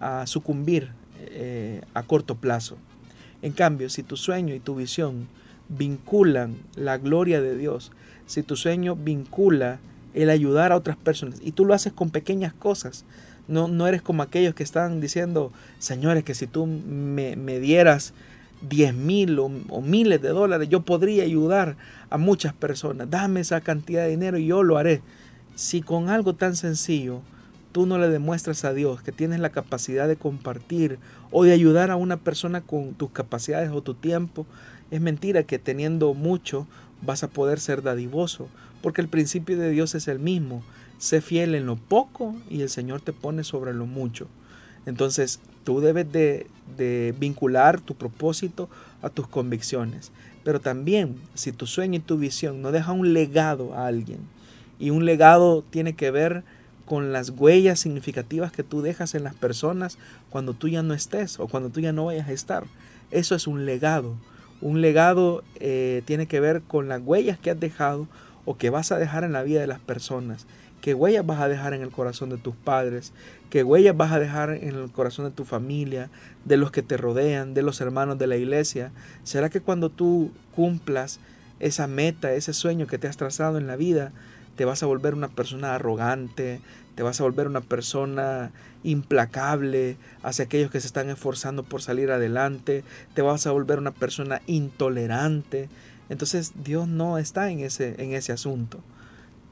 a 0.00 0.26
sucumbir 0.26 0.92
eh, 1.20 1.82
a 1.92 2.04
corto 2.04 2.36
plazo. 2.36 2.78
En 3.42 3.52
cambio, 3.52 3.90
si 3.90 4.02
tu 4.02 4.16
sueño 4.16 4.54
y 4.54 4.60
tu 4.60 4.76
visión 4.76 5.28
vinculan 5.68 6.56
la 6.74 6.98
gloria 6.98 7.40
de 7.40 7.56
Dios, 7.56 7.92
si 8.26 8.42
tu 8.42 8.56
sueño 8.56 8.96
vincula 8.96 9.78
el 10.14 10.30
ayudar 10.30 10.72
a 10.72 10.76
otras 10.76 10.96
personas 10.96 11.38
y 11.42 11.52
tú 11.52 11.64
lo 11.64 11.74
haces 11.74 11.92
con 11.92 12.10
pequeñas 12.10 12.52
cosas, 12.52 13.04
no, 13.46 13.68
no 13.68 13.86
eres 13.86 14.02
como 14.02 14.22
aquellos 14.22 14.54
que 14.54 14.62
están 14.62 15.00
diciendo, 15.00 15.52
señores, 15.78 16.24
que 16.24 16.34
si 16.34 16.46
tú 16.46 16.66
me, 16.66 17.36
me 17.36 17.60
dieras 17.60 18.12
10 18.60 18.94
mil 18.94 19.38
o, 19.38 19.48
miles 19.80 20.20
de 20.20 20.28
dólares, 20.28 20.68
yo 20.68 20.82
podría 20.82 21.24
ayudar 21.24 21.76
a 22.10 22.18
muchas 22.18 22.52
personas. 22.52 23.10
Dame 23.10 23.40
esa 23.40 23.60
cantidad 23.60 24.04
de 24.04 24.10
dinero 24.10 24.38
y 24.38 24.46
yo 24.46 24.62
lo 24.62 24.78
haré. 24.78 25.00
Si 25.54 25.82
con 25.82 26.08
algo 26.08 26.34
tan 26.34 26.56
sencillo 26.56 27.20
tú 27.72 27.86
no 27.86 27.98
le 27.98 28.08
demuestras 28.08 28.64
a 28.64 28.72
Dios 28.72 29.02
que 29.02 29.12
tienes 29.12 29.40
la 29.40 29.50
capacidad 29.50 30.08
de 30.08 30.16
compartir 30.16 30.98
o 31.30 31.44
de 31.44 31.52
ayudar 31.52 31.90
a 31.90 31.96
una 31.96 32.16
persona 32.16 32.60
con 32.60 32.94
tus 32.94 33.10
capacidades 33.10 33.70
o 33.70 33.82
tu 33.82 33.94
tiempo, 33.94 34.46
es 34.90 35.00
mentira 35.00 35.42
que 35.42 35.58
teniendo 35.58 36.14
mucho 36.14 36.66
vas 37.02 37.22
a 37.22 37.28
poder 37.28 37.60
ser 37.60 37.82
dadivoso, 37.82 38.48
porque 38.82 39.00
el 39.00 39.08
principio 39.08 39.58
de 39.58 39.70
Dios 39.70 39.94
es 39.94 40.08
el 40.08 40.18
mismo. 40.18 40.62
Sé 40.98 41.20
fiel 41.20 41.54
en 41.54 41.66
lo 41.66 41.76
poco 41.76 42.34
y 42.50 42.62
el 42.62 42.68
Señor 42.68 43.00
te 43.00 43.12
pone 43.12 43.44
sobre 43.44 43.74
lo 43.74 43.86
mucho. 43.86 44.26
Entonces, 44.86 45.40
tú 45.64 45.80
debes 45.80 46.10
de, 46.10 46.46
vincular 47.18 47.80
tu 47.80 47.94
propósito 47.94 48.68
a 49.02 49.10
tus 49.10 49.28
convicciones. 49.28 50.10
Pero 50.44 50.60
también, 50.60 51.16
si 51.34 51.52
tu 51.52 51.66
sueño 51.66 51.96
y 51.96 52.00
tu 52.00 52.16
visión 52.16 52.62
no 52.62 52.72
deja 52.72 52.92
un 52.92 53.12
legado 53.12 53.74
a 53.74 53.86
alguien, 53.86 54.20
y 54.78 54.90
un 54.90 55.04
legado 55.04 55.62
tiene 55.70 55.94
que 55.94 56.10
ver 56.10 56.44
con 56.86 57.12
las 57.12 57.30
huellas 57.30 57.80
significativas 57.80 58.50
que 58.50 58.62
tú 58.62 58.80
dejas 58.80 59.14
en 59.14 59.24
las 59.24 59.34
personas 59.34 59.98
cuando 60.30 60.54
tú 60.54 60.68
ya 60.68 60.82
no 60.82 60.94
estés 60.94 61.38
o 61.38 61.48
cuando 61.48 61.68
tú 61.68 61.80
ya 61.80 61.92
no 61.92 62.06
vayas 62.06 62.28
a 62.28 62.32
estar. 62.32 62.64
Eso 63.10 63.34
es 63.34 63.46
un 63.46 63.66
legado. 63.66 64.14
Un 64.60 64.80
legado 64.80 65.42
eh, 65.56 66.02
tiene 66.04 66.26
que 66.26 66.40
ver 66.40 66.62
con 66.62 66.88
las 66.88 67.00
huellas 67.00 67.38
que 67.38 67.50
has 67.50 67.60
dejado 67.60 68.08
o 68.44 68.56
que 68.56 68.70
vas 68.70 68.92
a 68.92 68.98
dejar 68.98 69.24
en 69.24 69.32
la 69.32 69.42
vida 69.42 69.60
de 69.60 69.66
las 69.66 69.78
personas. 69.78 70.46
¿Qué 70.80 70.94
huellas 70.94 71.26
vas 71.26 71.40
a 71.40 71.48
dejar 71.48 71.74
en 71.74 71.82
el 71.82 71.90
corazón 71.90 72.30
de 72.30 72.38
tus 72.38 72.54
padres? 72.54 73.12
¿Qué 73.50 73.64
huellas 73.64 73.96
vas 73.96 74.12
a 74.12 74.20
dejar 74.20 74.50
en 74.50 74.76
el 74.76 74.90
corazón 74.92 75.24
de 75.24 75.32
tu 75.32 75.44
familia, 75.44 76.08
de 76.44 76.56
los 76.56 76.70
que 76.70 76.82
te 76.82 76.96
rodean, 76.96 77.52
de 77.52 77.62
los 77.62 77.80
hermanos 77.80 78.18
de 78.18 78.28
la 78.28 78.36
iglesia? 78.36 78.92
¿Será 79.24 79.50
que 79.50 79.60
cuando 79.60 79.90
tú 79.90 80.30
cumplas 80.54 81.18
esa 81.58 81.86
meta, 81.88 82.32
ese 82.32 82.52
sueño 82.52 82.86
que 82.86 82.98
te 82.98 83.08
has 83.08 83.16
trazado 83.16 83.58
en 83.58 83.66
la 83.66 83.76
vida, 83.76 84.12
te 84.56 84.64
vas 84.64 84.82
a 84.82 84.86
volver 84.86 85.14
una 85.14 85.28
persona 85.28 85.74
arrogante, 85.74 86.60
te 86.94 87.02
vas 87.02 87.20
a 87.20 87.24
volver 87.24 87.46
una 87.46 87.60
persona 87.60 88.52
implacable 88.84 89.96
hacia 90.22 90.44
aquellos 90.44 90.70
que 90.70 90.80
se 90.80 90.86
están 90.86 91.10
esforzando 91.10 91.62
por 91.62 91.82
salir 91.82 92.10
adelante, 92.10 92.84
te 93.14 93.22
vas 93.22 93.46
a 93.46 93.52
volver 93.52 93.78
una 93.78 93.92
persona 93.92 94.40
intolerante. 94.46 95.68
Entonces 96.08 96.52
Dios 96.64 96.88
no 96.88 97.18
está 97.18 97.50
en 97.50 97.60
ese, 97.60 97.94
en 98.02 98.12
ese 98.12 98.32
asunto. 98.32 98.78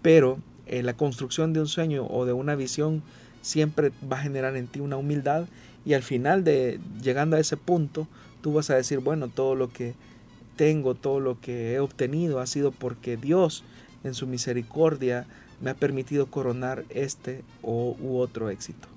Pero 0.02 0.38
eh, 0.66 0.82
la 0.82 0.94
construcción 0.94 1.52
de 1.52 1.60
un 1.60 1.68
sueño 1.68 2.06
o 2.06 2.24
de 2.24 2.32
una 2.32 2.54
visión 2.54 3.02
siempre 3.42 3.92
va 4.10 4.18
a 4.18 4.22
generar 4.22 4.56
en 4.56 4.66
ti 4.66 4.80
una 4.80 4.96
humildad 4.96 5.46
y 5.84 5.94
al 5.94 6.02
final 6.02 6.42
de 6.42 6.80
llegando 7.00 7.36
a 7.36 7.40
ese 7.40 7.56
punto 7.56 8.08
tú 8.40 8.52
vas 8.52 8.70
a 8.70 8.76
decir, 8.76 8.98
bueno, 8.98 9.28
todo 9.28 9.54
lo 9.54 9.72
que 9.72 9.94
tengo, 10.56 10.94
todo 10.94 11.20
lo 11.20 11.40
que 11.40 11.74
he 11.74 11.80
obtenido 11.80 12.40
ha 12.40 12.46
sido 12.46 12.72
porque 12.72 13.16
Dios 13.16 13.62
en 14.02 14.14
su 14.14 14.26
misericordia 14.26 15.26
me 15.60 15.70
ha 15.70 15.74
permitido 15.74 16.26
coronar 16.26 16.84
este 16.90 17.42
o, 17.62 17.96
u 18.00 18.18
otro 18.18 18.50
éxito. 18.50 18.88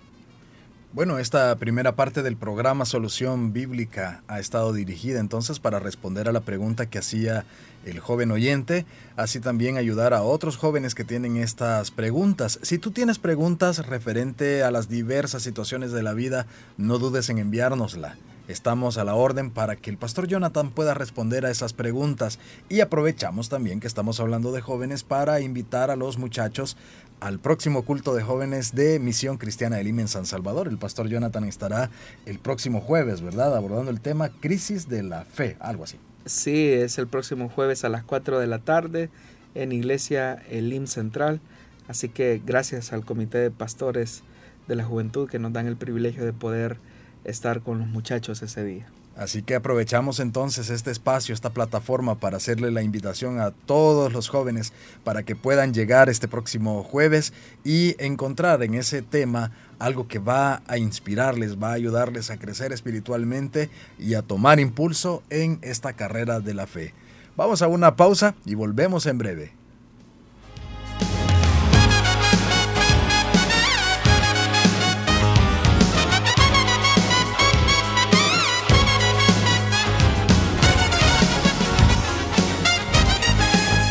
Bueno, 0.91 1.19
esta 1.19 1.55
primera 1.57 1.95
parte 1.95 2.23
del 2.23 2.35
programa 2.35 2.83
Solución 2.83 3.53
Bíblica 3.53 4.23
ha 4.27 4.39
estado 4.39 4.73
dirigida 4.73 5.19
entonces 5.19 5.59
para 5.59 5.77
responder 5.77 6.27
a 6.27 6.31
la 6.31 6.39
pregunta 6.39 6.87
que 6.87 6.97
hacía 6.97 7.45
el 7.85 7.99
joven 7.99 8.31
oyente, 8.31 8.87
así 9.15 9.39
también 9.39 9.77
ayudar 9.77 10.15
a 10.15 10.23
otros 10.23 10.57
jóvenes 10.57 10.95
que 10.95 11.03
tienen 11.03 11.37
estas 11.37 11.91
preguntas. 11.91 12.57
Si 12.63 12.79
tú 12.79 12.89
tienes 12.89 13.19
preguntas 13.19 13.85
referente 13.85 14.63
a 14.63 14.71
las 14.71 14.89
diversas 14.89 15.43
situaciones 15.43 15.91
de 15.91 16.01
la 16.01 16.13
vida, 16.13 16.47
no 16.77 16.97
dudes 16.97 17.29
en 17.29 17.37
enviárnosla. 17.37 18.17
Estamos 18.49 18.97
a 18.97 19.03
la 19.03 19.13
orden 19.13 19.51
para 19.51 19.75
que 19.75 19.91
el 19.91 19.97
pastor 19.97 20.25
Jonathan 20.25 20.71
pueda 20.71 20.95
responder 20.95 21.45
a 21.45 21.51
esas 21.51 21.73
preguntas 21.73 22.39
y 22.67 22.79
aprovechamos 22.79 23.47
también 23.47 23.79
que 23.79 23.85
estamos 23.85 24.19
hablando 24.19 24.51
de 24.51 24.59
jóvenes 24.59 25.03
para 25.03 25.39
invitar 25.39 25.91
a 25.91 25.95
los 25.95 26.17
muchachos 26.17 26.75
al 27.19 27.37
próximo 27.37 27.83
culto 27.83 28.15
de 28.15 28.23
jóvenes 28.23 28.73
de 28.73 28.97
Misión 28.97 29.37
Cristiana 29.37 29.75
de 29.75 29.83
Lima 29.83 30.01
en 30.01 30.07
San 30.07 30.25
Salvador. 30.25 30.67
El 30.67 30.79
pastor 30.79 31.07
Jonathan 31.07 31.43
estará 31.43 31.91
el 32.25 32.39
próximo 32.39 32.81
jueves, 32.81 33.21
¿verdad? 33.21 33.55
Abordando 33.55 33.91
el 33.91 34.01
tema 34.01 34.29
crisis 34.29 34.89
de 34.89 35.03
la 35.03 35.25
fe, 35.25 35.55
algo 35.59 35.83
así. 35.83 35.97
Sí, 36.25 36.69
es 36.69 36.97
el 36.97 37.05
próximo 37.05 37.49
jueves 37.49 37.85
a 37.85 37.89
las 37.89 38.03
4 38.03 38.39
de 38.39 38.47
la 38.47 38.57
tarde 38.57 39.11
en 39.53 39.71
Iglesia 39.71 40.41
Elim 40.49 40.87
Central. 40.87 41.39
Así 41.87 42.09
que 42.09 42.41
gracias 42.43 42.93
al 42.93 43.05
Comité 43.05 43.37
de 43.37 43.51
Pastores 43.51 44.23
de 44.67 44.75
la 44.75 44.85
Juventud 44.85 45.29
que 45.29 45.37
nos 45.37 45.53
dan 45.53 45.67
el 45.67 45.77
privilegio 45.77 46.25
de 46.25 46.33
poder 46.33 46.79
estar 47.23 47.61
con 47.61 47.79
los 47.79 47.87
muchachos 47.87 48.41
ese 48.41 48.63
día. 48.63 48.87
Así 49.19 49.41
que 49.41 49.55
aprovechamos 49.55 50.21
entonces 50.21 50.69
este 50.69 50.91
espacio, 50.91 51.33
esta 51.33 51.49
plataforma 51.49 52.15
para 52.21 52.37
hacerle 52.37 52.71
la 52.71 52.83
invitación 52.83 53.41
a 53.41 53.51
todos 53.51 54.13
los 54.13 54.29
jóvenes 54.29 54.71
para 55.03 55.23
que 55.23 55.35
puedan 55.35 55.73
llegar 55.73 56.07
este 56.07 56.29
próximo 56.29 56.83
jueves 56.83 57.33
y 57.65 58.01
encontrar 58.01 58.63
en 58.63 58.75
ese 58.75 59.01
tema 59.01 59.51
algo 59.77 60.07
que 60.07 60.19
va 60.19 60.61
a 60.67 60.77
inspirarles, 60.77 61.61
va 61.61 61.71
a 61.71 61.73
ayudarles 61.73 62.31
a 62.31 62.37
crecer 62.37 62.71
espiritualmente 62.71 63.69
y 63.97 64.13
a 64.13 64.21
tomar 64.21 64.57
impulso 64.61 65.21
en 65.29 65.59
esta 65.63 65.91
carrera 65.91 66.39
de 66.39 66.53
la 66.53 66.65
fe. 66.65 66.93
Vamos 67.35 67.61
a 67.61 67.67
una 67.67 67.97
pausa 67.97 68.35
y 68.45 68.55
volvemos 68.55 69.05
en 69.05 69.17
breve. 69.17 69.58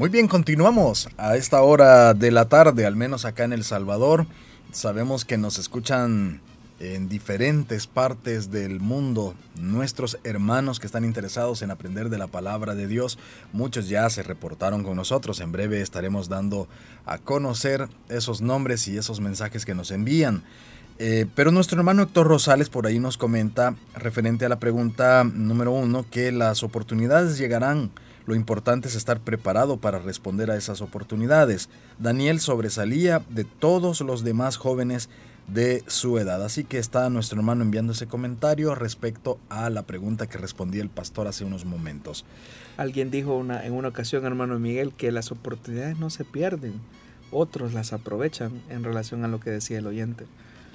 Muy 0.00 0.08
bien, 0.08 0.28
continuamos 0.28 1.10
a 1.18 1.36
esta 1.36 1.60
hora 1.60 2.14
de 2.14 2.30
la 2.30 2.48
tarde, 2.48 2.86
al 2.86 2.96
menos 2.96 3.26
acá 3.26 3.44
en 3.44 3.52
El 3.52 3.64
Salvador. 3.64 4.24
Sabemos 4.72 5.26
que 5.26 5.36
nos 5.36 5.58
escuchan 5.58 6.40
en 6.78 7.10
diferentes 7.10 7.86
partes 7.86 8.50
del 8.50 8.80
mundo 8.80 9.34
nuestros 9.60 10.18
hermanos 10.24 10.80
que 10.80 10.86
están 10.86 11.04
interesados 11.04 11.60
en 11.60 11.70
aprender 11.70 12.08
de 12.08 12.16
la 12.16 12.28
palabra 12.28 12.74
de 12.74 12.86
Dios. 12.86 13.18
Muchos 13.52 13.90
ya 13.90 14.08
se 14.08 14.22
reportaron 14.22 14.84
con 14.84 14.96
nosotros. 14.96 15.38
En 15.40 15.52
breve 15.52 15.82
estaremos 15.82 16.30
dando 16.30 16.66
a 17.04 17.18
conocer 17.18 17.86
esos 18.08 18.40
nombres 18.40 18.88
y 18.88 18.96
esos 18.96 19.20
mensajes 19.20 19.66
que 19.66 19.74
nos 19.74 19.90
envían. 19.90 20.44
Eh, 20.98 21.26
pero 21.34 21.52
nuestro 21.52 21.76
hermano 21.78 22.04
Héctor 22.04 22.26
Rosales 22.26 22.70
por 22.70 22.86
ahí 22.86 22.98
nos 22.98 23.18
comenta 23.18 23.74
referente 23.94 24.46
a 24.46 24.48
la 24.48 24.60
pregunta 24.60 25.24
número 25.24 25.72
uno 25.72 26.06
que 26.10 26.32
las 26.32 26.62
oportunidades 26.62 27.36
llegarán. 27.36 27.90
Lo 28.26 28.34
importante 28.34 28.88
es 28.88 28.94
estar 28.94 29.20
preparado 29.20 29.78
para 29.78 29.98
responder 29.98 30.50
a 30.50 30.56
esas 30.56 30.80
oportunidades. 30.80 31.68
Daniel 31.98 32.40
sobresalía 32.40 33.22
de 33.28 33.44
todos 33.44 34.00
los 34.00 34.24
demás 34.24 34.56
jóvenes 34.56 35.08
de 35.48 35.82
su 35.86 36.18
edad. 36.18 36.44
Así 36.44 36.64
que 36.64 36.78
está 36.78 37.08
nuestro 37.10 37.38
hermano 37.38 37.62
enviando 37.62 37.92
ese 37.92 38.06
comentario 38.06 38.74
respecto 38.74 39.38
a 39.48 39.68
la 39.70 39.82
pregunta 39.82 40.28
que 40.28 40.38
respondía 40.38 40.82
el 40.82 40.90
pastor 40.90 41.26
hace 41.26 41.44
unos 41.44 41.64
momentos. 41.64 42.24
Alguien 42.76 43.10
dijo 43.10 43.36
una, 43.36 43.66
en 43.66 43.72
una 43.72 43.88
ocasión, 43.88 44.24
hermano 44.24 44.58
Miguel, 44.58 44.92
que 44.94 45.10
las 45.12 45.32
oportunidades 45.32 45.98
no 45.98 46.10
se 46.10 46.24
pierden, 46.24 46.74
otros 47.30 47.74
las 47.74 47.92
aprovechan 47.92 48.62
en 48.70 48.84
relación 48.84 49.24
a 49.24 49.28
lo 49.28 49.40
que 49.40 49.50
decía 49.50 49.78
el 49.78 49.86
oyente. 49.86 50.26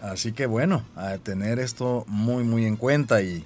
Así 0.02 0.34
que 0.34 0.46
bueno, 0.46 0.84
a 0.96 1.18
tener 1.18 1.58
esto 1.58 2.04
muy 2.08 2.44
muy 2.44 2.66
en 2.66 2.76
cuenta 2.76 3.22
y, 3.22 3.46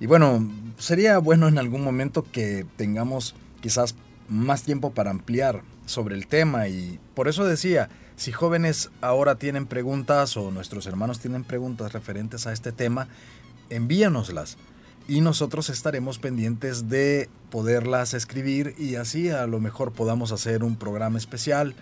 y 0.00 0.06
bueno, 0.06 0.50
sería 0.78 1.18
bueno 1.18 1.46
en 1.46 1.58
algún 1.58 1.84
momento 1.84 2.24
que 2.32 2.66
tengamos 2.76 3.34
quizás 3.60 3.94
más 4.28 4.62
tiempo 4.62 4.92
para 4.92 5.10
ampliar 5.10 5.62
sobre 5.84 6.14
el 6.14 6.26
tema 6.26 6.68
y 6.68 6.98
por 7.14 7.28
eso 7.28 7.44
decía, 7.44 7.90
si 8.16 8.32
jóvenes 8.32 8.90
ahora 9.00 9.36
tienen 9.36 9.66
preguntas 9.66 10.36
o 10.36 10.50
nuestros 10.50 10.86
hermanos 10.86 11.20
tienen 11.20 11.44
preguntas 11.44 11.92
referentes 11.92 12.46
a 12.46 12.52
este 12.52 12.72
tema, 12.72 13.08
envíanoslas 13.68 14.56
y 15.06 15.20
nosotros 15.20 15.68
estaremos 15.68 16.18
pendientes 16.18 16.88
de 16.88 17.28
poderlas 17.50 18.14
escribir 18.14 18.74
y 18.78 18.94
así 18.94 19.28
a 19.28 19.46
lo 19.46 19.60
mejor 19.60 19.92
podamos 19.92 20.32
hacer 20.32 20.62
un 20.62 20.76
programa 20.76 21.18
especial. 21.18 21.74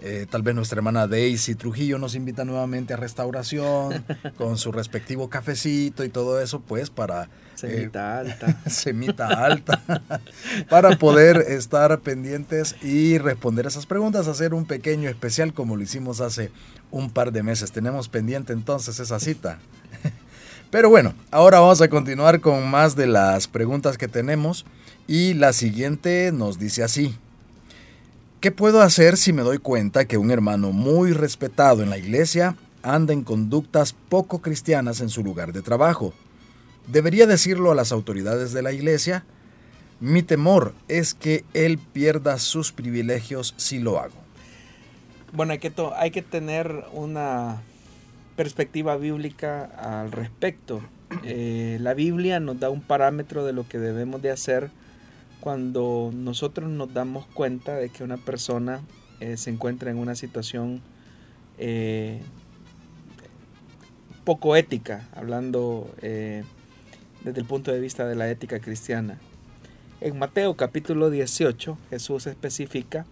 Eh, 0.00 0.26
tal 0.28 0.42
vez 0.42 0.54
nuestra 0.54 0.78
hermana 0.78 1.06
Daisy 1.06 1.54
Trujillo 1.54 1.98
nos 1.98 2.14
invita 2.14 2.44
nuevamente 2.44 2.92
a 2.92 2.96
restauración 2.96 4.04
con 4.36 4.58
su 4.58 4.70
respectivo 4.70 5.30
cafecito 5.30 6.04
y 6.04 6.08
todo 6.08 6.40
eso, 6.40 6.60
pues 6.60 6.90
para 6.90 7.28
Semita 7.54 8.16
eh, 8.16 8.18
alta. 8.18 8.70
semita 8.70 9.26
alta. 9.44 9.80
para 10.68 10.98
poder 10.98 11.36
estar 11.48 12.00
pendientes 12.00 12.76
y 12.82 13.18
responder 13.18 13.66
esas 13.66 13.86
preguntas, 13.86 14.26
hacer 14.28 14.54
un 14.54 14.66
pequeño 14.66 15.08
especial 15.08 15.54
como 15.54 15.76
lo 15.76 15.82
hicimos 15.82 16.20
hace 16.20 16.50
un 16.90 17.10
par 17.10 17.32
de 17.32 17.42
meses. 17.42 17.72
Tenemos 17.72 18.08
pendiente 18.08 18.52
entonces 18.52 18.98
esa 19.00 19.20
cita. 19.20 19.58
Pero 20.70 20.90
bueno, 20.90 21.14
ahora 21.30 21.60
vamos 21.60 21.80
a 21.80 21.88
continuar 21.88 22.40
con 22.40 22.68
más 22.68 22.96
de 22.96 23.06
las 23.06 23.46
preguntas 23.46 23.96
que 23.96 24.08
tenemos. 24.08 24.66
Y 25.06 25.34
la 25.34 25.52
siguiente 25.52 26.32
nos 26.32 26.58
dice 26.58 26.82
así. 26.82 27.16
¿Qué 28.44 28.52
puedo 28.52 28.82
hacer 28.82 29.16
si 29.16 29.32
me 29.32 29.40
doy 29.40 29.56
cuenta 29.56 30.04
que 30.04 30.18
un 30.18 30.30
hermano 30.30 30.70
muy 30.70 31.14
respetado 31.14 31.82
en 31.82 31.88
la 31.88 31.96
iglesia 31.96 32.56
anda 32.82 33.14
en 33.14 33.24
conductas 33.24 33.94
poco 33.94 34.42
cristianas 34.42 35.00
en 35.00 35.08
su 35.08 35.24
lugar 35.24 35.54
de 35.54 35.62
trabajo? 35.62 36.12
Debería 36.86 37.26
decirlo 37.26 37.72
a 37.72 37.74
las 37.74 37.90
autoridades 37.90 38.52
de 38.52 38.60
la 38.60 38.72
iglesia. 38.72 39.24
Mi 39.98 40.22
temor 40.22 40.74
es 40.88 41.14
que 41.14 41.46
él 41.54 41.78
pierda 41.78 42.36
sus 42.36 42.70
privilegios 42.70 43.54
si 43.56 43.78
lo 43.78 43.98
hago. 43.98 44.18
Bueno, 45.32 45.52
hay 45.52 45.58
que, 45.58 45.72
hay 45.96 46.10
que 46.10 46.20
tener 46.20 46.84
una 46.92 47.62
perspectiva 48.36 48.98
bíblica 48.98 49.64
al 49.64 50.12
respecto. 50.12 50.82
Eh, 51.22 51.78
la 51.80 51.94
Biblia 51.94 52.40
nos 52.40 52.60
da 52.60 52.68
un 52.68 52.82
parámetro 52.82 53.46
de 53.46 53.54
lo 53.54 53.66
que 53.66 53.78
debemos 53.78 54.20
de 54.20 54.32
hacer 54.32 54.70
cuando 55.44 56.10
nosotros 56.14 56.70
nos 56.70 56.94
damos 56.94 57.26
cuenta 57.26 57.74
de 57.74 57.90
que 57.90 58.02
una 58.02 58.16
persona 58.16 58.80
eh, 59.20 59.36
se 59.36 59.50
encuentra 59.50 59.90
en 59.90 59.98
una 59.98 60.14
situación 60.14 60.80
eh, 61.58 62.22
poco 64.24 64.56
ética, 64.56 65.06
hablando 65.14 65.94
desde 66.00 66.44
el 67.40 67.44
punto 67.44 67.70
de 67.72 67.78
vista 67.78 68.06
de 68.06 68.14
la 68.14 68.30
ética 68.30 68.58
cristiana. 68.58 69.18
En 70.00 70.18
Mateo 70.18 70.56
capítulo 70.56 71.10
18 71.10 71.76
Jesús 71.90 72.26
especifica 72.26 73.04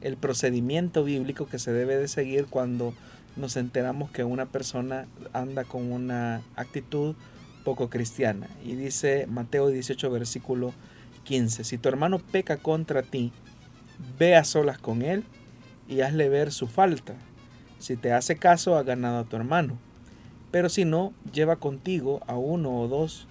el 0.00 0.16
procedimiento 0.16 1.04
bíblico 1.04 1.46
que 1.46 1.60
se 1.60 1.72
debe 1.72 1.96
de 1.96 2.08
seguir 2.08 2.46
cuando 2.46 2.94
nos 3.36 3.56
enteramos 3.56 4.10
que 4.10 4.24
una 4.24 4.46
persona 4.46 5.06
anda 5.32 5.62
con 5.62 5.92
una 5.92 6.42
actitud 6.56 7.14
poco 7.62 7.88
cristiana. 7.90 8.48
Y 8.64 8.74
dice 8.74 9.28
Mateo 9.28 9.68
18 9.68 10.10
versículo 10.10 10.74
15, 11.26 11.64
si 11.64 11.76
tu 11.76 11.88
hermano 11.88 12.18
peca 12.18 12.56
contra 12.56 13.02
ti, 13.02 13.32
ve 14.18 14.36
a 14.36 14.44
solas 14.44 14.78
con 14.78 15.02
él 15.02 15.24
y 15.88 16.00
hazle 16.00 16.28
ver 16.28 16.52
su 16.52 16.68
falta. 16.68 17.14
Si 17.78 17.96
te 17.96 18.12
hace 18.12 18.36
caso, 18.36 18.76
ha 18.76 18.82
ganado 18.82 19.18
a 19.18 19.24
tu 19.24 19.36
hermano. 19.36 19.78
Pero 20.50 20.68
si 20.68 20.84
no, 20.84 21.12
lleva 21.32 21.56
contigo 21.56 22.20
a 22.26 22.36
uno 22.36 22.80
o 22.80 22.88
dos 22.88 23.26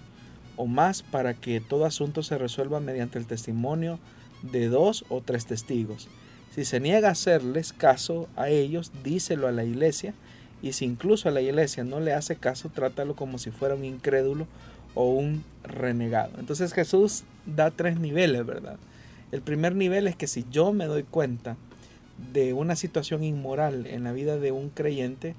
o 0.56 0.66
más 0.66 1.02
para 1.02 1.34
que 1.34 1.60
todo 1.60 1.84
asunto 1.84 2.22
se 2.22 2.38
resuelva 2.38 2.80
mediante 2.80 3.18
el 3.18 3.26
testimonio 3.26 3.98
de 4.42 4.68
dos 4.68 5.04
o 5.08 5.20
tres 5.20 5.46
testigos. 5.46 6.08
Si 6.54 6.64
se 6.64 6.80
niega 6.80 7.08
a 7.08 7.12
hacerles 7.12 7.72
caso 7.72 8.28
a 8.36 8.48
ellos, 8.48 8.92
díselo 9.02 9.48
a 9.48 9.52
la 9.52 9.64
iglesia, 9.64 10.14
y 10.62 10.72
si 10.72 10.84
incluso 10.84 11.28
a 11.28 11.32
la 11.32 11.42
iglesia 11.42 11.84
no 11.84 12.00
le 12.00 12.14
hace 12.14 12.36
caso, 12.36 12.70
trátalo 12.70 13.14
como 13.14 13.38
si 13.38 13.50
fuera 13.50 13.74
un 13.74 13.84
incrédulo 13.84 14.46
o 14.96 15.10
un 15.10 15.44
renegado. 15.62 16.32
Entonces 16.40 16.72
Jesús 16.72 17.22
da 17.44 17.70
tres 17.70 18.00
niveles, 18.00 18.44
¿verdad? 18.44 18.78
El 19.30 19.42
primer 19.42 19.76
nivel 19.76 20.08
es 20.08 20.16
que 20.16 20.26
si 20.26 20.44
yo 20.50 20.72
me 20.72 20.86
doy 20.86 21.04
cuenta 21.04 21.56
de 22.32 22.54
una 22.54 22.74
situación 22.74 23.22
inmoral 23.22 23.86
en 23.86 24.02
la 24.02 24.12
vida 24.12 24.38
de 24.38 24.50
un 24.50 24.70
creyente, 24.70 25.36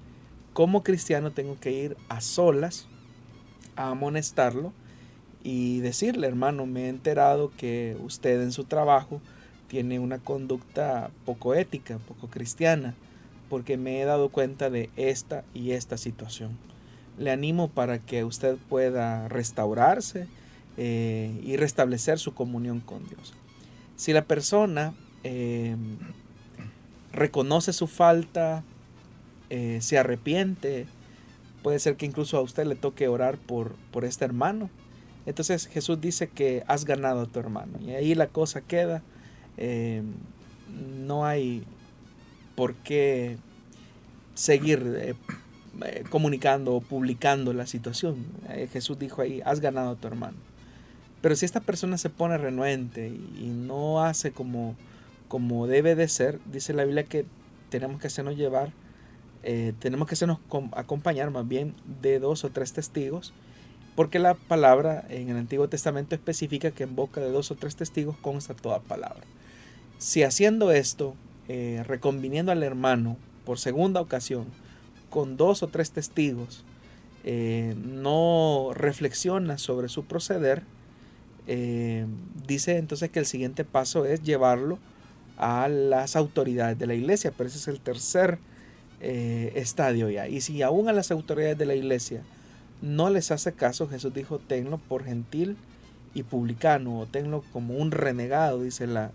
como 0.54 0.84
cristiano 0.84 1.32
tengo 1.32 1.60
que 1.60 1.72
ir 1.72 1.98
a 2.08 2.22
solas 2.22 2.88
a 3.76 3.90
amonestarlo 3.90 4.72
y 5.44 5.80
decirle, 5.80 6.28
hermano, 6.28 6.66
me 6.66 6.86
he 6.86 6.90
enterado 6.90 7.52
que 7.58 7.98
usted 8.04 8.42
en 8.42 8.52
su 8.52 8.66
trabajo 8.66 9.22
tiene 9.68 10.00
una 10.00 10.20
conducta 10.20 11.10
poco 11.26 11.54
ética, 11.54 12.00
poco 12.00 12.28
cristiana, 12.28 12.96
porque 13.50 13.78
me 13.78 14.02
he 14.02 14.06
dado 14.06 14.30
cuenta 14.30 14.70
de 14.70 14.90
esta 14.98 15.44
y 15.54 15.72
esta 15.72 15.98
situación. 15.98 16.58
Le 17.18 17.32
animo 17.32 17.70
para 17.70 18.00
que 18.00 18.24
usted 18.24 18.58
pueda 18.70 19.28
restaurarse 19.28 20.28
eh, 20.78 21.40
y 21.44 21.58
restablecer 21.58 22.20
su 22.20 22.34
comunión 22.34 22.80
con 22.80 23.08
Dios. 23.08 23.34
Si 23.96 24.14
la 24.14 24.26
persona 24.26 24.94
em, 25.24 25.98
reconoce 27.12 27.74
su 27.74 27.88
falta, 27.88 28.64
eh, 29.50 29.80
se 29.82 29.98
arrepiente, 29.98 30.86
puede 31.64 31.80
ser 31.80 31.96
que 31.96 32.06
incluso 32.06 32.38
a 32.38 32.42
usted 32.42 32.66
le 32.68 32.76
toque 32.76 33.08
orar 33.08 33.38
por, 33.38 33.76
por 33.92 34.06
este 34.06 34.26
hermano 34.26 34.70
entonces 35.28 35.68
Jesús 35.68 36.00
dice 36.00 36.30
que 36.30 36.64
has 36.68 36.86
ganado 36.86 37.22
a 37.22 37.26
tu 37.26 37.38
hermano. 37.38 37.78
Y 37.86 37.92
ahí 37.92 38.16
la 38.16 38.28
cosa 38.28 38.62
queda. 38.62 39.04
Eh, 39.58 40.02
no 41.06 41.26
hay 41.26 41.64
por 42.56 42.76
qué 42.76 43.38
seguir 44.36 45.16
eh, 45.84 46.02
eh, 46.02 46.04
comunicando 46.10 46.76
o 46.76 46.82
publicando 46.82 47.54
la 47.54 47.68
situación. 47.68 48.26
Jesús 48.72 49.00
dijo 49.00 49.22
ahí, 49.22 49.42
has 49.46 49.60
ganado 49.60 49.92
a 49.92 49.96
tu 49.96 50.08
hermano. 50.08 50.38
Pero 51.22 51.36
si 51.36 51.46
esta 51.46 51.62
persona 51.62 51.98
se 51.98 52.10
pone 52.10 52.38
renuente 52.38 53.08
y 53.08 53.48
no 53.48 54.04
hace 54.04 54.32
como, 54.32 54.76
como 55.28 55.68
debe 55.68 55.96
de 55.96 56.08
ser, 56.08 56.40
dice 56.52 56.74
la 56.74 56.86
Biblia 56.86 57.04
que 57.04 57.26
tenemos 57.70 58.00
que 58.00 58.08
hacernos 58.08 58.38
llevar, 58.38 58.72
tenemos 59.80 60.08
que 60.08 60.16
hacernos 60.16 60.40
acompañar 60.74 61.32
más 61.32 61.48
bien 61.48 61.74
de 62.02 62.20
dos 62.20 62.44
o 62.44 62.50
tres 62.50 62.74
testigos 62.74 63.34
porque 63.98 64.20
la 64.20 64.36
palabra 64.36 65.06
en 65.10 65.30
el 65.30 65.38
Antiguo 65.38 65.70
Testamento 65.70 66.14
especifica 66.14 66.70
que 66.70 66.84
en 66.84 66.96
boca 66.96 67.20
de 67.20 67.32
dos 67.32 67.50
o 67.50 67.56
tres 67.56 67.76
testigos 67.76 68.16
consta 68.16 68.54
toda 68.54 68.80
palabra. 68.80 69.24
Si 69.98 70.22
haciendo 70.22 70.72
esto, 70.72 71.16
eh, 71.48 71.84
reconviniendo 71.84 72.52
al 72.52 72.62
hermano 72.62 73.18
por 73.44 73.58
segunda 73.58 74.00
ocasión, 74.00 74.46
con 75.10 75.38
dos 75.38 75.64
o 75.64 75.68
tres 75.68 75.92
testigos, 75.92 76.64
eh, 77.24 77.76
no 77.78 78.72
reflexiona 78.74 79.58
sobre 79.58 79.90
su 79.90 80.06
proceder, 80.06 80.64
eh, 81.48 82.06
dice 82.46 82.78
entonces 82.78 83.10
que 83.10 83.20
el 83.20 83.26
siguiente 83.26 83.64
paso 83.64 84.06
es 84.06 84.24
llevarlo 84.24 84.80
a 85.38 85.68
las 85.68 86.16
autoridades 86.16 86.78
de 86.78 86.88
la 86.88 86.96
iglesia, 86.96 87.34
pero 87.36 87.48
ese 87.48 87.58
es 87.58 87.68
el 87.68 87.80
tercer 87.80 88.40
estadio 89.00 90.10
ya. 90.10 90.28
Y 90.28 90.42
si 90.42 90.64
aún 90.64 90.90
a 90.90 90.94
las 90.94 91.12
autoridades 91.12 91.56
de 91.56 91.68
la 91.68 91.76
iglesia 91.76 92.24
no 92.82 93.10
les 93.10 93.32
hace 93.32 93.54
caso, 93.54 93.88
Jesús 93.88 94.14
dijo, 94.14 94.40
tenlo 94.40 94.78
por 94.78 95.04
gentil 95.04 95.58
y 96.14 96.24
publicano, 96.24 97.00
o 97.00 97.06
tenlo 97.06 97.44
como 97.54 97.76
un 97.76 97.92
renegado, 97.92 98.62
dice 98.62 98.88
la, 98.88 99.12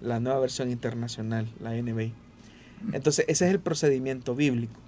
la 0.00 0.20
nueva 0.20 0.38
versión 0.40 0.70
internacional, 0.70 1.48
la 1.60 1.74
NBI. 1.74 2.12
Entonces, 2.92 3.24
ese 3.28 3.46
es 3.46 3.50
el 3.50 3.60
procedimiento 3.60 4.34
bíblico. 4.34 4.80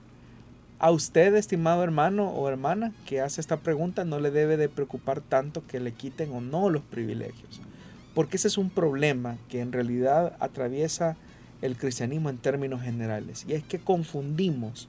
A 0.81 0.93
usted, 0.93 1.35
estimado 1.35 1.83
hermano 1.83 2.31
o 2.31 2.49
hermana, 2.49 2.93
que 3.05 3.21
hace 3.21 3.41
esta 3.41 3.57
pregunta, 3.57 4.05
no 4.05 4.21
le 4.21 4.31
debe 4.31 4.57
de 4.57 4.69
preocupar 4.69 5.21
tanto 5.21 5.67
que 5.67 5.81
le 5.81 5.91
quiten 5.91 6.31
o 6.31 6.41
no 6.41 6.71
los 6.71 6.83
privilegios. 6.83 7.61
Porque 8.14 8.37
ese 8.37 8.47
es 8.47 8.59
un 8.59 8.71
problema 8.71 9.38
que 9.49 9.61
en 9.61 9.73
realidad 9.73 10.37
atraviesa 10.38 11.17
el 11.62 11.77
cristianismo 11.77 12.31
en 12.31 12.38
términos 12.38 12.81
generales. 12.81 13.45
Y 13.49 13.55
es 13.55 13.64
que 13.64 13.81
confundimos 13.81 14.88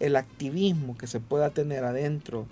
el 0.00 0.16
activismo 0.16 0.98
que 0.98 1.06
se 1.06 1.20
pueda 1.20 1.50
tener 1.50 1.84
adentro 1.84 2.46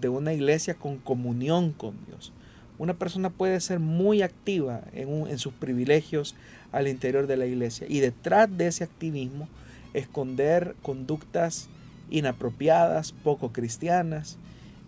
de 0.00 0.08
una 0.08 0.32
iglesia 0.32 0.74
con 0.74 0.98
comunión 0.98 1.70
con 1.70 1.94
Dios. 2.08 2.32
Una 2.78 2.94
persona 2.94 3.30
puede 3.30 3.60
ser 3.60 3.78
muy 3.78 4.22
activa 4.22 4.80
en, 4.92 5.28
en 5.28 5.38
sus 5.38 5.52
privilegios 5.52 6.34
al 6.72 6.88
interior 6.88 7.28
de 7.28 7.36
la 7.36 7.46
iglesia 7.46 7.86
y 7.88 8.00
detrás 8.00 8.48
de 8.58 8.66
ese 8.66 8.82
activismo 8.82 9.48
esconder 9.92 10.74
conductas 10.82 11.68
inapropiadas, 12.10 13.12
poco 13.12 13.52
cristianas, 13.52 14.38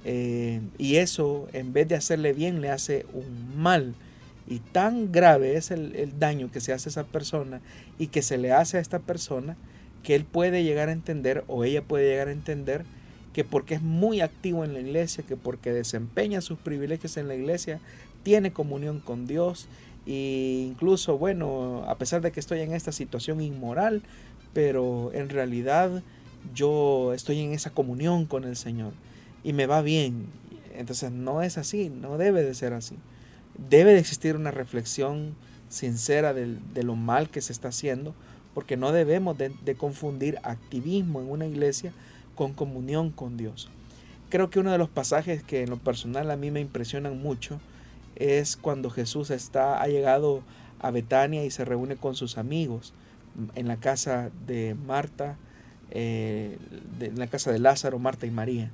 eh, 0.04 0.60
y 0.78 0.96
eso 0.96 1.48
en 1.52 1.72
vez 1.72 1.88
de 1.88 1.96
hacerle 1.96 2.32
bien 2.32 2.60
le 2.60 2.70
hace 2.70 3.06
un 3.12 3.60
mal. 3.60 3.94
Y 4.48 4.60
tan 4.60 5.10
grave 5.10 5.56
es 5.56 5.72
el, 5.72 5.96
el, 5.96 6.20
daño 6.20 6.52
que 6.52 6.60
se 6.60 6.72
hace 6.72 6.88
a 6.88 6.90
esa 6.90 7.04
persona 7.04 7.60
y 7.98 8.08
que 8.08 8.22
se 8.22 8.38
le 8.38 8.52
hace 8.52 8.78
a 8.78 8.80
esta 8.80 9.00
persona 9.00 9.56
que 10.04 10.14
él 10.14 10.24
puede 10.24 10.62
llegar 10.62 10.88
a 10.88 10.92
entender 10.92 11.42
o 11.48 11.64
ella 11.64 11.82
puede 11.82 12.08
llegar 12.08 12.28
a 12.28 12.32
entender 12.32 12.84
que 13.32 13.42
porque 13.42 13.74
es 13.74 13.82
muy 13.82 14.20
activo 14.20 14.64
en 14.64 14.72
la 14.72 14.80
iglesia, 14.80 15.24
que 15.26 15.36
porque 15.36 15.72
desempeña 15.72 16.40
sus 16.40 16.58
privilegios 16.58 17.16
en 17.16 17.28
la 17.28 17.34
iglesia, 17.34 17.80
tiene 18.22 18.52
comunión 18.52 19.00
con 19.00 19.26
Dios 19.26 19.68
e 20.06 20.66
incluso, 20.70 21.18
bueno, 21.18 21.84
a 21.86 21.98
pesar 21.98 22.22
de 22.22 22.32
que 22.32 22.40
estoy 22.40 22.60
en 22.60 22.72
esta 22.72 22.92
situación 22.92 23.40
inmoral, 23.40 24.02
pero 24.52 25.10
en 25.12 25.28
realidad 25.28 26.02
yo 26.54 27.12
estoy 27.12 27.40
en 27.40 27.52
esa 27.52 27.70
comunión 27.70 28.26
con 28.26 28.44
el 28.44 28.56
Señor 28.56 28.92
y 29.44 29.52
me 29.52 29.66
va 29.66 29.82
bien. 29.82 30.26
Entonces 30.74 31.10
no 31.10 31.42
es 31.42 31.58
así, 31.58 31.88
no 31.88 32.18
debe 32.18 32.42
de 32.42 32.54
ser 32.54 32.72
así. 32.72 32.96
Debe 33.70 33.92
de 33.92 34.00
existir 34.00 34.36
una 34.36 34.50
reflexión 34.50 35.34
sincera 35.68 36.34
de, 36.34 36.58
de 36.74 36.82
lo 36.82 36.96
mal 36.96 37.30
que 37.30 37.40
se 37.40 37.52
está 37.52 37.68
haciendo, 37.68 38.14
porque 38.54 38.76
no 38.76 38.92
debemos 38.92 39.36
de, 39.38 39.52
de 39.64 39.74
confundir 39.74 40.38
activismo 40.42 41.20
en 41.20 41.30
una 41.30 41.46
iglesia 41.46 41.92
con 42.34 42.52
comunión 42.52 43.10
con 43.10 43.36
Dios. 43.36 43.68
Creo 44.28 44.50
que 44.50 44.58
uno 44.58 44.72
de 44.72 44.78
los 44.78 44.88
pasajes 44.88 45.42
que 45.42 45.62
en 45.62 45.70
lo 45.70 45.78
personal 45.78 46.30
a 46.30 46.36
mí 46.36 46.50
me 46.50 46.60
impresionan 46.60 47.20
mucho 47.20 47.60
es 48.16 48.56
cuando 48.56 48.90
Jesús 48.90 49.30
está, 49.30 49.80
ha 49.80 49.86
llegado 49.86 50.42
a 50.80 50.90
Betania 50.90 51.44
y 51.44 51.50
se 51.50 51.64
reúne 51.64 51.96
con 51.96 52.14
sus 52.14 52.38
amigos 52.38 52.92
en 53.54 53.68
la 53.68 53.76
casa 53.76 54.30
de 54.46 54.74
Marta, 54.74 55.36
eh, 55.90 56.56
en 57.00 57.18
la 57.18 57.26
casa 57.26 57.52
de 57.52 57.58
Lázaro, 57.58 57.98
Marta 57.98 58.26
y 58.26 58.30
María. 58.30 58.70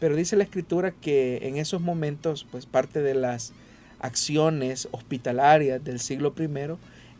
Pero 0.00 0.16
dice 0.16 0.36
la 0.36 0.44
escritura 0.44 0.92
que 0.92 1.46
en 1.48 1.56
esos 1.56 1.80
momentos, 1.80 2.46
pues 2.50 2.66
parte 2.66 3.00
de 3.00 3.14
las 3.14 3.52
acciones 4.00 4.88
hospitalarias 4.90 5.82
del 5.82 5.98
siglo 5.98 6.34
I 6.38 6.48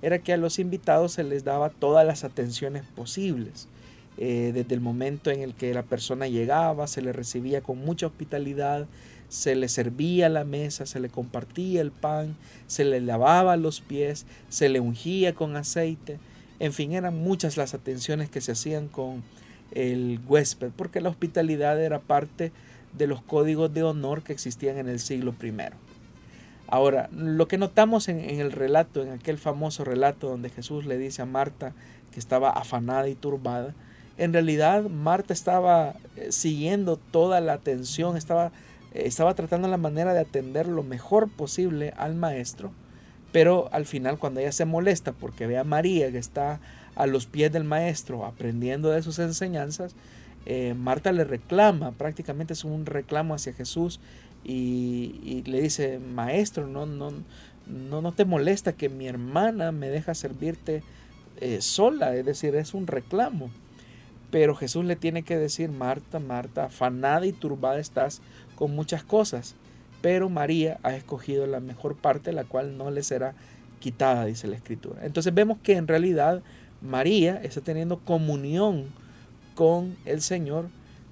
era 0.03 0.19
que 0.19 0.35
a 0.35 0.37
los 0.37 0.59
invitados 0.59 1.13
se 1.13 1.25
les 1.25 1.45
daba 1.45 1.71
todas 1.71 2.07
las 2.07 2.25
atenciones 2.25 2.85
posibles. 2.95 3.69
Eh, 4.17 4.53
desde 4.55 4.75
el 4.75 4.81
momento 4.81 5.31
en 5.31 5.41
el 5.41 5.55
que 5.55 5.75
la 5.75 5.83
persona 5.83 6.29
llegaba, 6.29 6.87
se 6.87 7.03
le 7.03 7.13
recibía 7.13 7.63
con 7.63 7.79
mucha 7.79 8.07
hospitalidad, 8.07 8.87
se 9.29 9.57
le 9.57 9.69
servía 9.69 10.29
la 10.29 10.45
mesa, 10.45 10.87
se 10.87 11.01
le 11.01 11.09
compartía 11.09 11.81
el 11.81 11.91
pan, 11.91 12.37
se 12.67 12.85
le 12.85 13.01
lavaba 13.01 13.57
los 13.57 13.81
pies, 13.81 14.27
se 14.49 14.69
le 14.69 14.79
ungía 14.79 15.35
con 15.35 15.57
aceite. 15.57 16.19
En 16.65 16.73
fin, 16.73 16.93
eran 16.93 17.19
muchas 17.19 17.59
las 17.59 17.75
atenciones 17.75 18.31
que 18.31 18.41
se 18.41 18.53
hacían 18.53 18.89
con 18.89 19.23
el 19.73 20.19
huésped, 20.27 20.71
porque 20.75 21.03
la 21.03 21.11
hospitalidad 21.11 21.79
era 21.79 21.99
parte 21.99 22.53
de 22.97 23.07
los 23.07 23.21
códigos 23.21 23.75
de 23.75 23.83
honor 23.83 24.23
que 24.23 24.33
existían 24.33 24.79
en 24.79 24.89
el 24.89 24.99
siglo 24.99 25.35
I. 25.43 25.53
Ahora, 26.67 27.11
lo 27.13 27.49
que 27.49 27.59
notamos 27.59 28.09
en, 28.09 28.19
en, 28.19 28.41
el 28.41 28.51
relato, 28.51 29.03
en 29.03 29.11
aquel 29.11 29.37
famoso 29.37 29.85
relato 29.85 30.31
donde 30.31 30.49
Jesús 30.49 30.87
le 30.87 30.97
dice 30.97 31.21
a 31.21 31.27
Marta 31.27 31.75
que 32.13 32.19
estaba 32.19 32.49
afanada 32.49 33.11
y 33.11 33.15
turbada, 33.15 33.75
en 34.17 34.33
realidad 34.33 34.85
Marta 34.85 35.35
estaba 35.35 35.97
eh, 36.17 36.33
siguiendo 36.33 36.97
toda 36.97 37.43
la 37.43 37.53
atención, 37.53 38.17
estaba 38.17 38.53
estaba 38.95 39.35
tratando 39.35 39.69
la 39.69 39.77
manera 39.77 40.15
de 40.15 40.21
atender 40.21 40.67
lo 40.69 40.83
mejor 40.83 41.29
posible 41.29 41.93
al 41.97 42.15
maestro, 42.15 42.73
pero 43.35 43.69
al 43.73 43.85
final 43.85 44.17
cuando 44.21 44.39
ella 44.39 44.53
se 44.53 44.65
molesta 44.65 45.11
porque 45.11 45.49
ve 45.49 45.59
a 45.59 45.65
María 45.65 46.13
que 46.13 46.19
está 46.19 46.61
a 46.95 47.09
los 47.09 47.27
pies 47.27 47.53
del 47.53 47.65
maestro 47.65 48.25
aprendiendo 48.27 48.91
de 48.91 49.03
sus 49.03 49.19
enseñanzas, 49.19 49.97
eh, 50.47 50.75
Marta 50.75 51.11
le 51.11 51.25
reclama, 51.25 51.91
prácticamente 51.91 52.53
es 52.53 52.63
un 52.63 52.87
reclamo 52.87 53.35
hacia 53.35 53.53
Jesús 53.53 53.99
y, 54.45 55.43
le 55.47 55.63
dice, 55.63 55.99
maestro, 55.99 56.69
no, 56.69 56.87
no, 56.87 57.11
no, 57.67 58.03
no 58.03 58.13
te 58.13 58.25
molesta 58.25 58.75
que 58.75 58.89
mi 58.89 59.09
hermana 59.09 59.73
me 59.73 59.89
deja 59.89 60.15
servirte 60.15 60.85
eh, 61.41 61.61
sola, 61.61 62.15
es 62.15 62.25
decir, 62.25 62.55
es 62.55 62.73
un 62.73 62.87
reclamo. 62.87 63.51
Pero 64.31 64.55
Jesús 64.55 64.85
le 64.85 64.95
tiene 64.95 65.25
que 65.25 65.37
decir, 65.37 65.71
Marta, 65.71 66.21
Marta, 66.21 66.67
afanada 66.67 67.27
y 67.27 67.33
turbada 67.33 67.81
estás 67.81 68.23
con 68.55 68.77
muchas 68.77 69.03
cosas, 69.03 69.57
pero 70.05 70.29
María 70.29 70.79
ha 70.83 70.95
escogido 70.95 71.47
la 71.47 71.61
mejor 71.61 71.97
parte, 71.97 72.35
la 72.35 72.45
cual 72.45 72.77
no 72.77 72.91
le 72.91 73.03
será 73.03 73.35
quitada, 73.81 74.27
dice 74.27 74.47
la 74.47 74.57
escritura. 74.57 75.01
Entonces 75.03 75.33
vemos 75.33 75.57
que 75.63 75.79
en 75.79 75.89
realidad 75.89 76.43
María 76.83 77.41
está 77.43 77.63
teniendo 77.63 78.01
comunión 78.01 78.89
con 79.55 79.97
el 80.05 80.21
Señor, 80.21 80.69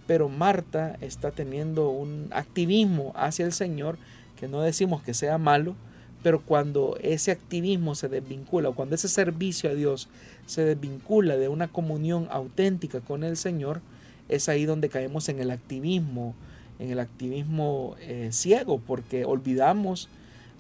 pero 0.06 0.28
Marta 0.28 0.98
está 1.00 1.30
teniendo 1.30 1.88
un 1.88 2.28
activismo 2.32 3.14
hacia 3.16 3.46
el 3.46 3.54
Señor, 3.54 3.96
que 4.38 4.46
no 4.46 4.60
decimos 4.60 5.02
que 5.02 5.14
sea 5.14 5.38
malo, 5.38 5.74
pero 6.22 6.42
cuando 6.42 6.98
ese 7.00 7.30
activismo 7.30 7.94
se 7.94 8.10
desvincula, 8.10 8.68
o 8.68 8.74
cuando 8.74 8.94
ese 8.94 9.08
servicio 9.08 9.70
a 9.70 9.74
Dios 9.74 10.10
se 10.44 10.66
desvincula 10.66 11.38
de 11.38 11.48
una 11.48 11.68
comunión 11.68 12.28
auténtica 12.30 13.00
con 13.00 13.24
el 13.24 13.38
Señor, 13.38 13.80
es 14.28 14.50
ahí 14.50 14.66
donde 14.66 14.90
caemos 14.90 15.30
en 15.30 15.40
el 15.40 15.50
activismo 15.50 16.34
en 16.82 16.90
el 16.90 16.98
activismo 16.98 17.96
eh, 18.00 18.30
ciego, 18.32 18.80
porque 18.84 19.24
olvidamos 19.24 20.08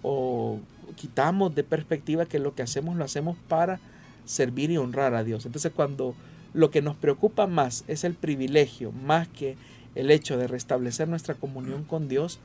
o 0.02 0.60
quitamos 0.94 1.54
de 1.54 1.64
perspectiva 1.64 2.26
que 2.26 2.38
lo 2.38 2.54
que 2.54 2.62
hacemos 2.62 2.96
lo 2.96 3.04
hacemos 3.04 3.36
para 3.48 3.80
servir 4.24 4.70
y 4.70 4.76
honrar 4.76 5.14
a 5.14 5.24
Dios. 5.24 5.46
Entonces 5.46 5.72
cuando 5.74 6.14
lo 6.54 6.70
que 6.70 6.80
nos 6.80 6.96
preocupa 6.96 7.46
más 7.46 7.84
es 7.88 8.04
el 8.04 8.14
privilegio, 8.14 8.92
más 8.92 9.26
que 9.26 9.56
el 9.94 10.10
hecho 10.10 10.36
de 10.38 10.46
restablecer 10.46 11.08
nuestra 11.08 11.34
comunión 11.34 11.82
con 11.82 12.08
Dios, 12.08 12.38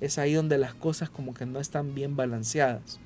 es 0.00 0.18
ahí 0.18 0.34
donde 0.34 0.58
las 0.58 0.74
cosas 0.74 1.08
como 1.08 1.32
que 1.32 1.46
no 1.46 1.58
están 1.58 1.94
bien 1.94 2.16
balanceadas. 2.16 2.98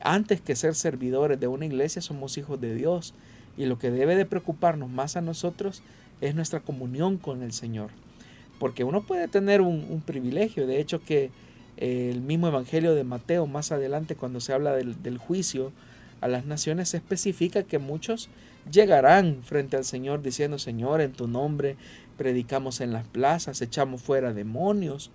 Antes 0.00 0.40
que 0.40 0.54
ser 0.54 0.74
servidores 0.74 1.40
de 1.40 1.48
una 1.48 1.66
iglesia 1.66 2.02
somos 2.02 2.38
hijos 2.38 2.60
de 2.60 2.74
Dios 2.74 3.14
y 3.56 3.64
lo 3.64 3.78
que 3.78 3.90
debe 3.90 4.14
de 4.14 4.26
preocuparnos 4.26 4.90
más 4.90 5.16
a 5.16 5.22
nosotros 5.22 5.82
es 6.20 6.34
nuestra 6.34 6.60
comunión 6.60 7.16
con 7.16 7.42
el 7.42 7.52
Señor. 7.52 7.90
Porque 8.58 8.84
uno 8.84 9.02
puede 9.02 9.28
tener 9.28 9.60
un, 9.60 10.02
privilegio, 10.04 10.66
de 10.66 10.80
hecho 10.80 11.02
que 11.02 11.30
el 11.76 12.22
mismo 12.22 12.48
Evangelio 12.48 12.94
de 12.94 13.04
Mateo 13.04 13.46
más 13.46 13.70
adelante 13.70 14.16
cuando 14.16 14.40
se 14.40 14.52
habla 14.52 14.74
del, 14.74 15.02
del 15.02 15.18
juicio 15.18 15.72
a 16.22 16.28
las 16.28 16.46
naciones 16.46 16.88
se 16.90 16.96
especifica 16.96 17.64
que 17.64 17.78
muchos 17.78 18.30
llegarán 18.70 19.42
frente 19.42 19.76
al 19.76 19.84
Señor 19.84 20.22
diciendo, 20.22 20.58
Señor, 20.58 21.00
en 21.00 21.12
tu 21.12 21.28
nombre 21.28 21.76
predicamos 22.16 22.80
en 22.80 22.92
las 22.92 23.06
plazas, 23.06 23.60
echamos 23.60 24.02
fuera 24.02 24.32
demonios. 24.32 25.10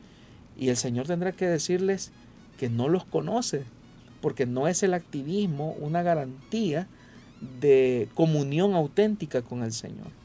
Y 0.57 0.69
el 0.69 0.77
Señor 0.77 1.07
tendrá 1.07 1.31
que 1.31 1.47
decirles 1.47 2.11
que 2.59 2.69
no 2.69 2.89
los 2.89 3.05
conoce, 3.05 3.63
porque 4.21 4.45
no 4.45 4.67
es 4.67 4.83
el 4.83 4.93
activismo 4.93 5.75
una 5.79 6.03
garantía 6.03 6.87
de 7.59 8.07
comunión 8.13 8.75
auténtica 8.75 9.41
con 9.41 9.63
el 9.63 9.73
Señor. 9.73 10.20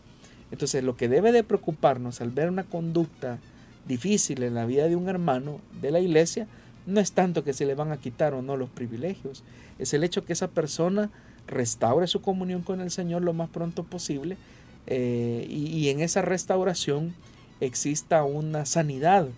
Entonces 0.56 0.82
lo 0.82 0.96
que 0.96 1.10
debe 1.10 1.32
de 1.32 1.44
preocuparnos 1.44 2.22
al 2.22 2.30
ver 2.30 2.48
una 2.48 2.64
conducta 2.64 3.38
difícil 3.86 4.42
en 4.42 4.54
la 4.54 4.64
vida 4.64 4.88
de 4.88 4.96
un 4.96 5.10
hermano 5.10 5.60
de 5.82 5.90
la 5.90 6.00
iglesia 6.00 6.46
no 6.86 6.98
es 6.98 7.12
tanto 7.12 7.44
que 7.44 7.52
se 7.52 7.66
le 7.66 7.74
van 7.74 7.92
a 7.92 7.98
quitar 7.98 8.32
o 8.32 8.40
no 8.40 8.56
los 8.56 8.70
privilegios, 8.70 9.44
es 9.78 9.92
el 9.92 10.02
hecho 10.02 10.24
que 10.24 10.32
esa 10.32 10.48
persona 10.48 11.10
restaure 11.46 12.06
su 12.06 12.22
comunión 12.22 12.62
con 12.62 12.80
el 12.80 12.90
Señor 12.90 13.20
lo 13.20 13.34
más 13.34 13.50
pronto 13.50 13.84
posible 13.84 14.38
eh, 14.86 15.46
y, 15.46 15.66
y 15.66 15.90
en 15.90 16.00
esa 16.00 16.22
restauración 16.22 17.14
exista 17.60 18.24
una 18.24 18.64
sanidad 18.64 19.28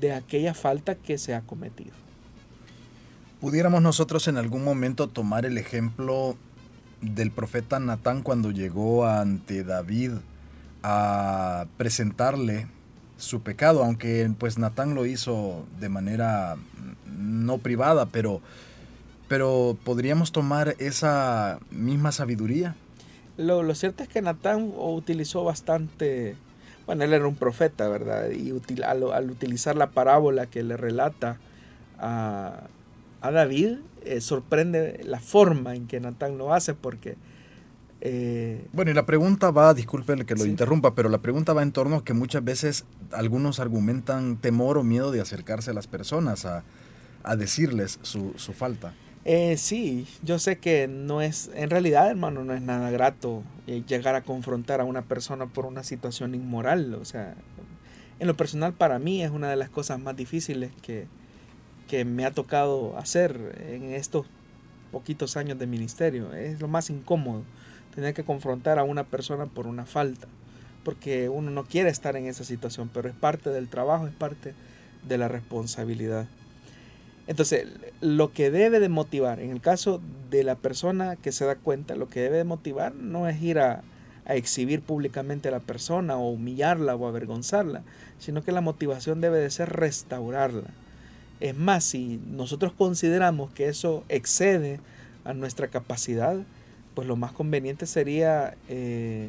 de 0.00 0.14
aquella 0.14 0.52
falta 0.52 0.96
que 0.96 1.16
se 1.16 1.32
ha 1.32 1.42
cometido. 1.42 1.92
Pudiéramos 3.40 3.82
nosotros 3.82 4.26
en 4.26 4.36
algún 4.36 4.64
momento 4.64 5.06
tomar 5.06 5.46
el 5.46 5.58
ejemplo 5.58 6.36
del 7.02 7.30
profeta 7.30 7.78
Natán 7.78 8.24
cuando 8.24 8.50
llegó 8.50 9.06
ante 9.06 9.62
David 9.62 10.14
a 10.88 11.66
presentarle 11.76 12.68
su 13.16 13.40
pecado, 13.40 13.82
aunque 13.82 14.30
pues 14.38 14.58
Natán 14.58 14.94
lo 14.94 15.04
hizo 15.06 15.66
de 15.80 15.88
manera 15.88 16.56
no 17.06 17.58
privada, 17.58 18.06
pero 18.06 18.40
Pero 19.28 19.76
podríamos 19.82 20.30
tomar 20.30 20.76
esa 20.78 21.58
misma 21.72 22.12
sabiduría. 22.12 22.76
Lo, 23.36 23.64
lo 23.64 23.74
cierto 23.74 24.04
es 24.04 24.08
que 24.08 24.22
Natán 24.22 24.72
utilizó 24.76 25.42
bastante, 25.42 26.36
bueno, 26.86 27.02
él 27.02 27.12
era 27.12 27.26
un 27.26 27.34
profeta, 27.34 27.88
¿verdad? 27.88 28.30
Y 28.30 28.52
al, 28.84 29.30
utilizar 29.30 29.74
la 29.74 29.88
parábola 29.90 30.46
que 30.46 30.62
le 30.62 30.76
relata 30.76 31.38
a, 31.98 32.68
a 33.20 33.30
David, 33.32 33.78
eh, 34.04 34.20
sorprende 34.20 35.00
la 35.04 35.18
forma 35.18 35.74
en 35.74 35.88
que 35.88 35.98
Natán 35.98 36.38
lo 36.38 36.54
hace 36.54 36.74
porque... 36.74 37.16
Eh, 38.08 38.68
bueno, 38.72 38.92
y 38.92 38.94
la 38.94 39.04
pregunta 39.04 39.50
va, 39.50 39.74
disculpe 39.74 40.14
que 40.24 40.36
lo 40.36 40.46
interrumpa, 40.46 40.94
pero 40.94 41.08
la 41.08 41.18
pregunta 41.18 41.52
va 41.52 41.64
en 41.64 41.72
torno 41.72 41.96
a 41.96 42.04
que 42.04 42.12
muchas 42.12 42.44
veces 42.44 42.84
algunos 43.10 43.58
argumentan 43.58 44.36
temor 44.36 44.78
o 44.78 44.84
miedo 44.84 45.10
de 45.10 45.20
acercarse 45.20 45.72
a 45.72 45.74
las 45.74 45.88
personas, 45.88 46.44
a, 46.44 46.62
a 47.24 47.34
decirles 47.34 47.98
su, 48.02 48.32
su 48.36 48.52
falta. 48.52 48.94
Eh, 49.24 49.56
sí, 49.56 50.06
yo 50.22 50.38
sé 50.38 50.58
que 50.58 50.86
no 50.86 51.20
es, 51.20 51.50
en 51.56 51.68
realidad, 51.68 52.08
hermano, 52.08 52.44
no 52.44 52.54
es 52.54 52.62
nada 52.62 52.90
grato 52.92 53.42
eh, 53.66 53.82
llegar 53.88 54.14
a 54.14 54.22
confrontar 54.22 54.80
a 54.80 54.84
una 54.84 55.02
persona 55.02 55.46
por 55.46 55.66
una 55.66 55.82
situación 55.82 56.36
inmoral. 56.36 56.94
O 56.94 57.04
sea, 57.04 57.34
en 58.20 58.26
lo 58.28 58.36
personal 58.36 58.72
para 58.72 59.00
mí 59.00 59.24
es 59.24 59.32
una 59.32 59.50
de 59.50 59.56
las 59.56 59.68
cosas 59.68 59.98
más 59.98 60.14
difíciles 60.14 60.70
que, 60.80 61.08
que 61.88 62.04
me 62.04 62.24
ha 62.24 62.30
tocado 62.30 62.96
hacer 62.98 63.64
en 63.68 63.90
estos 63.94 64.26
poquitos 64.92 65.36
años 65.36 65.58
de 65.58 65.66
ministerio. 65.66 66.32
Es 66.32 66.60
lo 66.60 66.68
más 66.68 66.88
incómodo, 66.88 67.42
tener 67.96 68.14
que 68.14 68.24
confrontar 68.24 68.78
a 68.78 68.84
una 68.84 69.04
persona 69.04 69.46
por 69.46 69.66
una 69.66 69.86
falta, 69.86 70.28
porque 70.84 71.28
uno 71.30 71.50
no 71.50 71.64
quiere 71.64 71.90
estar 71.90 72.14
en 72.14 72.26
esa 72.26 72.44
situación, 72.44 72.90
pero 72.92 73.08
es 73.08 73.14
parte 73.14 73.50
del 73.50 73.68
trabajo, 73.68 74.06
es 74.06 74.14
parte 74.14 74.54
de 75.08 75.18
la 75.18 75.28
responsabilidad. 75.28 76.26
Entonces, 77.26 77.66
lo 78.00 78.32
que 78.32 78.50
debe 78.50 78.78
de 78.80 78.90
motivar, 78.90 79.40
en 79.40 79.50
el 79.50 79.60
caso 79.60 80.00
de 80.30 80.44
la 80.44 80.56
persona 80.56 81.16
que 81.16 81.32
se 81.32 81.46
da 81.46 81.56
cuenta, 81.56 81.96
lo 81.96 82.08
que 82.08 82.20
debe 82.20 82.36
de 82.36 82.44
motivar 82.44 82.94
no 82.94 83.28
es 83.28 83.42
ir 83.42 83.58
a, 83.58 83.82
exhibir 84.28 84.82
públicamente 84.82 85.48
a 85.48 85.52
la 85.52 85.60
persona 85.60 86.16
o 86.16 86.30
humillarla 86.30 86.96
o 86.96 87.06
avergonzarla, 87.06 87.84
sino 88.18 88.42
que 88.42 88.50
la 88.50 88.60
motivación 88.60 89.20
debe 89.20 89.38
de 89.38 89.50
ser 89.50 89.70
restaurarla. 89.70 90.68
Es 91.38 91.56
más, 91.56 91.84
si 91.84 92.20
nosotros 92.26 92.72
consideramos 92.72 93.52
que 93.52 93.68
eso 93.68 94.02
excede 94.08 94.80
a 95.24 95.32
nuestra 95.32 95.68
capacidad, 95.68 96.38
pues 96.96 97.06
lo 97.06 97.14
más 97.14 97.30
conveniente 97.32 97.84
sería 97.84 98.56
eh, 98.70 99.28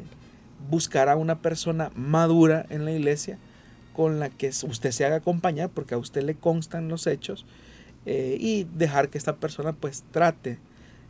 buscar 0.70 1.10
a 1.10 1.16
una 1.16 1.42
persona 1.42 1.92
madura 1.94 2.64
en 2.70 2.86
la 2.86 2.92
iglesia 2.92 3.38
con 3.92 4.18
la 4.18 4.30
que 4.30 4.48
usted 4.48 4.90
se 4.90 5.04
haga 5.04 5.16
acompañar, 5.16 5.68
porque 5.68 5.94
a 5.94 5.98
usted 5.98 6.22
le 6.22 6.34
constan 6.34 6.88
los 6.88 7.06
hechos, 7.06 7.44
eh, 8.06 8.38
y 8.40 8.64
dejar 8.64 9.10
que 9.10 9.18
esta 9.18 9.36
persona 9.36 9.74
pues 9.74 10.02
trate 10.12 10.58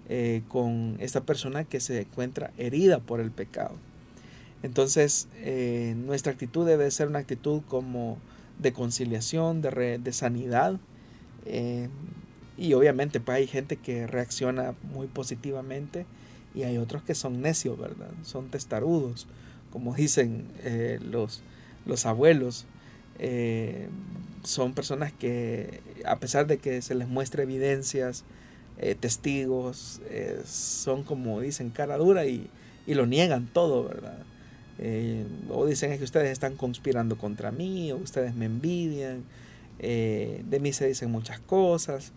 eh, 0.09 0.43
con 0.49 0.97
esta 0.99 1.21
persona 1.21 1.63
que 1.63 1.79
se 1.79 2.01
encuentra 2.01 2.51
herida 2.59 2.99
por 2.99 3.21
el 3.21 3.31
pecado. 3.31 3.77
Entonces 4.65 5.29
nuestra 5.95 6.33
actitud 6.33 6.67
debe 6.67 6.91
ser 6.91 7.07
una 7.07 7.21
actitud 7.21 7.63
como 7.69 8.19
de 8.59 8.73
conciliación, 8.73 9.63
de, 9.63 10.01
de 10.03 10.13
sanidad. 10.13 10.81
y 12.57 12.73
obviamente 12.73 13.21
pues 13.21 13.37
hay 13.37 13.47
gente 13.47 13.77
que 13.77 14.09
reacciona 14.09 14.75
muy 14.93 15.07
positivamente 15.07 16.05
y 16.59 16.65
hay 16.65 16.79
otros 16.79 17.03
que 17.03 17.15
son 17.15 17.41
necios, 17.41 17.79
¿verdad? 17.79 18.11
Son 18.23 18.49
testarudos, 18.51 19.27
como 19.71 19.95
dicen 19.95 20.47
los, 21.11 21.43
los 21.87 22.07
abuelos 22.07 22.67
eh, 23.19 23.89
son 24.45 24.73
personas 24.75 25.13
que, 25.13 25.81
a 26.05 26.17
pesar 26.19 26.47
de 26.47 26.59
que 26.59 26.81
se 26.83 26.95
les 26.95 27.09
muestre 27.09 27.43
evidencias, 27.43 28.25
eh, 28.79 28.95
testigos, 28.95 30.01
eh, 30.09 30.41
son 30.47 31.03
como 31.03 31.41
dicen 31.41 31.71
cara 31.71 31.97
dura 31.97 32.27
y, 32.27 32.49
lo 32.87 33.07
niegan 33.07 33.49
todo, 33.53 33.85
¿verdad? 33.85 34.19
o 35.51 35.67
dicen 35.67 35.93
es 35.93 35.99
que 35.99 36.05
ustedes 36.05 36.31
están 36.31 36.57
conspirando 36.57 37.19
contra 37.19 37.51
mí, 37.51 37.93
o 37.93 37.97
ustedes 37.97 38.35
me 38.35 38.47
envidian, 38.47 39.25
de 39.79 40.59
mí 40.63 40.73
se 40.73 40.87
dicen 40.87 41.11
muchas 41.11 41.41
cosas, 41.41 42.13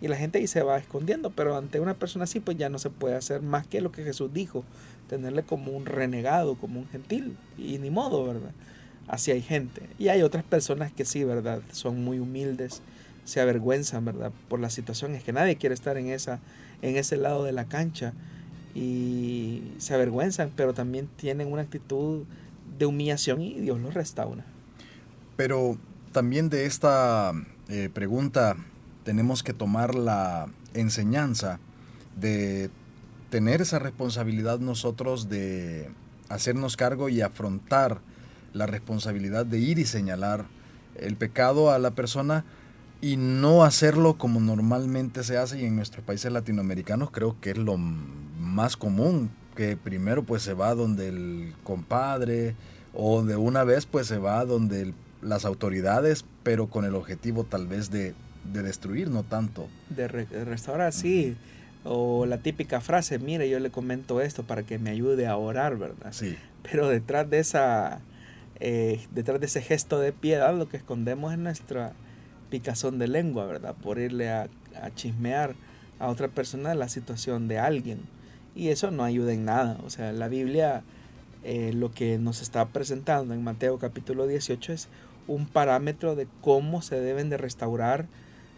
y 0.00 0.08
la 0.08 0.16
gente 0.16 0.38
ahí 0.38 0.46
se 0.46 0.62
va 0.62 0.78
escondiendo, 0.78 1.30
pero 1.30 1.56
ante 1.56 1.80
una 1.80 1.94
persona 1.94 2.24
así, 2.24 2.40
pues 2.40 2.56
ya 2.56 2.68
no 2.68 2.78
se 2.78 2.90
puede 2.90 3.16
hacer 3.16 3.42
más 3.42 3.66
que 3.66 3.80
lo 3.80 3.92
que 3.92 4.04
Jesús 4.04 4.32
dijo, 4.32 4.64
tenerle 5.08 5.42
como 5.42 5.72
un 5.72 5.86
renegado, 5.86 6.56
como 6.56 6.80
un 6.80 6.88
gentil, 6.88 7.36
y 7.56 7.78
ni 7.78 7.90
modo, 7.90 8.26
¿verdad? 8.26 8.52
así 9.08 9.30
hay 9.30 9.42
gente. 9.42 9.82
Y 9.98 10.08
hay 10.08 10.22
otras 10.22 10.44
personas 10.44 10.92
que 10.92 11.04
sí, 11.04 11.24
¿verdad? 11.24 11.60
Son 11.72 12.02
muy 12.02 12.18
humildes, 12.18 12.82
se 13.24 13.40
avergüenzan, 13.40 14.04
¿verdad? 14.04 14.32
Por 14.48 14.60
la 14.60 14.70
situación. 14.70 15.14
Es 15.14 15.24
que 15.24 15.32
nadie 15.32 15.56
quiere 15.56 15.74
estar 15.74 15.96
en, 15.96 16.08
esa, 16.08 16.40
en 16.82 16.96
ese 16.96 17.16
lado 17.16 17.44
de 17.44 17.52
la 17.52 17.66
cancha 17.66 18.12
y 18.74 19.62
se 19.78 19.94
avergüenzan, 19.94 20.52
pero 20.54 20.74
también 20.74 21.08
tienen 21.16 21.50
una 21.50 21.62
actitud 21.62 22.24
de 22.78 22.86
humillación 22.86 23.40
y 23.40 23.60
Dios 23.60 23.80
los 23.80 23.94
restaura. 23.94 24.44
Pero 25.36 25.78
también 26.12 26.48
de 26.48 26.66
esta 26.66 27.32
eh, 27.68 27.90
pregunta 27.92 28.56
tenemos 29.06 29.44
que 29.44 29.52
tomar 29.52 29.94
la 29.94 30.48
enseñanza 30.74 31.60
de 32.16 32.70
tener 33.30 33.62
esa 33.62 33.78
responsabilidad 33.78 34.58
nosotros 34.58 35.28
de 35.28 35.88
hacernos 36.28 36.76
cargo 36.76 37.08
y 37.08 37.20
afrontar 37.20 38.00
la 38.52 38.66
responsabilidad 38.66 39.46
de 39.46 39.60
ir 39.60 39.78
y 39.78 39.84
señalar 39.84 40.46
el 40.96 41.14
pecado 41.14 41.70
a 41.70 41.78
la 41.78 41.92
persona 41.92 42.44
y 43.00 43.16
no 43.16 43.62
hacerlo 43.62 44.18
como 44.18 44.40
normalmente 44.40 45.22
se 45.22 45.38
hace 45.38 45.60
y 45.60 45.66
en 45.66 45.76
nuestros 45.76 46.04
países 46.04 46.32
latinoamericanos 46.32 47.12
creo 47.12 47.36
que 47.40 47.50
es 47.50 47.58
lo 47.58 47.76
más 47.76 48.76
común, 48.76 49.30
que 49.54 49.76
primero 49.76 50.24
pues 50.24 50.42
se 50.42 50.52
va 50.52 50.74
donde 50.74 51.10
el 51.10 51.54
compadre 51.62 52.56
o 52.92 53.22
de 53.22 53.36
una 53.36 53.62
vez 53.62 53.86
pues 53.86 54.08
se 54.08 54.18
va 54.18 54.44
donde 54.44 54.94
las 55.22 55.44
autoridades, 55.44 56.24
pero 56.42 56.66
con 56.66 56.84
el 56.84 56.96
objetivo 56.96 57.44
tal 57.44 57.68
vez 57.68 57.90
de, 57.92 58.14
destruir, 58.52 59.10
no 59.10 59.22
tanto. 59.22 59.68
De, 59.90 60.08
restaurar, 60.08 60.92
sí. 60.92 61.36
O 61.84 62.26
la 62.26 62.38
típica 62.38 62.80
frase, 62.80 63.18
mire, 63.18 63.48
yo 63.48 63.60
le 63.60 63.70
comento 63.70 64.20
esto 64.20 64.42
para 64.42 64.64
que 64.64 64.78
me 64.78 64.90
ayude 64.90 65.26
a 65.26 65.36
orar, 65.36 65.76
¿verdad? 65.76 66.12
Sí. 66.12 66.36
Pero 66.62 66.88
detrás 66.88 67.30
de 67.30 67.38
esa 67.38 68.00
eh, 68.58 69.06
detrás 69.10 69.38
de 69.38 69.46
ese 69.46 69.60
gesto 69.60 69.98
de 69.98 70.12
piedad 70.12 70.56
lo 70.56 70.68
que 70.68 70.78
escondemos 70.78 71.32
es 71.32 71.38
nuestra 71.38 71.92
picazón 72.50 72.98
de 72.98 73.08
lengua, 73.08 73.44
¿verdad? 73.44 73.74
Por 73.74 73.98
irle 73.98 74.30
a, 74.30 74.48
chismear 74.94 75.54
a 75.98 76.08
otra 76.08 76.28
persona 76.28 76.74
la 76.74 76.88
situación 76.88 77.48
de 77.48 77.58
alguien. 77.58 78.00
Y 78.54 78.68
eso 78.68 78.90
no 78.90 79.04
ayuda 79.04 79.32
en 79.32 79.44
nada. 79.44 79.78
O 79.84 79.90
sea, 79.90 80.12
la 80.12 80.28
Biblia 80.28 80.82
eh, 81.44 81.72
lo 81.74 81.90
que 81.92 82.18
nos 82.18 82.42
está 82.42 82.66
presentando 82.66 83.34
en 83.34 83.42
Mateo 83.42 83.78
capítulo 83.78 84.26
18 84.26 84.72
es 84.72 84.88
un 85.26 85.46
parámetro 85.46 86.14
de 86.14 86.26
cómo 86.40 86.82
se 86.82 87.00
deben 87.00 87.30
de 87.30 87.36
restaurar 87.36 88.06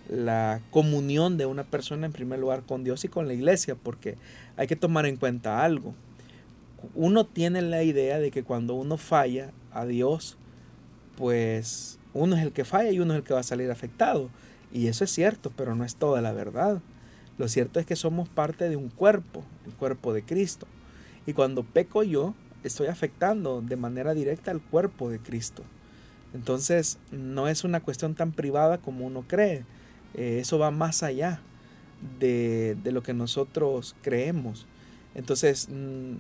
la 0.09 0.61
comunión 0.71 1.37
de 1.37 1.47
una 1.47 1.65
persona 1.65 2.07
en 2.07 2.13
primer 2.13 2.39
lugar 2.39 2.63
con 2.63 2.85
Dios 2.85 3.05
y 3.05 3.09
con 3.09 3.27
la 3.27 3.35
iglesia, 3.35 3.75
porque 3.75 4.17
hay 4.57 4.67
que 4.67 4.77
tomar 4.77 5.07
en 5.07 5.17
cuenta 5.17 5.65
algo. 5.65 5.95
Uno 6.95 7.27
tiene 7.27 7.63
la 7.63 7.83
idea 7.83 8.19
de 8.19 8.31
que 8.31 8.45
cuando 8.45 8.75
uno 8.75 8.97
falla, 8.97 9.53
a 9.73 9.87
Dios, 9.87 10.37
pues 11.17 11.99
uno 12.15 12.37
es 12.37 12.43
el 12.43 12.53
que 12.53 12.65
falla 12.65 12.91
y 12.91 13.01
uno 13.01 13.15
es 13.15 13.19
el 13.19 13.25
que 13.25 13.35
va 13.35 13.41
a 13.41 13.45
salir 13.45 13.71
afectado. 13.71 14.31
Y 14.73 14.89
eso 14.89 15.05
es 15.05 15.11
cierto, 15.11 15.53
pero 15.57 15.75
no 15.75 15.85
es 15.85 15.97
toda 15.97 16.21
la 16.21 16.33
verdad. 16.33 16.81
Lo 17.39 17.49
cierto 17.49 17.81
es 17.81 17.87
que 17.87 17.97
somos 17.97 18.29
parte 18.29 18.69
de 18.69 18.77
un 18.77 18.89
cuerpo, 18.89 19.45
el 19.67 19.73
cuerpo 19.75 20.13
de 20.13 20.23
Cristo. 20.23 20.67
Y 21.27 21.33
cuando 21.33 21.63
peco 21.63 22.03
yo, 22.03 22.35
estoy 22.65 22.89
afectando 22.89 23.63
de 23.63 23.77
manera 23.77 24.15
directa 24.15 24.51
al 24.51 24.61
cuerpo 24.61 25.11
de 25.11 25.21
Cristo. 25.21 25.63
Entonces, 26.35 26.99
no 27.11 27.49
es 27.49 27.65
una 27.65 27.81
cuestión 27.81 28.15
tan 28.15 28.33
privada 28.33 28.79
como 28.79 29.07
uno 29.07 29.25
cree. 29.27 29.65
Eh, 30.15 30.39
eso 30.41 30.59
va 30.59 30.71
más 30.71 31.03
allá 31.03 31.41
de, 32.19 32.77
de, 32.83 32.93
lo 32.93 33.03
que 33.03 33.15
nosotros 33.15 33.95
creemos. 34.03 34.67
Entonces, 35.15 35.69
mm, 35.71 36.15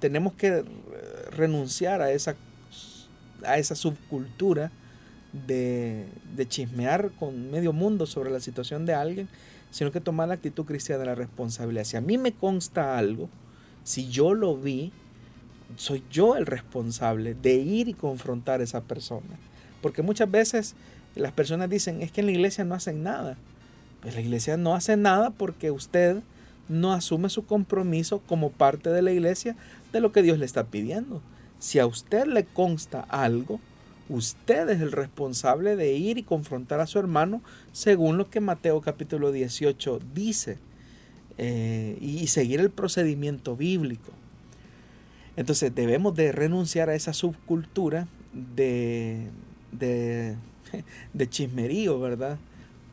tenemos 0.00 0.32
que 0.34 0.64
renunciar 1.30 2.02
a 2.02 2.10
esa 2.12 2.36
a 3.44 3.58
esa 3.58 3.74
subcultura 3.74 4.70
de, 5.46 6.08
chismear 6.48 7.12
con 7.18 7.50
medio 7.50 7.72
mundo 7.72 8.06
sobre 8.06 8.30
la 8.30 8.40
situación 8.40 8.86
de 8.86 8.94
alguien, 8.94 9.28
sino 9.70 9.92
que 9.92 10.00
tomar 10.00 10.28
la 10.28 10.34
actitud 10.34 10.64
cristiana 10.64 11.00
de 11.00 11.06
la 11.06 11.14
responsabilidad. 11.14 11.84
Si 11.84 11.96
a 11.96 12.00
mí 12.00 12.18
me 12.18 12.32
consta 12.32 12.98
algo, 12.98 13.28
si 13.84 14.08
yo 14.08 14.34
lo 14.34 14.56
vi, 14.56 14.92
soy 15.76 16.02
yo 16.10 16.36
el 16.36 16.46
responsable 16.46 17.34
de 17.34 17.54
ir 17.54 17.88
y 17.88 17.94
confrontar 17.94 18.60
a 18.60 18.64
esa 18.64 18.80
persona. 18.80 19.38
Porque 19.82 20.02
muchas 20.02 20.30
veces 20.30 20.74
las 21.14 21.32
personas 21.32 21.68
dicen, 21.70 22.02
es 22.02 22.12
que 22.12 22.20
en 22.20 22.26
la 22.26 22.32
iglesia 22.32 22.64
no 22.64 22.74
hacen 22.74 23.02
nada. 23.02 23.36
Pues 24.02 24.14
la 24.14 24.20
iglesia 24.20 24.56
no 24.56 24.74
hace 24.74 24.96
nada 24.96 25.30
porque 25.30 25.70
usted 25.70 26.22
no 26.68 26.92
asume 26.92 27.28
su 27.28 27.44
compromiso 27.44 28.20
como 28.20 28.50
parte 28.50 28.90
de 28.90 29.02
la 29.02 29.12
iglesia 29.12 29.56
de 29.92 30.00
lo 30.00 30.12
que 30.12 30.22
Dios 30.22 30.38
le 30.38 30.46
está 30.46 30.64
pidiendo. 30.64 31.20
Si 31.58 31.78
a 31.78 31.86
usted 31.86 32.26
le 32.26 32.44
consta 32.44 33.00
algo, 33.00 33.60
usted 34.08 34.68
es 34.70 34.80
el 34.80 34.92
responsable 34.92 35.76
de 35.76 35.92
ir 35.94 36.16
y 36.18 36.22
confrontar 36.22 36.80
a 36.80 36.86
su 36.86 36.98
hermano 36.98 37.42
según 37.72 38.16
lo 38.16 38.30
que 38.30 38.40
Mateo 38.40 38.80
capítulo 38.80 39.32
18 39.32 40.00
dice. 40.14 40.58
eh, 41.42 41.96
y 42.02 42.26
seguir 42.26 42.60
el 42.60 42.68
procedimiento 42.70 43.56
bíblico. 43.56 44.12
Entonces 45.36 45.74
debemos 45.74 46.14
de 46.14 46.32
renunciar 46.32 46.90
a 46.90 46.94
esa 46.94 47.14
subcultura 47.14 48.08
de, 48.34 49.28
de, 49.72 50.36
de 51.12 51.28
chismerío, 51.28 51.98
¿verdad? 52.00 52.38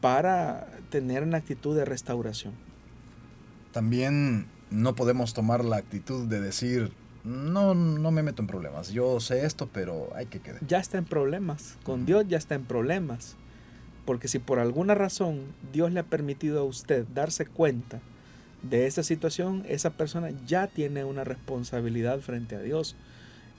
Para 0.01 0.67
tener 0.89 1.23
una 1.23 1.37
actitud 1.37 1.75
de 1.75 1.85
restauración. 1.85 2.53
También 3.71 4.47
no 4.69 4.95
podemos 4.95 5.33
tomar 5.33 5.63
la 5.65 5.77
actitud 5.77 6.27
de 6.27 6.41
decir, 6.41 6.91
no, 7.23 7.73
no 7.73 8.11
me 8.11 8.23
meto 8.23 8.41
en 8.41 8.47
problemas, 8.47 8.89
yo 8.89 9.19
sé 9.19 9.45
esto, 9.45 9.69
pero 9.71 10.09
hay 10.15 10.27
que 10.27 10.39
quedar. 10.39 10.65
Ya 10.65 10.79
está 10.79 10.97
en 10.97 11.05
problemas, 11.05 11.77
con 11.83 12.05
Dios 12.05 12.25
ya 12.27 12.37
está 12.37 12.55
en 12.55 12.65
problemas. 12.65 13.35
Porque 14.07 14.29
si 14.29 14.39
por 14.39 14.59
alguna 14.59 14.95
razón 14.95 15.41
Dios 15.73 15.91
le 15.91 15.99
ha 15.99 16.03
permitido 16.03 16.61
a 16.61 16.63
usted 16.63 17.05
darse 17.13 17.45
cuenta 17.45 17.99
de 18.63 18.87
esa 18.87 19.03
situación, 19.03 19.65
esa 19.67 19.89
persona 19.89 20.29
ya 20.45 20.67
tiene 20.67 21.03
una 21.03 21.25
responsabilidad 21.25 22.21
frente 22.21 22.55
a 22.55 22.61
Dios. 22.61 22.95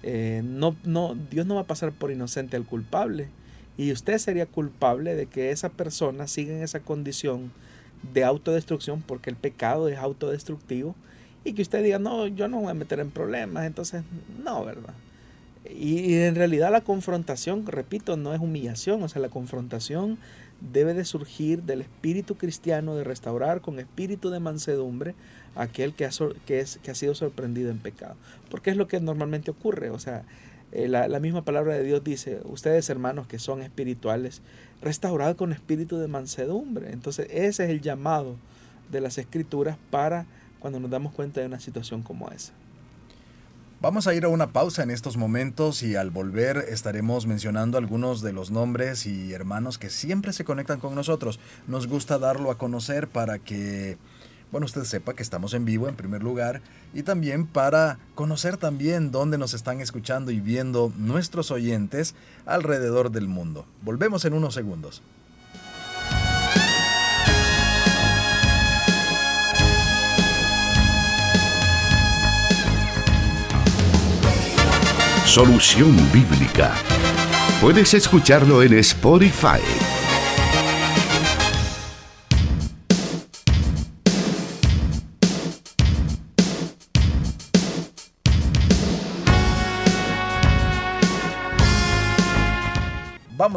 Eh, 0.03 0.41
no, 0.43 0.75
no, 0.85 1.14
Dios 1.31 1.45
no 1.45 1.57
va 1.57 1.61
a 1.62 1.66
pasar 1.66 1.93
por 1.93 2.11
inocente 2.11 2.57
al 2.57 2.64
culpable. 2.64 3.29
Y 3.79 3.93
usted 3.93 4.18
sería 4.18 4.45
culpable 4.45 5.14
de 5.14 5.26
que 5.26 5.51
esa 5.51 5.70
persona 5.70 6.26
siga 6.26 6.55
en 6.55 6.62
esa 6.62 6.81
condición 6.81 7.53
de 8.12 8.24
autodestrucción, 8.24 9.03
porque 9.03 9.31
el 9.31 9.37
pecado 9.37 9.89
es 9.89 9.99
autodestructivo, 9.99 10.95
y 11.45 11.55
que 11.55 11.62
usted 11.62 11.83
diga, 11.83 11.99
no, 11.99 12.26
yo 12.26 12.49
no 12.49 12.61
voy 12.61 12.70
a 12.70 12.74
meter 12.74 13.01
en 13.01 13.11
problemas. 13.11 13.64
Entonces, 13.64 14.03
no, 14.45 14.64
¿verdad? 14.64 14.95
Y, 15.70 16.14
en 16.14 16.35
realidad 16.35 16.72
la 16.72 16.81
confrontación, 16.81 17.66
repito, 17.66 18.16
no 18.16 18.35
es 18.35 18.41
humillación, 18.41 19.03
o 19.03 19.09
sea, 19.09 19.22
la 19.22 19.29
confrontación 19.29 20.18
debe 20.61 20.93
de 20.93 21.05
surgir 21.05 21.62
del 21.62 21.83
espíritu 21.83 22.37
cristiano 22.37 22.97
de 22.97 23.05
restaurar 23.05 23.61
con 23.61 23.79
espíritu 23.79 24.31
de 24.31 24.41
mansedumbre 24.41 25.14
aquel 25.55 25.95
que 25.95 26.05
ha, 26.05 26.11
que 26.47 26.61
es, 26.61 26.81
que 26.83 26.91
ha 26.91 26.95
sido 26.95 27.14
sorprendido 27.14 27.70
en 27.70 27.79
pecado. 27.79 28.16
Porque 28.51 28.70
es 28.70 28.76
lo 28.76 28.89
que 28.89 28.99
normalmente 29.01 29.51
ocurre, 29.51 29.91
o 29.91 29.99
sea, 29.99 30.24
eh, 30.73 30.89
la, 30.89 31.09
la, 31.09 31.21
misma 31.21 31.45
palabra 31.45 31.75
de 31.75 31.83
Dios 31.83 32.05
dice, 32.05 32.41
ustedes 32.45 32.89
hermanos 32.91 33.27
que 33.27 33.39
son 33.39 33.62
espirituales, 33.62 34.43
restaurad 34.83 35.37
con 35.37 35.53
espíritu 35.53 35.99
de 35.99 36.09
mansedumbre. 36.09 36.93
Entonces 36.93 37.27
ese 37.31 37.64
es 37.64 37.71
el 37.71 37.81
llamado 37.81 38.37
de 38.91 39.01
las 39.01 39.19
escrituras 39.19 39.77
para 39.91 40.27
cuando 40.59 40.81
nos 40.81 40.91
damos 40.91 41.12
cuenta 41.12 41.41
de 41.41 41.47
una 41.47 41.61
situación 41.61 42.03
como 42.03 42.31
esa. 42.31 42.53
Vamos 43.81 44.09
a 44.09 44.14
ir 44.14 44.25
a 44.25 44.29
una 44.29 44.49
pausa 44.49 44.83
en 44.83 44.91
estos 44.91 45.16
momentos 45.16 45.85
y 45.85 45.95
al 45.95 46.11
volver 46.11 46.57
estaremos 46.69 47.27
mencionando 47.27 47.79
algunos 47.79 48.23
de 48.23 48.33
los 48.33 48.51
nombres 48.51 49.07
y 49.07 49.33
hermanos 49.33 49.79
que 49.79 49.89
siempre 49.89 50.33
se 50.33 50.45
conectan 50.45 50.81
con 50.81 50.97
nosotros. 50.97 51.39
Nos 51.69 51.87
gusta 51.87 52.19
darlo 52.19 52.51
a 52.51 52.59
conocer 52.59 53.07
para 53.07 53.39
que, 53.39 53.97
bueno, 54.51 54.65
usted 54.65 54.85
sepa 54.85 55.15
que 55.15 55.23
estamos 55.23 55.55
en 55.55 55.65
vivo 55.65 55.89
en 55.89 55.97
primer 55.97 56.23
lugar 56.23 56.63
y 56.95 57.03
también 57.03 57.47
para 57.47 57.99
conocer 58.15 58.57
también 58.57 59.11
dónde 59.11 59.39
nos 59.39 59.55
están 59.55 59.81
escuchando 59.81 60.31
y 60.31 60.41
viendo 60.41 60.93
nuestros 60.97 61.51
oyentes 61.51 62.15
alrededor 62.47 63.11
del 63.11 63.29
mundo. 63.29 63.67
Volvemos 63.83 64.25
en 64.25 64.35
unos 64.35 64.55
segundos. 64.55 65.03
Solución 75.27 75.95
Bíblica. 76.11 76.75
Puedes 77.61 77.93
escucharlo 77.93 78.63
en 78.63 78.73
Spotify. 78.79 79.98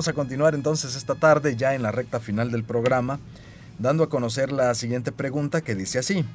Vamos 0.02 0.08
a 0.08 0.14
continuar 0.14 0.56
entonces 0.56 0.95
esta 0.95 1.14
tarde 1.14 1.56
ya 1.56 1.76
en 1.76 1.84
la 1.84 1.91
recta 1.91 2.20
final 2.20 2.49
del 2.49 2.64
programa, 2.64 3.20
dando 3.78 4.04
a 4.04 4.10
conocer 4.10 4.52
la 4.52 4.74
siguiente 4.74 5.12
pregunta 5.12 5.62
que 5.62 5.76
dice 5.76 5.99
así. 5.99 6.26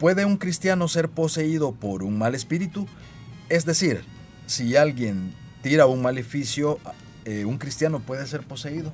¿Puede 0.00 0.24
un 0.24 0.38
cristiano 0.38 0.88
ser 0.88 1.08
poseído 1.08 1.70
por 1.70 2.02
un 2.02 2.18
mal 2.18 2.34
espíritu? 2.34 2.88
Es 3.48 3.64
decir, 3.64 4.02
si 4.46 4.74
alguien 4.74 5.32
tira 5.62 5.86
un 5.86 6.02
maleficio, 6.02 6.80
eh, 7.24 7.44
¿un 7.44 7.58
cristiano 7.58 8.00
puede 8.00 8.26
ser 8.26 8.40
poseído? 8.42 8.92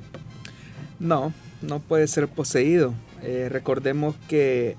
No, 1.01 1.33
no 1.63 1.81
puede 1.81 2.07
ser 2.07 2.29
poseído. 2.29 2.93
Eh, 3.23 3.49
recordemos 3.51 4.15
que 4.29 4.77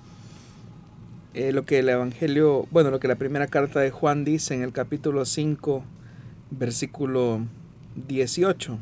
eh, 1.34 1.52
lo 1.52 1.64
que 1.64 1.80
el 1.80 1.90
Evangelio, 1.90 2.68
bueno, 2.70 2.92
lo 2.92 3.00
que 3.00 3.08
la 3.08 3.16
primera 3.16 3.48
carta 3.48 3.80
de 3.80 3.90
Juan 3.90 4.26
dice 4.26 4.54
en 4.54 4.62
el 4.62 4.74
capítulo 4.74 5.26
5, 5.26 5.84
versículo 6.52 7.42
18. 8.08 8.78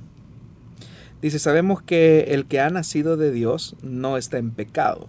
Dice, 1.21 1.39
sabemos 1.39 1.81
que 1.81 2.21
el 2.29 2.45
que 2.45 2.59
ha 2.59 2.69
nacido 2.69 3.17
de 3.17 3.31
Dios 3.31 3.75
no 3.81 4.17
está 4.17 4.37
en 4.37 4.51
pecado. 4.51 5.07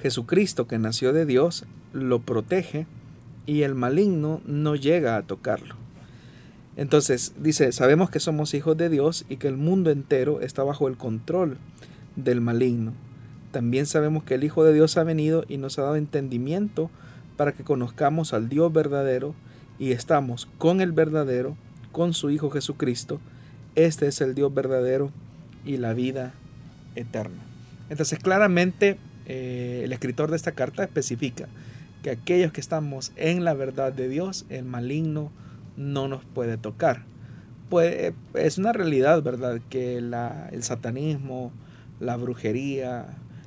Jesucristo 0.00 0.66
que 0.66 0.78
nació 0.78 1.12
de 1.12 1.26
Dios 1.26 1.64
lo 1.92 2.20
protege 2.20 2.86
y 3.46 3.62
el 3.62 3.74
maligno 3.74 4.40
no 4.46 4.74
llega 4.74 5.16
a 5.16 5.22
tocarlo. 5.22 5.76
Entonces 6.76 7.34
dice, 7.38 7.70
sabemos 7.72 8.10
que 8.10 8.18
somos 8.18 8.54
hijos 8.54 8.76
de 8.76 8.88
Dios 8.88 9.24
y 9.28 9.36
que 9.36 9.48
el 9.48 9.56
mundo 9.56 9.90
entero 9.90 10.40
está 10.40 10.64
bajo 10.64 10.88
el 10.88 10.96
control 10.96 11.58
del 12.16 12.40
maligno. 12.40 12.92
También 13.50 13.84
sabemos 13.84 14.24
que 14.24 14.34
el 14.34 14.44
Hijo 14.44 14.64
de 14.64 14.72
Dios 14.72 14.96
ha 14.96 15.04
venido 15.04 15.44
y 15.46 15.58
nos 15.58 15.78
ha 15.78 15.82
dado 15.82 15.96
entendimiento 15.96 16.90
para 17.36 17.52
que 17.52 17.64
conozcamos 17.64 18.32
al 18.32 18.48
Dios 18.48 18.72
verdadero 18.72 19.34
y 19.78 19.92
estamos 19.92 20.48
con 20.58 20.80
el 20.80 20.92
verdadero, 20.92 21.56
con 21.92 22.14
su 22.14 22.30
Hijo 22.30 22.50
Jesucristo. 22.50 23.20
Este 23.74 24.08
es 24.08 24.20
el 24.20 24.34
Dios 24.34 24.52
verdadero 24.52 25.10
y 25.64 25.76
la 25.76 25.94
vida 25.94 26.34
eterna. 26.94 27.42
Entonces 27.90 28.18
claramente 28.18 28.98
eh, 29.26 29.82
el 29.84 29.92
escritor 29.92 30.30
de 30.30 30.36
esta 30.36 30.52
carta 30.52 30.82
especifica 30.82 31.48
que 32.02 32.10
aquellos 32.10 32.52
que 32.52 32.60
estamos 32.60 33.12
en 33.16 33.44
la 33.44 33.54
verdad 33.54 33.92
de 33.92 34.08
Dios, 34.08 34.44
el 34.48 34.64
maligno 34.64 35.30
no 35.76 36.08
nos 36.08 36.24
puede 36.24 36.56
tocar. 36.56 37.04
Pues 37.70 38.12
es 38.34 38.58
una 38.58 38.72
realidad, 38.72 39.22
¿verdad? 39.22 39.60
Que 39.70 39.96
el 39.96 40.62
satanismo, 40.62 41.52
la 42.00 42.16
brujería, 42.16 43.06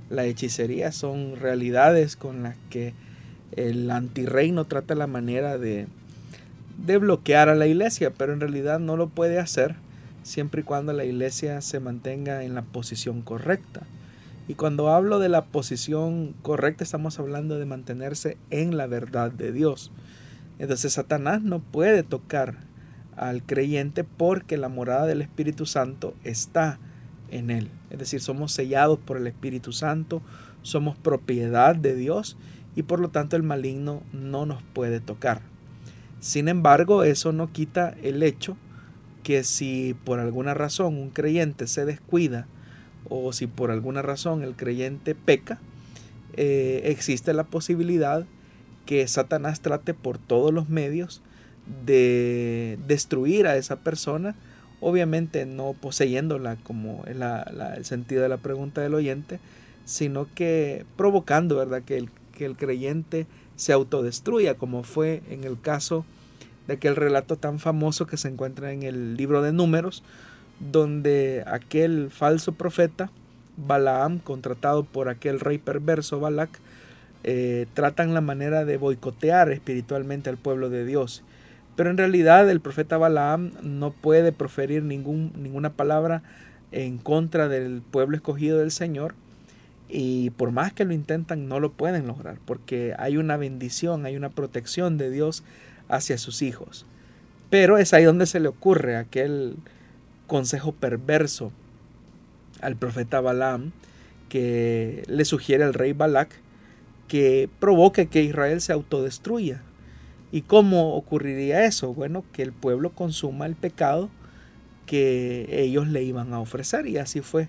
la 0.10 0.26
hechicería 0.26 0.92
son 0.92 1.36
realidades 1.36 2.16
con 2.16 2.44
las 2.44 2.56
que 2.70 2.94
el 3.52 3.92
antirreino 3.92 4.66
trata 4.66 4.96
la 4.96 5.08
manera 5.08 5.58
de, 5.58 5.88
de 6.78 6.98
bloquear 6.98 7.50
a 7.50 7.56
la 7.56 7.68
iglesia, 7.68 8.12
pero 8.12 8.34
en 8.34 8.40
realidad 8.40 8.80
no 8.80 8.98
lo 8.98 9.10
puede 9.10 9.40
hacer 9.40 9.76
siempre 10.24 10.62
y 10.62 10.64
cuando 10.64 10.92
la 10.92 11.06
iglesia 11.06 11.62
se 11.62 11.80
mantenga 11.80 12.44
en 12.44 12.56
la 12.56 12.64
posición 12.64 13.22
correcta. 13.22 13.82
Y 14.48 14.56
cuando 14.56 14.90
hablo 14.90 15.20
de 15.20 15.30
la 15.30 15.46
posición 15.46 16.36
correcta, 16.42 16.84
estamos 16.84 17.20
hablando 17.20 17.58
de 17.58 17.66
mantenerse 17.66 18.38
en 18.50 18.78
la 18.78 18.88
verdad 18.88 19.32
de 19.32 19.52
Dios. 19.52 19.92
Entonces 20.60 20.94
Satanás 20.94 21.42
no 21.42 21.60
puede 21.60 22.04
tocar 22.04 22.56
al 23.16 23.44
creyente 23.44 24.04
porque 24.04 24.58
la 24.58 24.70
morada 24.70 25.06
del 25.06 25.22
Espíritu 25.22 25.66
Santo 25.66 26.14
está 26.24 26.80
en 27.32 27.50
él. 27.50 27.70
Es 27.90 28.00
decir, 28.00 28.22
somos 28.22 28.52
sellados 28.52 29.00
por 29.00 29.18
el 29.18 29.28
Espíritu 29.28 29.72
Santo, 29.72 30.22
somos 30.62 30.96
propiedad 30.98 31.76
de 31.76 31.96
Dios 31.96 32.38
y 32.76 32.84
por 32.84 33.00
lo 33.00 33.10
tanto 33.10 33.36
el 33.36 33.44
maligno 33.44 34.04
no 34.12 34.46
nos 34.46 34.62
puede 34.74 35.00
tocar. 35.00 35.42
Sin 36.26 36.48
embargo, 36.48 37.04
eso 37.04 37.34
no 37.34 37.52
quita 37.52 37.96
el 38.02 38.24
hecho 38.24 38.58
que 39.22 39.44
si 39.44 39.96
por 40.06 40.18
alguna 40.20 40.56
razón 40.56 40.98
un 40.98 41.12
creyente 41.12 41.68
se 41.68 41.86
descuida 41.86 42.48
o 43.08 43.32
si 43.32 43.46
por 43.46 43.70
alguna 43.70 44.02
razón 44.02 44.42
el 44.42 44.56
creyente 44.56 45.14
peca, 45.14 45.60
eh, 46.34 46.82
existe 46.86 47.32
la 47.36 47.44
posibilidad 47.44 48.26
que 48.88 49.08
Satanás 49.08 49.62
trate 49.62 49.94
por 49.94 50.18
todos 50.18 50.52
los 50.52 50.68
medios 50.68 51.22
de 51.86 52.80
destruir 52.88 53.46
a 53.46 53.56
esa 53.56 53.76
persona, 53.82 54.34
obviamente 54.82 55.46
no 55.46 55.74
poseyéndola 55.74 56.56
como 56.56 57.04
es 57.06 57.18
el 57.78 57.86
sentido 57.86 58.24
de 58.24 58.30
la 58.30 58.38
pregunta 58.38 58.82
del 58.82 58.96
oyente, 58.96 59.40
sino 59.86 60.28
que 60.34 60.88
provocando 60.98 61.56
¿verdad? 61.56 61.84
Que, 61.84 61.98
el, 61.98 62.10
que 62.36 62.46
el 62.46 62.58
creyente 62.58 63.28
se 63.58 63.74
autodestruya, 63.74 64.56
como 64.56 64.82
fue 64.82 65.22
en 65.30 65.44
el 65.44 65.62
caso 65.62 66.04
de 66.68 66.74
aquel 66.74 66.96
relato 66.96 67.38
tan 67.38 67.60
famoso 67.60 68.08
que 68.08 68.18
se 68.18 68.28
encuentra 68.28 68.72
en 68.72 68.84
el 68.84 69.18
libro 69.18 69.42
de 69.42 69.52
números, 69.52 70.04
donde 70.60 71.44
aquel 71.48 72.10
falso 72.12 72.54
profeta, 72.54 73.12
Balaam, 73.58 74.20
contratado 74.20 74.84
por 74.84 75.10
aquel 75.10 75.40
rey 75.40 75.58
perverso 75.58 76.20
Balak, 76.20 76.60
eh, 77.24 77.68
tratan 77.74 78.14
la 78.14 78.22
manera 78.22 78.66
de 78.66 78.78
boicotear 78.78 79.52
espiritualmente 79.52 80.30
al 80.30 80.38
pueblo 80.38 80.70
de 80.70 80.86
Dios. 80.86 81.24
Pero 81.76 81.90
en 81.90 81.98
realidad 81.98 82.50
el 82.50 82.62
profeta 82.62 82.98
Balaam 82.98 83.52
no 83.62 83.92
puede 83.92 84.32
proferir 84.32 84.84
ningún, 84.84 85.34
ninguna 85.36 85.72
palabra 85.72 86.24
en 86.72 86.98
contra 86.98 87.48
del 87.48 87.82
pueblo 87.82 88.16
escogido 88.16 88.60
del 88.60 88.72
Señor. 88.72 89.16
y 89.88 90.32
por 90.32 90.50
más 90.50 90.74
que 90.74 90.84
lo 90.84 90.94
intentan 90.94 91.48
no 91.48 91.60
lo 91.60 91.72
pueden 91.72 92.08
lograr 92.08 92.38
porque 92.44 92.96
hay 92.98 93.18
una 93.18 93.38
bendición, 93.38 94.08
hay 94.08 94.16
una 94.16 94.30
protección 94.30 94.98
de 94.98 95.12
Dios 95.12 95.44
hacia 95.90 96.18
sus 96.18 96.42
hijos. 96.42 96.86
Pero 97.50 97.78
es 97.78 97.94
ahí 97.94 98.04
donde 98.04 98.26
se 98.26 98.40
le 98.40 98.48
ocurre 98.48 98.98
aquel 98.98 99.56
consejo 100.28 100.72
perverso 100.72 101.52
al 102.62 102.76
profeta 102.76 103.22
Balaam 103.22 103.72
que 104.30 105.04
le 105.08 105.26
sugiere 105.26 105.64
al 105.64 105.74
rey 105.74 105.94
Balak 105.94 106.30
que 107.08 107.50
provoque 107.60 108.08
que 108.08 108.24
Israel 108.24 108.62
se 108.62 108.74
autodestruya. 108.74 109.62
¿Y 110.32 110.42
cómo 110.42 110.96
ocurriría 110.96 111.66
eso? 111.66 111.94
Bueno, 111.94 112.26
que 112.34 112.42
el 112.42 112.52
pueblo 112.52 112.90
consuma 112.90 113.46
el 113.46 113.56
pecado 113.56 114.10
que 114.86 115.48
ellos 115.50 115.88
le 115.88 116.04
iban 116.04 116.34
a 116.34 116.40
ofrecer. 116.40 116.88
Y 116.88 116.98
así 116.98 117.22
fue 117.22 117.48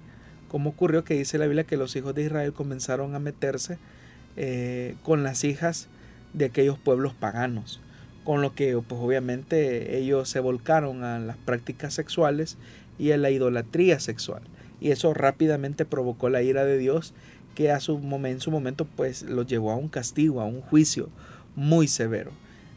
como 0.49 0.71
ocurrió 0.71 1.05
que 1.05 1.15
dice 1.15 1.39
la 1.39 1.47
Biblia 1.47 1.65
que 1.65 1.77
los 1.77 1.97
hijos 1.97 2.15
de 2.15 2.23
Israel 2.25 2.53
comenzaron 2.53 3.15
a 3.15 3.19
meterse 3.19 3.79
eh, 4.37 4.95
con 5.03 5.23
las 5.23 5.45
hijas 5.45 5.89
de 6.33 6.45
aquellos 6.47 6.79
pueblos 6.79 7.15
paganos. 7.15 7.81
Con 8.27 8.43
lo 8.43 8.55
que 8.55 8.77
pues 8.87 9.01
obviamente 9.01 9.97
ellos 9.97 10.29
se 10.29 10.41
volcaron 10.41 11.05
a 11.05 11.19
las 11.21 11.37
prácticas 11.37 11.95
sexuales 11.95 12.59
y 12.99 13.13
a 13.13 13.17
la 13.17 13.31
idolatría 13.31 14.01
sexual. 14.01 14.43
Y 14.81 14.91
eso 14.91 15.15
rápidamente 15.15 15.85
provocó 15.85 16.29
la 16.29 16.43
ira 16.43 16.65
de 16.65 16.77
Dios 16.77 17.15
que 17.55 17.71
a 17.71 17.79
su 17.79 17.99
momento, 17.99 18.35
en 18.35 18.41
su 18.41 18.51
momento 18.51 18.85
pues 18.85 19.23
los 19.23 19.47
llevó 19.47 19.71
a 19.71 19.77
un 19.77 19.89
castigo, 19.89 20.41
a 20.41 20.45
un 20.45 20.61
juicio 20.61 21.09
muy 21.55 21.87
severo. 21.87 22.33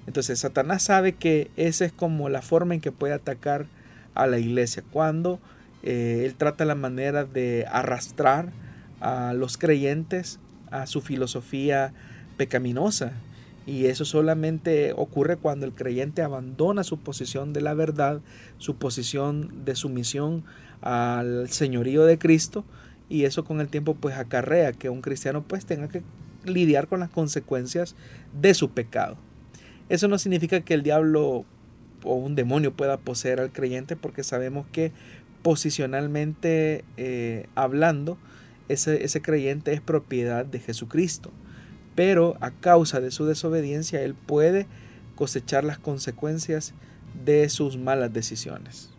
Entonces 0.06 0.40
Satanás 0.40 0.84
sabe 0.84 1.14
que 1.14 1.50
esa 1.58 1.84
es 1.84 1.92
como 1.92 2.30
la 2.30 2.44
forma 2.44 2.76
en 2.76 2.82
que 2.82 2.92
puede 2.92 3.14
atacar 3.14 3.66
a 4.14 4.28
la 4.28 4.38
iglesia, 4.40 4.84
cuando 4.92 5.40
eh, 5.84 6.24
él 6.26 6.36
trata 6.36 6.64
la 6.66 6.76
manera 6.76 7.26
de 7.26 7.66
arrastrar 7.72 8.50
a 9.02 9.34
los 9.34 9.58
creyentes 9.58 10.40
a 10.72 10.88
su 10.88 11.02
filosofía 11.02 11.94
pecaminosa. 12.38 13.14
Y 13.70 13.86
eso 13.86 14.04
solamente 14.04 14.94
ocurre 14.94 15.38
cuando 15.38 15.68
el 15.68 15.74
creyente 15.74 16.24
abandona 16.24 16.84
su 16.84 16.98
posición 16.98 17.54
de 17.54 17.62
la 17.62 17.76
verdad, 17.76 18.20
su 18.58 18.78
posición 18.78 19.64
de 19.64 19.76
sumisión 19.76 20.44
al 20.82 21.50
señorío 21.50 22.04
de 22.06 22.18
Cristo 22.18 22.66
y 23.10 23.26
eso 23.26 23.46
con 23.46 23.62
el 23.62 23.68
tiempo 23.68 23.94
pues 23.94 24.18
acarrea 24.18 24.74
que 24.74 24.90
un 24.90 25.02
cristiano 25.02 25.44
pues 25.48 25.68
tenga 25.68 25.88
que 25.88 26.02
lidiar 26.46 26.88
con 26.88 27.00
las 27.00 27.12
consecuencias 27.12 27.96
de 28.42 28.56
su 28.56 28.72
pecado. 28.72 29.18
Eso 29.88 30.08
no 30.08 30.18
significa 30.18 30.62
que 30.62 30.74
el 30.74 30.82
diablo 30.82 31.46
o 32.04 32.16
un 32.16 32.34
demonio 32.34 32.74
pueda 32.74 32.98
poseer 32.98 33.40
al 33.40 33.52
creyente 33.52 33.96
porque 33.96 34.24
sabemos 34.24 34.66
que 34.72 34.94
posicionalmente 35.44 36.84
eh, 36.98 37.46
hablando 37.54 38.18
ese, 38.68 39.04
ese 39.04 39.22
creyente 39.22 39.74
es 39.74 39.82
propiedad 39.82 40.44
de 40.44 40.58
Jesucristo. 40.58 41.30
Pero 42.00 42.38
a 42.40 42.52
causa 42.52 43.02
de 43.02 43.12
su 43.12 43.26
desobediencia 43.26 44.02
él 44.02 44.16
puede 44.16 44.68
cosechar 45.18 45.66
las 45.66 45.80
consecuencias 45.80 46.74
de 47.26 47.50
sus 47.50 47.76
malas 47.76 48.14
decisiones. 48.14 48.90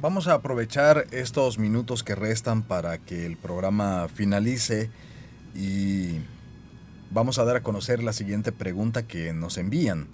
Vamos 0.00 0.26
a 0.26 0.32
aprovechar 0.32 1.06
estos 1.10 1.58
minutos 1.58 2.02
que 2.02 2.14
restan 2.14 2.62
para 2.62 2.96
que 2.96 3.26
el 3.26 3.36
programa 3.36 4.08
finalice 4.08 4.88
y 5.54 6.12
vamos 7.10 7.38
a 7.38 7.44
dar 7.44 7.56
a 7.56 7.62
conocer 7.62 8.02
la 8.02 8.14
siguiente 8.14 8.52
pregunta 8.52 9.06
que 9.06 9.34
nos 9.34 9.58
envían. 9.58 10.08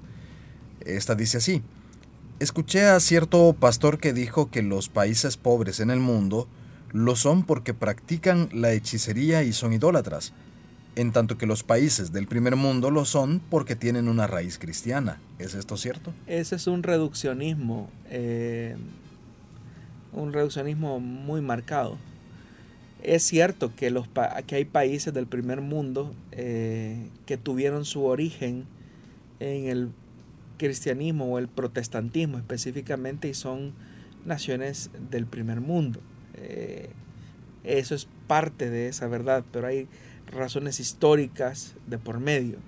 Esta 0.85 1.15
dice 1.15 1.37
así, 1.37 1.63
escuché 2.41 2.87
a 2.87 2.99
cierto 2.99 3.53
pastor 3.53 3.99
que 3.99 4.13
dijo 4.13 4.51
que 4.51 4.63
los 4.63 4.89
países 4.89 5.37
pobres 5.37 5.79
en 5.79 5.93
el 5.93 6.01
mundo 6.01 6.49
lo 6.91 7.15
son 7.15 7.45
porque 7.45 7.73
practican 7.73 8.49
la 8.53 8.73
hechicería 8.73 9.45
y 9.45 9.53
son 9.53 9.73
idólatras, 9.73 10.33
en 10.95 11.13
tanto 11.13 11.39
que 11.39 11.47
los 11.47 11.63
países 11.63 12.13
del 12.13 12.27
primer 12.27 12.57
mundo 12.57 12.91
lo 12.91 13.05
son 13.05 13.41
porque 13.51 13.77
tienen 13.77 14.09
una 14.09 14.27
raíz 14.27 14.59
cristiana. 14.59 15.21
¿Es 15.39 15.55
esto 15.55 15.77
cierto? 15.77 16.13
Ese 16.27 16.57
es 16.57 16.67
un 16.67 16.83
reduccionismo. 16.83 17.91
Eh, 18.11 18.77
un 20.13 20.33
reduccionismo 20.33 21.01
muy 21.01 21.41
marcado. 21.41 21.97
Es 23.03 23.23
cierto 23.25 23.75
que, 23.75 23.91
los, 23.91 24.09
hay 24.51 24.65
países 24.65 25.13
del 25.13 25.27
primer 25.27 25.61
mundo 25.61 26.15
eh, 26.31 27.09
que 27.27 27.37
tuvieron 27.37 27.85
su 27.85 28.05
origen 28.05 28.65
en 29.41 29.67
el 29.67 29.91
cristianismo 30.59 31.25
o 31.27 31.39
el 31.39 31.49
protestantismo 31.49 32.39
específicamente 32.39 33.29
y 33.29 33.35
son 33.35 33.73
naciones 34.25 34.91
del 35.11 35.27
primer 35.27 35.61
mundo. 35.61 36.01
Eh, 36.35 36.91
eso 37.65 37.95
es 37.95 38.07
parte 38.27 38.71
de 38.71 38.89
esa 38.89 39.09
verdad, 39.09 39.45
pero 39.53 39.67
hay 39.67 39.89
razones 40.33 40.81
históricas 40.81 41.75
de 41.87 41.99
por 41.99 42.21
medio. 42.21 42.59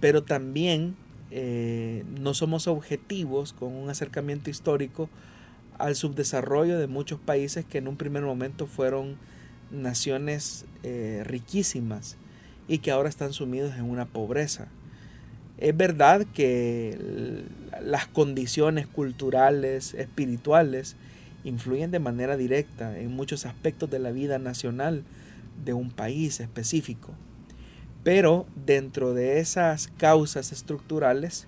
Pero 0.00 0.22
también 0.22 0.96
eh, 1.30 2.04
no 2.20 2.34
somos 2.34 2.66
objetivos 2.68 3.52
con 3.52 3.72
un 3.72 3.90
acercamiento 3.90 4.50
histórico 4.50 5.08
al 5.78 5.96
subdesarrollo 5.96 6.78
de 6.78 6.86
muchos 6.86 7.18
países 7.18 7.64
que 7.64 7.78
en 7.78 7.88
un 7.88 7.96
primer 7.96 8.22
momento 8.22 8.66
fueron 8.66 9.16
naciones 9.70 10.66
eh, 10.82 11.22
riquísimas 11.24 12.16
y 12.68 12.78
que 12.78 12.90
ahora 12.90 13.08
están 13.08 13.32
sumidos 13.32 13.74
en 13.74 13.84
una 13.84 14.06
pobreza. 14.06 14.68
Es 15.58 15.76
verdad 15.76 16.26
que 16.34 17.44
las 17.82 18.06
condiciones 18.06 18.86
culturales, 18.86 19.94
espirituales, 19.94 20.96
influyen 21.44 21.90
de 21.90 21.98
manera 21.98 22.36
directa 22.36 22.98
en 22.98 23.14
muchos 23.14 23.46
aspectos 23.46 23.90
de 23.90 23.98
la 23.98 24.10
vida 24.10 24.38
nacional 24.38 25.04
de 25.64 25.72
un 25.72 25.90
país 25.90 26.40
específico. 26.40 27.12
Pero 28.02 28.46
dentro 28.66 29.14
de 29.14 29.40
esas 29.40 29.88
causas 29.88 30.52
estructurales 30.52 31.46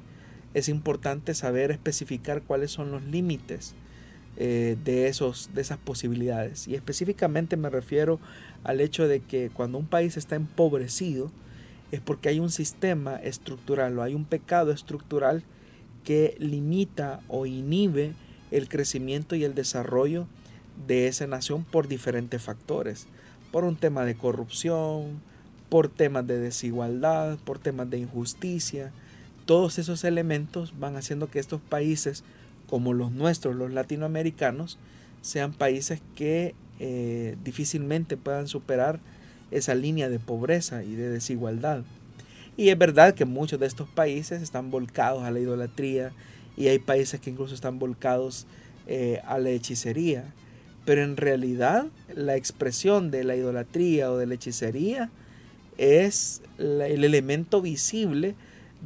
es 0.54 0.68
importante 0.68 1.34
saber 1.34 1.70
especificar 1.70 2.42
cuáles 2.42 2.70
son 2.70 2.90
los 2.90 3.04
límites 3.04 3.74
eh, 4.38 4.76
de, 4.84 5.09
esos, 5.09 5.50
de 5.54 5.61
esas 5.61 5.78
posibilidades. 5.78 6.66
Y 6.66 6.74
específicamente 6.74 7.57
me 7.57 7.70
refiero 7.70 8.20
al 8.64 8.80
hecho 8.80 9.07
de 9.07 9.20
que 9.20 9.50
cuando 9.50 9.78
un 9.78 9.86
país 9.86 10.16
está 10.16 10.34
empobrecido 10.34 11.30
es 11.92 12.00
porque 12.00 12.30
hay 12.30 12.40
un 12.40 12.50
sistema 12.50 13.16
estructural 13.16 13.98
o 13.98 14.02
hay 14.02 14.14
un 14.14 14.24
pecado 14.24 14.72
estructural 14.72 15.44
que 16.04 16.36
limita 16.38 17.20
o 17.28 17.46
inhibe 17.46 18.14
el 18.50 18.68
crecimiento 18.68 19.36
y 19.36 19.44
el 19.44 19.54
desarrollo 19.54 20.26
de 20.86 21.09
esa 21.09 21.26
nación 21.26 21.64
por 21.64 21.88
diferentes 21.88 22.42
factores. 22.42 23.09
Por 23.51 23.64
un 23.64 23.76
tema 23.76 24.05
de 24.05 24.16
corrupción, 24.16 25.20
por 25.68 25.88
temas 25.88 26.26
de 26.26 26.38
desigualdad, 26.38 27.38
por 27.38 27.59
temas 27.59 27.90
de 27.90 27.99
injusticia. 27.99 28.92
Todos 29.44 29.78
esos 29.78 30.05
elementos 30.05 30.74
van 30.78 30.97
haciendo 30.97 31.30
que 31.30 31.38
estos 31.38 31.61
países 31.61 32.24
como 32.68 32.92
los 32.92 33.12
nuestros, 33.12 33.55
los 33.57 33.72
latinoamericanos, 33.72 34.78
sean 35.22 35.53
países 35.53 36.01
que 36.14 36.55
eh, 36.78 37.36
difícilmente 37.42 38.16
puedan 38.16 38.49
superar 38.49 39.01
esa 39.51 39.74
línea 39.74 40.09
de 40.09 40.18
pobreza 40.18 40.82
y 40.82 40.94
de 40.94 41.09
desigualdad. 41.09 41.84
Y 42.57 42.70
es 42.70 42.78
verdad 42.78 43.14
que 43.14 43.24
muchos 43.24 43.61
de 43.61 43.66
estos 43.66 43.88
países 43.88 44.42
están 44.42 44.70
volcados 44.70 45.22
a 45.24 45.30
la 45.30 45.40
idolatría 45.40 46.12
y 46.57 46.68
hay 46.68 46.78
países 46.78 47.20
que 47.20 47.30
incluso 47.30 47.55
están 47.55 47.78
volcados 47.78 48.47
eh, 48.86 49.20
a 49.26 49.38
la 49.38 49.51
hechicería. 49.51 50.24
Pero 50.87 51.03
en 51.03 51.18
realidad 51.18 51.87
la 52.14 52.37
expresión 52.37 53.11
de 53.11 53.24
la 53.24 53.37
idolatría 53.37 54.11
o 54.11 54.16
de 54.16 54.26
la 54.26 54.34
hechicería 54.34 55.11
es 55.76 56.41
el 56.59 57.05
elemento 57.05 57.61
visible 57.61 58.34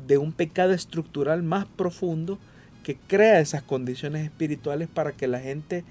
de 0.08 0.18
un 0.18 0.32
pecado 0.32 0.72
estructural 0.72 1.42
más 1.44 1.66
profundo 1.66 2.38
que 2.82 2.96
crea 2.96 3.40
esas 3.40 3.62
condiciones 3.62 4.24
espirituales 4.24 4.88
para 4.88 5.12
que 5.12 5.28
la 5.28 5.40
gente 5.40 5.84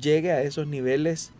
llegue 0.00 0.32
a 0.32 0.42
esos 0.42 0.66
niveles 0.66 1.30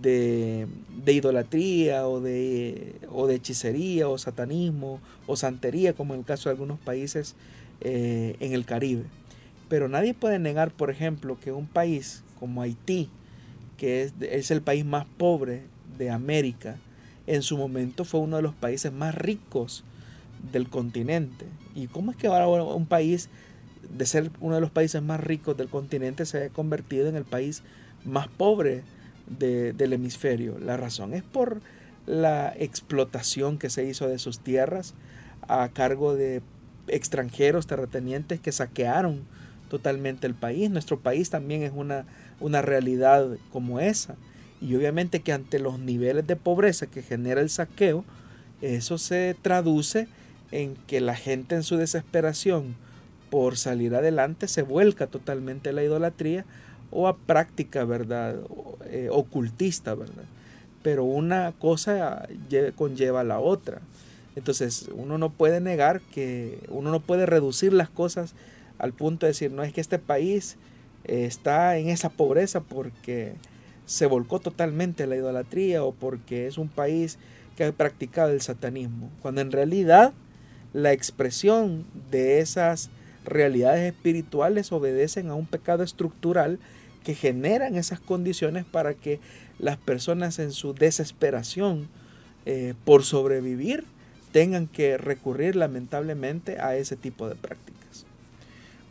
de, 0.00 0.66
idolatría 1.06 2.06
o 2.06 2.20
de, 2.20 2.94
o 3.10 3.26
de 3.26 3.34
hechicería 3.34 4.08
o 4.08 4.18
satanismo 4.18 5.00
o 5.26 5.36
santería, 5.36 5.92
como 5.92 6.14
en 6.14 6.20
el 6.20 6.26
caso 6.26 6.48
de 6.48 6.54
algunos 6.54 6.78
países 6.78 7.34
eh, 7.80 8.36
en 8.40 8.52
el 8.52 8.64
Caribe. 8.64 9.04
Pero 9.68 9.88
nadie 9.88 10.14
puede 10.14 10.38
negar, 10.38 10.70
por 10.70 10.90
ejemplo, 10.90 11.38
que 11.40 11.50
un 11.52 11.66
país 11.66 12.22
como 12.38 12.62
Haití, 12.62 13.08
que 13.76 14.02
es, 14.02 14.14
es 14.20 14.50
el 14.50 14.62
país 14.62 14.84
más 14.84 15.06
pobre 15.18 15.64
de 15.98 16.10
América, 16.10 16.76
en 17.26 17.42
su 17.42 17.56
momento 17.56 18.04
fue 18.04 18.20
uno 18.20 18.36
de 18.36 18.42
los 18.42 18.54
países 18.54 18.92
más 18.92 19.14
ricos 19.14 19.84
del 20.52 20.68
continente. 20.68 21.46
¿Y 21.74 21.88
cómo 21.88 22.10
es 22.10 22.16
que 22.16 22.28
ahora 22.28 22.62
un 22.62 22.86
país 22.86 23.28
de 23.90 24.06
ser 24.06 24.30
uno 24.40 24.56
de 24.56 24.60
los 24.60 24.70
países 24.70 25.02
más 25.02 25.20
ricos 25.20 25.56
del 25.56 25.68
continente, 25.68 26.26
se 26.26 26.44
ha 26.44 26.48
convertido 26.50 27.08
en 27.08 27.16
el 27.16 27.24
país 27.24 27.62
más 28.04 28.28
pobre 28.28 28.82
del 29.26 29.92
hemisferio. 29.92 30.58
La 30.58 30.76
razón 30.76 31.14
es 31.14 31.22
por 31.22 31.60
la 32.06 32.54
explotación 32.56 33.58
que 33.58 33.70
se 33.70 33.84
hizo 33.84 34.08
de 34.08 34.18
sus 34.18 34.38
tierras 34.38 34.94
a 35.48 35.68
cargo 35.70 36.14
de 36.14 36.42
extranjeros 36.86 37.66
terratenientes 37.66 38.38
que 38.38 38.52
saquearon 38.52 39.24
totalmente 39.68 40.28
el 40.28 40.34
país. 40.34 40.70
Nuestro 40.70 41.00
país 41.00 41.30
también 41.30 41.62
es 41.64 41.72
una, 41.74 42.06
una 42.40 42.62
realidad 42.62 43.28
como 43.52 43.80
esa. 43.80 44.16
Y 44.60 44.74
obviamente 44.74 45.20
que 45.20 45.32
ante 45.32 45.58
los 45.58 45.78
niveles 45.78 46.26
de 46.26 46.36
pobreza 46.36 46.86
que 46.86 47.02
genera 47.02 47.40
el 47.40 47.50
saqueo, 47.50 48.04
eso 48.62 48.98
se 48.98 49.36
traduce 49.40 50.08
en 50.50 50.76
que 50.86 51.00
la 51.00 51.14
gente 51.14 51.54
en 51.54 51.62
su 51.62 51.76
desesperación 51.76 52.74
por 53.30 53.56
salir 53.56 53.94
adelante 53.94 54.48
se 54.48 54.62
vuelca 54.62 55.08
totalmente 55.08 55.70
a 55.70 55.72
la 55.72 55.82
idolatría 55.82 56.44
o 56.90 57.08
a 57.08 57.16
práctica, 57.16 57.84
¿verdad? 57.84 58.36
Eh, 58.86 59.08
ocultista, 59.10 59.94
¿verdad? 59.94 60.24
Pero 60.82 61.04
una 61.04 61.52
cosa 61.58 62.28
conlleva 62.76 63.20
a 63.20 63.24
la 63.24 63.40
otra. 63.40 63.80
Entonces, 64.36 64.88
uno 64.94 65.18
no 65.18 65.30
puede 65.30 65.60
negar 65.60 66.00
que, 66.00 66.60
uno 66.68 66.90
no 66.90 67.00
puede 67.00 67.26
reducir 67.26 67.72
las 67.72 67.88
cosas 67.88 68.34
al 68.78 68.92
punto 68.92 69.26
de 69.26 69.32
decir, 69.32 69.50
no 69.50 69.62
es 69.62 69.72
que 69.72 69.80
este 69.80 69.98
país 69.98 70.56
está 71.06 71.76
en 71.78 71.88
esa 71.88 72.10
pobreza 72.10 72.60
porque 72.60 73.34
se 73.86 74.06
volcó 74.06 74.40
totalmente 74.40 75.06
la 75.06 75.16
idolatría 75.16 75.84
o 75.84 75.92
porque 75.92 76.46
es 76.46 76.58
un 76.58 76.68
país 76.68 77.18
que 77.56 77.64
ha 77.64 77.72
practicado 77.72 78.30
el 78.30 78.40
satanismo, 78.40 79.10
cuando 79.22 79.40
en 79.40 79.52
realidad 79.52 80.12
la 80.72 80.92
expresión 80.92 81.86
de 82.10 82.40
esas 82.40 82.90
realidades 83.24 83.92
espirituales 83.92 84.72
obedecen 84.72 85.30
a 85.30 85.34
un 85.34 85.46
pecado 85.46 85.82
estructural 85.82 86.58
que 87.02 87.14
generan 87.14 87.76
esas 87.76 88.00
condiciones 88.00 88.64
para 88.64 88.94
que 88.94 89.20
las 89.58 89.76
personas 89.78 90.38
en 90.38 90.52
su 90.52 90.74
desesperación 90.74 91.88
eh, 92.44 92.74
por 92.84 93.04
sobrevivir 93.04 93.84
tengan 94.32 94.66
que 94.66 94.98
recurrir 94.98 95.56
lamentablemente 95.56 96.60
a 96.60 96.76
ese 96.76 96.96
tipo 96.96 97.28
de 97.28 97.36
prácticas. 97.36 97.85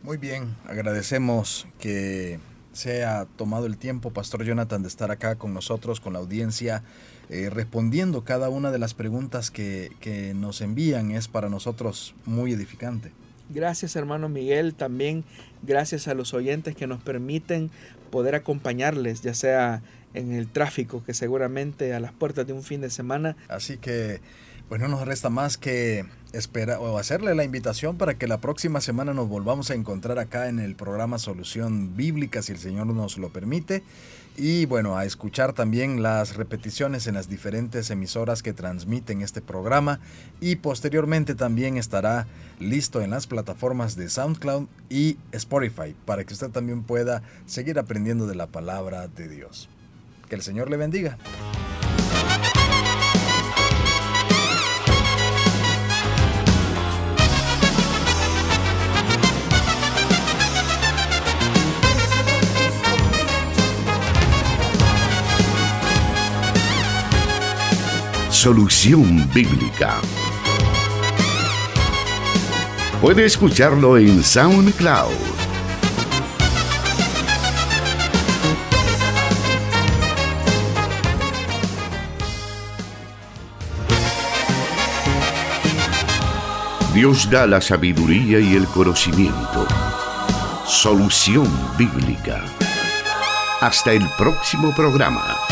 Muy 0.06 0.18
bien, 0.18 0.54
agradecemos 0.68 1.66
que 1.80 2.38
se 2.72 3.04
ha 3.04 3.24
tomado 3.24 3.66
el 3.66 3.76
tiempo, 3.76 4.12
Pastor 4.12 4.44
Jonathan, 4.44 4.82
de 4.82 4.86
estar 4.86 5.10
acá 5.10 5.34
con 5.34 5.52
nosotros, 5.52 5.98
con 5.98 6.12
la 6.12 6.20
audiencia, 6.20 6.84
eh, 7.28 7.50
respondiendo 7.50 8.22
cada 8.22 8.48
una 8.48 8.70
de 8.70 8.78
las 8.78 8.94
preguntas 8.94 9.50
que, 9.50 9.90
que 9.98 10.32
nos 10.32 10.60
envían. 10.60 11.10
Es 11.10 11.26
para 11.26 11.48
nosotros 11.48 12.14
muy 12.24 12.52
edificante. 12.52 13.10
Gracias 13.50 13.96
hermano 13.96 14.28
Miguel, 14.28 14.74
también 14.74 15.24
gracias 15.64 16.06
a 16.06 16.14
los 16.14 16.34
oyentes 16.34 16.76
que 16.76 16.86
nos 16.86 17.02
permiten 17.02 17.72
poder 18.12 18.36
acompañarles, 18.36 19.22
ya 19.22 19.34
sea 19.34 19.82
en 20.14 20.32
el 20.32 20.46
tráfico, 20.46 21.02
que 21.04 21.14
seguramente 21.14 21.94
a 21.94 21.98
las 21.98 22.12
puertas 22.12 22.46
de 22.46 22.52
un 22.52 22.62
fin 22.62 22.80
de 22.80 22.90
semana. 22.90 23.36
Así 23.48 23.76
que 23.76 24.20
pues 24.68 24.80
no 24.80 24.88
nos 24.88 25.06
resta 25.06 25.30
más 25.30 25.56
que 25.56 26.04
esperar 26.32 26.78
o 26.80 26.98
hacerle 26.98 27.34
la 27.34 27.44
invitación 27.44 27.96
para 27.96 28.14
que 28.14 28.26
la 28.26 28.38
próxima 28.38 28.80
semana 28.80 29.14
nos 29.14 29.28
volvamos 29.28 29.70
a 29.70 29.74
encontrar 29.74 30.18
acá 30.18 30.48
en 30.48 30.58
el 30.58 30.74
programa 30.74 31.18
Solución 31.18 31.96
Bíblica, 31.96 32.42
si 32.42 32.52
el 32.52 32.58
Señor 32.58 32.86
nos 32.88 33.16
lo 33.16 33.30
permite. 33.30 33.82
Y 34.36 34.66
bueno, 34.66 34.98
a 34.98 35.06
escuchar 35.06 35.54
también 35.54 36.02
las 36.02 36.36
repeticiones 36.36 37.06
en 37.06 37.14
las 37.14 37.30
diferentes 37.30 37.88
emisoras 37.90 38.42
que 38.42 38.52
transmiten 38.52 39.22
este 39.22 39.40
programa. 39.40 39.98
Y 40.40 40.56
posteriormente 40.56 41.34
también 41.34 41.78
estará 41.78 42.26
listo 42.60 43.00
en 43.00 43.10
las 43.10 43.26
plataformas 43.26 43.96
de 43.96 44.10
SoundCloud 44.10 44.66
y 44.90 45.16
Spotify 45.32 45.94
para 46.04 46.24
que 46.24 46.34
usted 46.34 46.50
también 46.50 46.82
pueda 46.82 47.22
seguir 47.46 47.78
aprendiendo 47.78 48.26
de 48.26 48.34
la 48.34 48.48
palabra 48.48 49.08
de 49.08 49.28
Dios. 49.28 49.70
Que 50.28 50.34
el 50.34 50.42
Señor 50.42 50.68
le 50.68 50.76
bendiga. 50.76 51.16
Solución 68.46 69.28
Bíblica. 69.34 69.96
Puede 73.00 73.24
escucharlo 73.24 73.98
en 73.98 74.22
SoundCloud. 74.22 75.10
Dios 86.94 87.28
da 87.28 87.48
la 87.48 87.60
sabiduría 87.60 88.38
y 88.38 88.54
el 88.54 88.66
conocimiento. 88.66 89.66
Solución 90.64 91.48
Bíblica. 91.76 92.44
Hasta 93.60 93.90
el 93.90 94.08
próximo 94.16 94.72
programa. 94.72 95.45